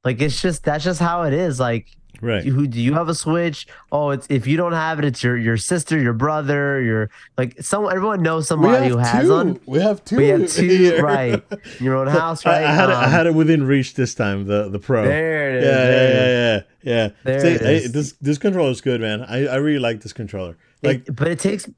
Like 0.05 0.21
it's 0.21 0.41
just 0.41 0.63
that's 0.63 0.85
just 0.85 1.01
how 1.01 1.23
it 1.23 1.33
is. 1.33 1.59
Like 1.59 1.89
Right. 2.21 2.43
who 2.45 2.67
do 2.67 2.79
you 2.79 2.93
have 2.93 3.09
a 3.09 3.15
switch? 3.15 3.65
Oh, 3.91 4.11
it's 4.11 4.27
if 4.29 4.45
you 4.45 4.55
don't 4.55 4.73
have 4.73 4.99
it, 4.99 5.05
it's 5.05 5.23
your 5.23 5.35
your 5.37 5.57
sister, 5.57 5.99
your 5.99 6.13
brother, 6.13 6.79
your 6.81 7.09
like 7.37 7.59
someone. 7.61 7.95
Everyone 7.95 8.21
knows 8.21 8.47
somebody 8.47 8.89
who 8.89 8.97
has 8.97 9.23
two. 9.25 9.31
one. 9.31 9.59
We 9.65 9.79
have 9.79 10.05
two. 10.05 10.17
We 10.17 10.27
have 10.27 10.47
two, 10.51 10.67
here. 10.67 11.01
right? 11.03 11.43
In 11.79 11.85
your 11.85 11.95
own 11.95 12.07
house, 12.21 12.45
right? 12.45 12.63
I 12.63 12.71
had 12.73 12.89
it, 12.89 12.93
I 12.93 13.05
Um, 13.05 13.11
had 13.11 13.25
it 13.27 13.33
within 13.33 13.65
reach 13.65 13.95
this 13.95 14.13
time. 14.15 14.45
The 14.45 14.69
the 14.69 14.79
Pro. 14.79 15.03
There 15.03 15.49
it 15.51 15.55
is. 15.55 15.65
yeah, 15.65 15.71
there 15.71 16.05
it 16.05 16.11
is. 16.11 16.15
yeah, 16.15 16.93
yeah, 16.93 16.95
yeah, 16.95 17.03
yeah. 17.03 17.09
There 17.23 17.39
See, 17.39 17.47
it 17.47 17.61
hey, 17.61 17.87
this 17.87 18.13
this 18.21 18.37
controller 18.37 18.71
is 18.71 18.81
good, 18.81 19.01
man. 19.01 19.23
I, 19.23 19.47
I 19.47 19.55
really 19.55 19.79
like 19.79 20.01
this 20.01 20.13
controller. 20.13 20.57
Like, 20.83 21.07
It- 21.07 21.15
but 21.15 21.27
it 21.27 21.39
takes 21.39 21.69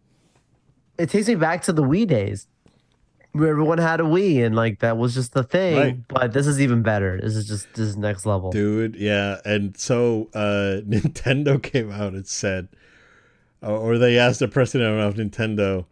it 0.98 1.10
takes 1.10 1.28
me 1.28 1.36
back 1.36 1.62
to 1.64 1.74
the 1.74 1.84
Wii 1.84 2.08
days 2.08 2.48
where 2.48 2.53
everyone 3.36 3.78
had 3.80 4.00
a 4.00 4.04
Wii 4.04 4.46
and 4.46 4.56
like 4.56 4.80
that 4.80 4.98
was 4.98 5.14
just 5.14 5.34
the 5.34 5.44
thing. 5.44 5.78
Right. 5.78 6.08
But 6.08 6.34
this 6.34 6.46
is 6.48 6.62
even 6.62 6.84
better. 6.84 7.20
This 7.22 7.36
is 7.36 7.48
just 7.48 7.68
this 7.74 7.88
is 7.90 7.98
next 7.98 8.26
level. 8.26 8.52
dude, 8.52 8.96
yeah. 8.96 9.38
And 9.46 9.76
so 9.78 10.30
uh, 10.34 10.82
Nintendo 10.88 11.62
came 11.62 11.92
out 11.92 12.14
and 12.14 12.28
said, 12.28 12.68
or 13.62 13.98
they 13.98 14.18
asked 14.20 14.40
the 14.40 14.48
president 14.48 15.00
of 15.00 15.16
Nintendo 15.16 15.86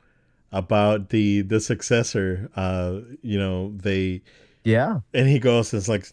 about 0.51 1.09
the 1.09 1.41
the 1.41 1.59
successor. 1.59 2.49
Uh, 2.55 2.99
you 3.21 3.39
know, 3.39 3.71
they 3.75 4.21
Yeah. 4.63 4.99
and 5.13 5.27
he 5.27 5.39
goes, 5.39 5.73
"It's 5.73 5.87
like 5.89 6.07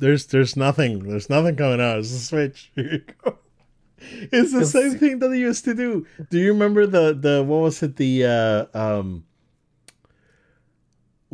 there's 0.00 0.26
there's 0.26 0.56
nothing, 0.56 1.00
there's 1.00 1.30
nothing 1.30 1.54
coming 1.56 1.80
out. 1.80 1.98
It's 1.98 2.12
a 2.12 2.18
Switch." 2.18 2.72
Here 2.74 2.92
you 2.92 3.02
go. 3.22 3.38
It's 4.32 4.52
the 4.52 4.66
same 4.66 4.98
thing 4.98 5.18
that 5.20 5.28
they 5.28 5.38
used 5.38 5.64
to 5.66 5.74
do. 5.74 6.06
Do 6.30 6.38
you 6.38 6.52
remember 6.52 6.86
the 6.86 7.14
the 7.14 7.42
what 7.44 7.58
was 7.62 7.82
it 7.82 7.96
the 7.96 8.24
uh, 8.26 8.66
um 8.78 9.24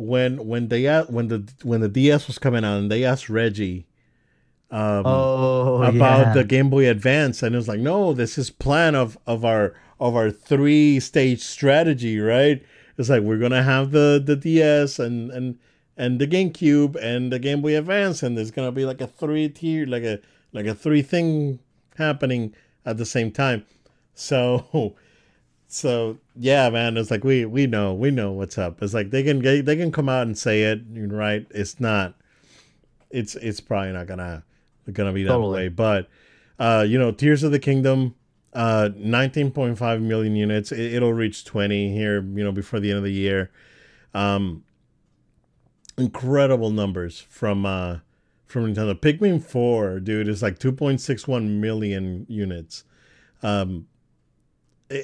when 0.01 0.47
when 0.47 0.67
they 0.67 0.87
when 1.03 1.27
the 1.27 1.47
when 1.63 1.81
the 1.81 1.89
DS 1.89 2.27
was 2.27 2.39
coming 2.39 2.63
out 2.65 2.77
and 2.79 2.91
they 2.91 3.03
asked 3.03 3.29
Reggie 3.29 3.85
um 4.69 5.05
Oh 5.05 5.83
about 5.83 6.27
yeah. 6.27 6.33
the 6.33 6.43
Game 6.43 6.69
Boy 6.69 6.89
Advance 6.89 7.43
and 7.43 7.53
it 7.53 7.57
was 7.57 7.67
like 7.67 7.79
no 7.79 8.13
this 8.13 8.37
is 8.37 8.49
plan 8.49 8.95
of 8.95 9.17
of 9.27 9.45
our 9.45 9.75
of 9.99 10.15
our 10.15 10.31
three 10.31 10.99
stage 10.99 11.41
strategy 11.41 12.19
right 12.19 12.63
it's 12.97 13.09
like 13.09 13.21
we're 13.21 13.37
gonna 13.37 13.63
have 13.63 13.91
the 13.91 14.21
the 14.23 14.35
DS 14.35 14.97
and 14.99 15.29
and 15.31 15.59
and 15.97 16.19
the 16.19 16.27
GameCube 16.27 16.95
and 16.95 17.31
the 17.31 17.39
Game 17.39 17.61
Boy 17.61 17.77
Advance 17.77 18.23
and 18.23 18.37
there's 18.37 18.51
gonna 18.51 18.71
be 18.71 18.85
like 18.85 19.01
a 19.01 19.07
three 19.07 19.49
tier 19.49 19.85
like 19.85 20.03
a 20.03 20.19
like 20.53 20.65
a 20.65 20.73
three 20.75 21.01
thing 21.01 21.59
happening 21.97 22.55
at 22.85 22.97
the 22.97 23.05
same 23.05 23.31
time 23.31 23.65
so 24.15 24.95
so 25.73 26.17
yeah 26.35 26.69
man 26.69 26.97
it's 26.97 27.09
like 27.09 27.23
we 27.23 27.45
we 27.45 27.65
know 27.65 27.93
we 27.93 28.11
know 28.11 28.33
what's 28.33 28.57
up. 28.57 28.83
It's 28.83 28.93
like 28.93 29.09
they 29.09 29.23
can 29.23 29.41
they, 29.41 29.61
they 29.61 29.77
can 29.77 29.89
come 29.89 30.09
out 30.09 30.23
and 30.23 30.37
say 30.37 30.63
it 30.63 30.81
right. 30.93 31.47
It's 31.51 31.79
not 31.79 32.15
it's 33.09 33.35
it's 33.35 33.61
probably 33.61 33.93
not 33.93 34.05
gonna 34.05 34.43
gonna 34.91 35.13
be 35.13 35.23
that 35.23 35.29
Totally. 35.29 35.53
way. 35.53 35.69
But 35.69 36.09
uh 36.59 36.85
you 36.85 36.99
know 36.99 37.11
tears 37.13 37.43
of 37.43 37.53
the 37.53 37.59
kingdom 37.59 38.15
uh 38.53 38.89
19.5 38.97 40.01
million 40.01 40.35
units. 40.35 40.73
It, 40.73 40.93
it'll 40.95 41.13
reach 41.13 41.45
20 41.45 41.93
here 41.93 42.15
you 42.21 42.43
know 42.43 42.51
before 42.51 42.81
the 42.81 42.89
end 42.89 42.97
of 42.97 43.05
the 43.05 43.13
year. 43.13 43.49
Um 44.13 44.65
incredible 45.97 46.71
numbers 46.71 47.21
from 47.21 47.65
uh 47.65 47.99
from 48.45 48.73
nintendo. 48.73 48.93
Pikmin 48.93 49.41
4 49.41 50.01
dude 50.01 50.27
is 50.27 50.41
like 50.41 50.59
2.61 50.59 51.47
million 51.47 52.25
units. 52.27 52.83
Um 53.41 53.87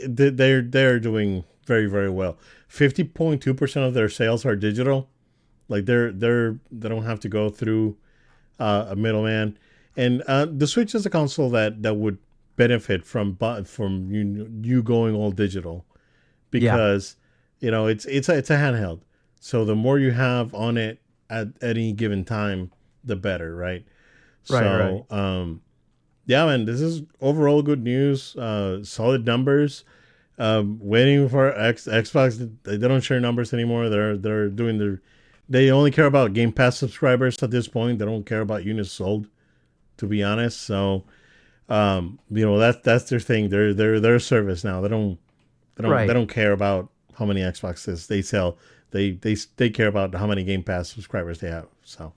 they're 0.07 0.61
they're 0.61 0.99
doing 0.99 1.43
very 1.65 1.87
very 1.87 2.09
well. 2.09 2.37
50.2% 2.69 3.87
of 3.87 3.93
their 3.93 4.09
sales 4.09 4.45
are 4.45 4.55
digital. 4.55 5.09
Like 5.67 5.85
they're 5.85 6.11
they're 6.11 6.59
they 6.71 6.89
don't 6.89 7.03
have 7.03 7.19
to 7.21 7.29
go 7.29 7.49
through 7.49 7.97
uh, 8.59 8.87
a 8.89 8.95
middleman. 8.95 9.57
And 9.95 10.21
uh, 10.27 10.45
the 10.45 10.67
switch 10.67 10.93
is 10.95 11.05
a 11.05 11.09
console 11.09 11.49
that 11.51 11.83
that 11.83 11.95
would 11.95 12.17
benefit 12.55 13.05
from 13.05 13.33
bu- 13.33 13.63
from 13.63 14.11
you 14.11 14.49
you 14.61 14.83
going 14.83 15.15
all 15.15 15.31
digital 15.31 15.85
because 16.51 17.15
you 17.59 17.71
know 17.71 17.87
it's 17.87 18.05
it's 18.05 18.29
a, 18.29 18.37
it's 18.37 18.49
a 18.49 18.55
handheld. 18.55 19.01
So 19.39 19.65
the 19.65 19.75
more 19.75 19.99
you 19.99 20.11
have 20.11 20.53
on 20.53 20.77
it 20.77 21.01
at 21.29 21.49
any 21.61 21.93
given 21.93 22.23
time 22.23 22.71
the 23.03 23.15
better 23.15 23.55
right? 23.55 23.85
Right, 24.49 24.63
so 24.63 25.05
um 25.09 25.61
yeah 26.27 26.45
man 26.45 26.65
this 26.65 26.79
is 26.81 27.01
overall 27.19 27.61
good 27.63 27.81
news 27.83 28.35
uh 28.35 28.83
solid 28.83 29.25
numbers. 29.25 29.83
Um 30.39 30.77
waiting 30.79 31.27
for 31.29 31.51
X, 31.59 31.87
xbox 31.87 32.37
they 32.63 32.77
don't 32.77 33.01
share 33.01 33.19
numbers 33.19 33.53
anymore. 33.53 33.89
They're 33.89 34.15
they're 34.15 34.49
doing 34.49 34.77
their 34.77 35.01
they 35.49 35.71
only 35.71 35.89
care 35.89 36.05
about 36.05 36.33
game 36.33 36.51
pass 36.51 36.77
subscribers 36.77 37.41
at 37.41 37.49
this 37.49 37.67
point. 37.67 37.97
They 37.97 38.05
don't 38.05 38.25
care 38.25 38.41
about 38.41 38.63
units 38.63 38.91
sold 38.91 39.27
to 39.97 40.05
be 40.05 40.21
honest. 40.23 40.61
So 40.61 41.05
um 41.69 42.19
you 42.29 42.45
know 42.45 42.59
that's 42.59 42.79
that's 42.83 43.09
their 43.09 43.19
thing. 43.19 43.49
They're 43.49 43.73
they're 43.73 43.99
their 43.99 44.19
service 44.19 44.63
now. 44.63 44.79
They 44.81 44.89
don't 44.89 45.17
they 45.75 45.81
don't 45.83 45.91
Right. 45.91 46.07
they 46.07 46.13
don't 46.13 46.29
care 46.29 46.51
about 46.51 46.89
how 47.17 47.25
many 47.25 47.41
xboxes 47.41 48.05
they 48.05 48.21
sell. 48.21 48.57
They 48.91 49.11
they 49.11 49.35
they 49.57 49.69
care 49.71 49.87
about 49.87 50.13
how 50.13 50.27
many 50.27 50.43
Game 50.43 50.61
Pass 50.63 50.89
subscribers 50.89 51.39
they 51.39 51.49
have. 51.49 51.65
So 51.83 52.13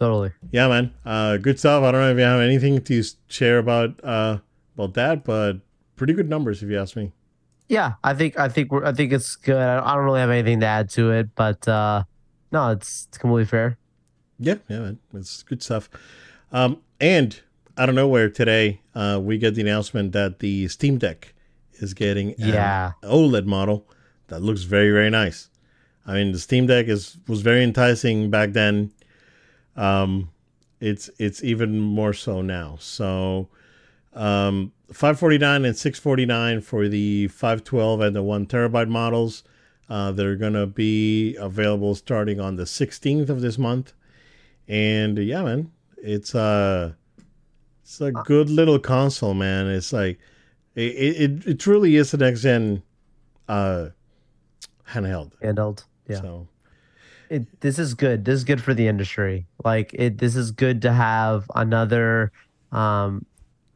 totally, 0.00 0.32
yeah, 0.50 0.66
man, 0.66 0.92
uh, 1.04 1.36
good 1.36 1.58
stuff. 1.58 1.84
I 1.84 1.92
don't 1.92 2.00
know 2.00 2.10
if 2.10 2.18
you 2.18 2.24
have 2.24 2.40
anything 2.40 2.82
to 2.82 3.04
share 3.28 3.58
about 3.58 4.02
uh, 4.02 4.38
about 4.74 4.94
that, 4.94 5.24
but 5.24 5.60
pretty 5.96 6.14
good 6.14 6.28
numbers 6.28 6.62
if 6.62 6.70
you 6.70 6.80
ask 6.80 6.96
me. 6.96 7.12
Yeah, 7.68 7.94
I 8.02 8.14
think 8.14 8.38
I 8.38 8.48
think 8.48 8.72
we're 8.72 8.84
I 8.84 8.92
think 8.92 9.12
it's 9.12 9.36
good. 9.36 9.56
I 9.56 9.94
don't 9.94 10.04
really 10.04 10.20
have 10.20 10.30
anything 10.30 10.60
to 10.60 10.66
add 10.66 10.90
to 10.90 11.12
it, 11.12 11.28
but 11.36 11.68
uh, 11.68 12.02
no, 12.50 12.70
it's, 12.70 13.06
it's 13.08 13.18
completely 13.18 13.44
fair. 13.44 13.78
Yeah, 14.40 14.56
yeah, 14.68 14.80
man, 14.80 14.98
it's 15.14 15.42
good 15.44 15.62
stuff. 15.62 15.88
Um, 16.50 16.78
and 17.00 17.38
out 17.78 17.88
of 17.88 17.94
nowhere 17.94 18.28
today, 18.28 18.80
uh, 18.94 19.20
we 19.22 19.38
get 19.38 19.54
the 19.54 19.60
announcement 19.60 20.12
that 20.12 20.40
the 20.40 20.66
Steam 20.68 20.98
Deck 20.98 21.34
is 21.74 21.94
getting 21.94 22.34
yeah 22.38 22.92
OLED 23.02 23.46
model 23.46 23.86
that 24.26 24.40
looks 24.40 24.62
very 24.62 24.90
very 24.90 25.10
nice. 25.10 25.48
I 26.06 26.14
mean, 26.14 26.32
the 26.32 26.38
Steam 26.38 26.66
Deck 26.66 26.88
is 26.88 27.18
was 27.28 27.42
very 27.42 27.62
enticing 27.62 28.30
back 28.30 28.52
then. 28.52 28.90
Um, 29.76 30.30
it's 30.80 31.10
it's 31.18 31.44
even 31.44 31.78
more 31.80 32.12
so 32.12 32.40
now. 32.40 32.76
So, 32.80 33.48
um, 34.14 34.72
549 34.92 35.64
and 35.64 35.76
649 35.76 36.60
for 36.62 36.88
the 36.88 37.28
512 37.28 38.00
and 38.00 38.16
the 38.16 38.22
one 38.22 38.46
terabyte 38.46 38.88
models. 38.88 39.44
Uh, 39.88 40.12
they're 40.12 40.36
gonna 40.36 40.66
be 40.66 41.36
available 41.36 41.94
starting 41.94 42.40
on 42.40 42.56
the 42.56 42.64
16th 42.64 43.28
of 43.28 43.40
this 43.40 43.58
month. 43.58 43.92
And 44.68 45.18
yeah, 45.18 45.42
man, 45.42 45.72
it's 45.96 46.34
uh 46.34 46.92
it's 47.82 48.00
a 48.00 48.12
good 48.12 48.48
little 48.48 48.78
console, 48.78 49.34
man. 49.34 49.66
It's 49.66 49.92
like 49.92 50.18
it 50.76 50.80
it, 50.80 51.46
it 51.46 51.58
truly 51.58 51.96
is 51.96 52.12
the 52.12 52.18
next 52.18 52.42
gen 52.42 52.82
uh 53.48 53.88
handheld. 54.88 55.32
Handheld. 55.42 55.84
Yeah. 56.06 56.20
So 56.20 56.48
it, 57.30 57.60
this 57.60 57.78
is 57.78 57.94
good. 57.94 58.24
This 58.24 58.34
is 58.34 58.44
good 58.44 58.62
for 58.62 58.74
the 58.74 58.88
industry. 58.88 59.46
Like 59.64 59.94
it 59.94 60.18
this 60.18 60.36
is 60.36 60.50
good 60.50 60.82
to 60.82 60.92
have 60.92 61.46
another 61.54 62.32
um 62.72 63.24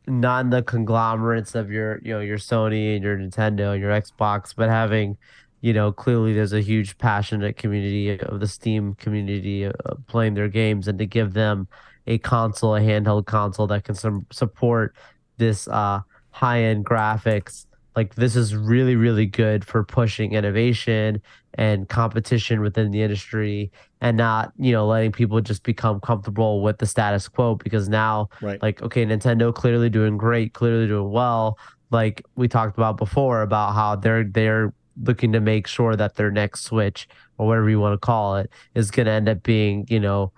not 0.06 0.50
the 0.50 0.62
conglomerates 0.62 1.54
of 1.54 1.70
your 1.70 2.00
you 2.02 2.12
know 2.12 2.20
your 2.20 2.36
Sony 2.36 2.94
and 2.96 3.02
your 3.02 3.16
Nintendo 3.16 3.72
and 3.72 3.80
your 3.80 3.92
Xbox, 3.92 4.52
but 4.54 4.68
having 4.68 5.16
you 5.60 5.72
know 5.72 5.92
clearly 5.92 6.34
there's 6.34 6.52
a 6.52 6.60
huge 6.60 6.98
passionate 6.98 7.56
community 7.56 8.18
of 8.18 8.40
the 8.40 8.48
Steam 8.48 8.94
community 8.96 9.66
uh, 9.66 9.72
playing 10.08 10.34
their 10.34 10.48
games, 10.48 10.88
and 10.88 10.98
to 10.98 11.06
give 11.06 11.32
them 11.32 11.68
a 12.08 12.18
console, 12.18 12.74
a 12.74 12.80
handheld 12.80 13.24
console 13.26 13.68
that 13.68 13.84
can 13.84 13.94
some 13.94 14.26
support 14.32 14.94
this 15.38 15.68
uh, 15.68 16.00
high 16.30 16.62
end 16.62 16.84
graphics 16.84 17.66
like 17.96 18.14
this 18.14 18.36
is 18.36 18.54
really 18.56 18.96
really 18.96 19.26
good 19.26 19.64
for 19.64 19.84
pushing 19.84 20.32
innovation 20.32 21.20
and 21.54 21.88
competition 21.88 22.60
within 22.60 22.90
the 22.90 23.02
industry 23.02 23.70
and 24.00 24.16
not 24.16 24.52
you 24.58 24.72
know 24.72 24.86
letting 24.86 25.12
people 25.12 25.40
just 25.40 25.62
become 25.62 26.00
comfortable 26.00 26.62
with 26.62 26.78
the 26.78 26.86
status 26.86 27.28
quo 27.28 27.54
because 27.54 27.88
now 27.88 28.28
right. 28.40 28.60
like 28.62 28.82
okay 28.82 29.04
nintendo 29.04 29.54
clearly 29.54 29.88
doing 29.88 30.16
great 30.16 30.52
clearly 30.52 30.86
doing 30.86 31.10
well 31.10 31.58
like 31.90 32.22
we 32.34 32.48
talked 32.48 32.76
about 32.76 32.96
before 32.96 33.42
about 33.42 33.74
how 33.74 33.94
they're 33.94 34.24
they're 34.24 34.72
looking 35.02 35.32
to 35.32 35.40
make 35.40 35.66
sure 35.66 35.96
that 35.96 36.14
their 36.16 36.30
next 36.30 36.62
switch 36.62 37.08
or 37.38 37.46
whatever 37.46 37.68
you 37.68 37.80
want 37.80 37.92
to 37.92 37.98
call 37.98 38.36
it 38.36 38.50
is 38.74 38.90
going 38.90 39.06
to 39.06 39.12
end 39.12 39.28
up 39.28 39.42
being 39.42 39.84
you 39.88 40.00
know 40.00 40.32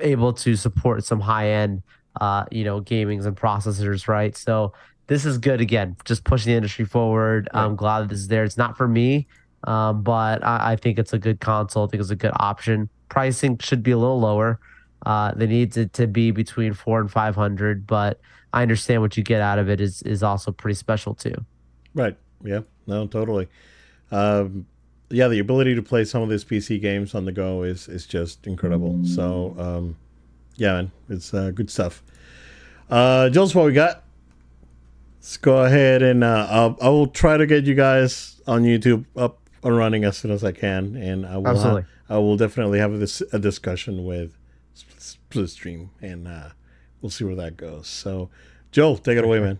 able 0.00 0.32
to 0.32 0.56
support 0.56 1.04
some 1.04 1.20
high 1.20 1.48
end 1.50 1.82
uh 2.20 2.44
you 2.50 2.64
know 2.64 2.80
gamings 2.80 3.26
and 3.26 3.36
processors 3.36 4.08
right 4.08 4.36
so 4.36 4.72
this 5.06 5.24
is 5.24 5.38
good 5.38 5.60
again, 5.60 5.96
just 6.04 6.24
pushing 6.24 6.52
the 6.52 6.56
industry 6.56 6.84
forward. 6.84 7.48
Right. 7.54 7.64
I'm 7.64 7.76
glad 7.76 8.00
that 8.00 8.08
this 8.10 8.18
is 8.20 8.28
there. 8.28 8.44
It's 8.44 8.56
not 8.56 8.76
for 8.76 8.88
me, 8.88 9.26
um, 9.64 10.02
but 10.02 10.44
I, 10.44 10.72
I, 10.72 10.76
think 10.76 10.98
it's 10.98 11.12
a 11.12 11.18
good 11.18 11.40
console. 11.40 11.86
I 11.86 11.88
think 11.88 12.00
it's 12.00 12.10
a 12.10 12.16
good 12.16 12.32
option. 12.36 12.88
Pricing 13.08 13.58
should 13.58 13.82
be 13.82 13.92
a 13.92 13.98
little 13.98 14.20
lower. 14.20 14.58
Uh, 15.04 15.32
they 15.34 15.46
need 15.46 15.76
it 15.76 15.92
to 15.94 16.06
be 16.06 16.30
between 16.30 16.74
four 16.74 17.00
and 17.00 17.10
five 17.10 17.36
hundred, 17.36 17.86
but 17.86 18.20
I 18.52 18.62
understand 18.62 19.02
what 19.02 19.16
you 19.16 19.22
get 19.22 19.40
out 19.40 19.58
of 19.58 19.68
it 19.68 19.80
is 19.80 20.02
is 20.02 20.22
also 20.22 20.50
pretty 20.50 20.74
special 20.74 21.14
too. 21.14 21.34
Right. 21.94 22.16
Yeah. 22.42 22.60
No. 22.86 23.06
Totally. 23.06 23.48
Um, 24.10 24.66
yeah, 25.10 25.28
the 25.28 25.38
ability 25.38 25.74
to 25.76 25.82
play 25.82 26.04
some 26.04 26.22
of 26.22 26.28
these 26.28 26.44
PC 26.44 26.80
games 26.80 27.14
on 27.14 27.24
the 27.24 27.32
go 27.32 27.62
is 27.62 27.88
is 27.88 28.06
just 28.06 28.46
incredible. 28.46 29.04
So, 29.04 29.54
um, 29.58 29.96
yeah, 30.56 30.72
man, 30.72 30.90
it's 31.08 31.32
uh, 31.32 31.52
good 31.52 31.70
stuff. 31.70 32.02
Uh, 32.90 33.28
Jones, 33.30 33.54
what 33.54 33.66
we 33.66 33.72
got? 33.72 34.02
Let's 35.26 35.38
go 35.38 35.64
ahead 35.64 36.02
and 36.04 36.22
uh, 36.22 36.46
I'll, 36.48 36.78
I 36.80 36.88
will 36.88 37.08
try 37.08 37.36
to 37.36 37.46
get 37.46 37.64
you 37.64 37.74
guys 37.74 38.40
on 38.46 38.62
YouTube 38.62 39.06
up 39.16 39.40
and 39.64 39.76
running 39.76 40.04
as 40.04 40.16
soon 40.16 40.30
as 40.30 40.44
I 40.44 40.52
can, 40.52 40.94
and 40.94 41.26
I 41.26 41.36
will 41.36 41.48
Absolutely. 41.48 41.82
Ha- 41.82 42.14
I 42.14 42.18
will 42.18 42.36
definitely 42.36 42.78
have 42.78 43.00
this 43.00 43.20
a 43.32 43.40
discussion 43.40 44.04
with 44.04 44.38
Split 44.74 45.50
Stream, 45.50 45.90
and 46.00 46.28
uh, 46.28 46.50
we'll 47.00 47.10
see 47.10 47.24
where 47.24 47.34
that 47.34 47.56
goes. 47.56 47.88
So, 47.88 48.30
Joe, 48.70 48.94
take 48.94 49.18
it 49.18 49.24
away, 49.24 49.40
man. 49.40 49.58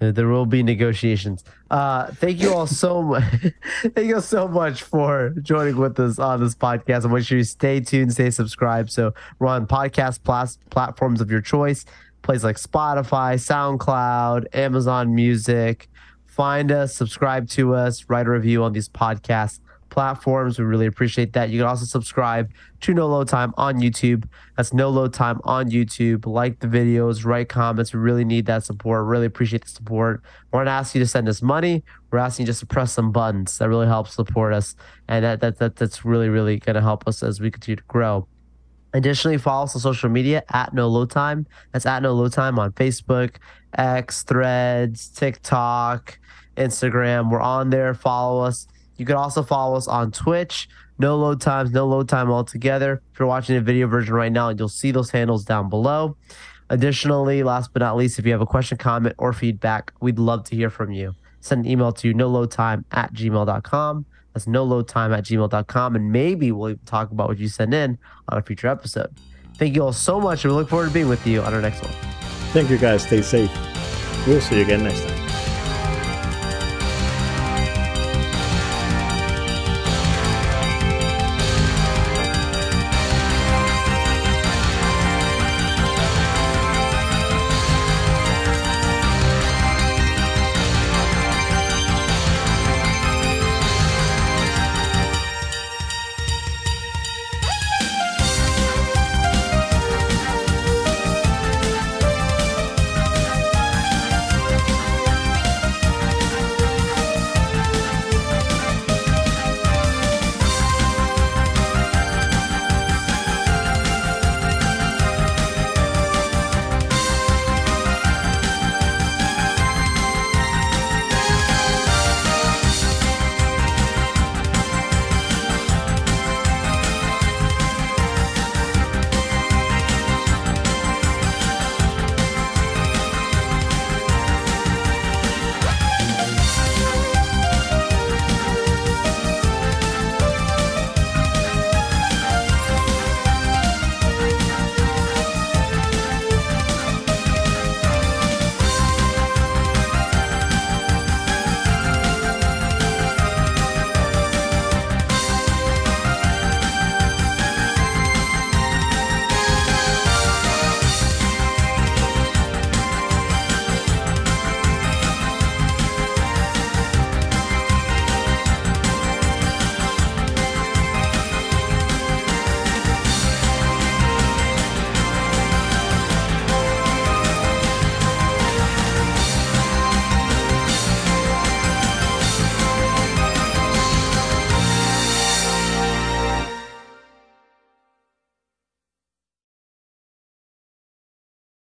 There 0.00 0.26
will 0.26 0.46
be 0.46 0.64
negotiations. 0.64 1.44
Uh, 1.70 2.10
thank 2.14 2.40
you 2.40 2.52
all 2.52 2.66
so 2.66 3.02
much. 3.02 3.22
thank 3.82 4.08
you 4.08 4.16
all 4.16 4.20
so 4.20 4.48
much 4.48 4.82
for 4.82 5.32
joining 5.42 5.76
with 5.76 6.00
us 6.00 6.18
on 6.18 6.40
this 6.40 6.56
podcast. 6.56 7.08
Make 7.08 7.24
sure 7.24 7.38
you 7.38 7.44
stay 7.44 7.78
tuned, 7.78 8.12
stay 8.12 8.30
subscribed. 8.30 8.90
So 8.90 9.14
we're 9.38 9.46
on 9.46 9.68
podcast 9.68 10.24
plas- 10.24 10.58
platforms 10.70 11.20
of 11.20 11.30
your 11.30 11.40
choice 11.40 11.84
places 12.22 12.44
like 12.44 12.56
Spotify, 12.56 13.34
SoundCloud, 13.34 14.46
Amazon 14.54 15.14
Music. 15.14 15.88
Find 16.26 16.72
us, 16.72 16.94
subscribe 16.94 17.48
to 17.50 17.74
us, 17.74 18.08
write 18.08 18.26
a 18.26 18.30
review 18.30 18.62
on 18.62 18.72
these 18.72 18.88
podcast 18.88 19.60
platforms. 19.92 20.58
We 20.58 20.64
really 20.64 20.86
appreciate 20.86 21.34
that. 21.34 21.50
You 21.50 21.58
can 21.58 21.68
also 21.68 21.84
subscribe 21.84 22.50
to 22.80 22.94
No 22.94 23.06
Load 23.06 23.28
Time 23.28 23.52
on 23.58 23.76
YouTube. 23.76 24.24
That's 24.56 24.72
No 24.72 24.88
Load 24.88 25.12
Time 25.12 25.40
on 25.44 25.70
YouTube. 25.70 26.26
Like 26.26 26.60
the 26.60 26.66
videos, 26.66 27.26
write 27.26 27.50
comments. 27.50 27.92
We 27.92 28.00
really 28.00 28.24
need 28.24 28.46
that 28.46 28.64
support. 28.64 29.04
Really 29.04 29.26
appreciate 29.26 29.64
the 29.64 29.70
support. 29.70 30.22
We're 30.50 30.64
not 30.64 30.70
asking 30.70 31.00
you 31.00 31.04
to 31.04 31.10
send 31.10 31.28
us 31.28 31.42
money. 31.42 31.84
We're 32.10 32.18
asking 32.18 32.44
you 32.44 32.46
just 32.48 32.60
to 32.60 32.66
press 32.66 32.92
some 32.92 33.12
buttons. 33.12 33.58
That 33.58 33.68
really 33.68 33.86
helps 33.86 34.14
support 34.14 34.54
us, 34.54 34.74
and 35.08 35.24
that 35.24 35.40
that, 35.40 35.58
that 35.58 35.76
that's 35.76 36.04
really 36.04 36.30
really 36.30 36.58
going 36.58 36.74
to 36.74 36.80
help 36.80 37.06
us 37.06 37.22
as 37.22 37.40
we 37.40 37.50
continue 37.50 37.76
to 37.76 37.84
grow. 37.88 38.26
Additionally, 38.94 39.38
follow 39.38 39.64
us 39.64 39.74
on 39.74 39.80
social 39.80 40.10
media 40.10 40.44
at 40.52 40.74
No 40.74 40.88
Load 40.88 41.10
Time. 41.10 41.46
That's 41.72 41.86
at 41.86 42.02
No 42.02 42.12
Load 42.12 42.32
Time 42.32 42.58
on 42.58 42.72
Facebook, 42.72 43.36
X, 43.76 44.22
Threads, 44.22 45.08
TikTok, 45.08 46.18
Instagram. 46.56 47.30
We're 47.30 47.40
on 47.40 47.70
there. 47.70 47.94
Follow 47.94 48.42
us. 48.42 48.66
You 48.96 49.06
can 49.06 49.16
also 49.16 49.42
follow 49.42 49.76
us 49.76 49.88
on 49.88 50.12
Twitch. 50.12 50.68
No 50.98 51.16
load 51.16 51.40
times, 51.40 51.72
no 51.72 51.86
load 51.86 52.08
time 52.08 52.30
altogether. 52.30 53.02
If 53.12 53.18
you're 53.18 53.26
watching 53.26 53.56
a 53.56 53.60
video 53.60 53.88
version 53.88 54.14
right 54.14 54.30
now, 54.30 54.50
you'll 54.50 54.68
see 54.68 54.92
those 54.92 55.10
handles 55.10 55.44
down 55.44 55.68
below. 55.68 56.16
Additionally, 56.70 57.42
last 57.42 57.72
but 57.72 57.80
not 57.80 57.96
least, 57.96 58.18
if 58.18 58.26
you 58.26 58.32
have 58.32 58.40
a 58.40 58.46
question, 58.46 58.78
comment, 58.78 59.14
or 59.18 59.32
feedback, 59.32 59.92
we'd 60.00 60.18
love 60.18 60.44
to 60.44 60.56
hear 60.56 60.70
from 60.70 60.92
you. 60.92 61.14
Send 61.40 61.64
an 61.64 61.70
email 61.70 61.92
to 61.92 62.14
no 62.14 62.28
load 62.28 62.50
time 62.52 62.84
at 62.92 63.12
gmail.com. 63.12 64.06
That's 64.32 64.46
no 64.46 64.64
load 64.64 64.88
time 64.88 65.12
at 65.12 65.24
gmail.com. 65.24 65.96
And 65.96 66.12
maybe 66.12 66.52
we'll 66.52 66.76
talk 66.86 67.10
about 67.10 67.28
what 67.28 67.38
you 67.38 67.48
send 67.48 67.74
in 67.74 67.98
on 68.28 68.38
a 68.38 68.42
future 68.42 68.68
episode. 68.68 69.14
Thank 69.56 69.76
you 69.76 69.82
all 69.82 69.92
so 69.92 70.20
much. 70.20 70.44
And 70.44 70.52
we 70.52 70.58
look 70.58 70.68
forward 70.68 70.88
to 70.88 70.92
being 70.92 71.08
with 71.08 71.26
you 71.26 71.42
on 71.42 71.52
our 71.54 71.60
next 71.60 71.82
one. 71.82 71.92
Thank 72.52 72.70
you 72.70 72.78
guys. 72.78 73.02
Stay 73.02 73.22
safe. 73.22 73.50
We'll 74.26 74.40
see 74.40 74.56
you 74.56 74.62
again 74.62 74.84
next 74.84 75.06
time. 75.06 75.21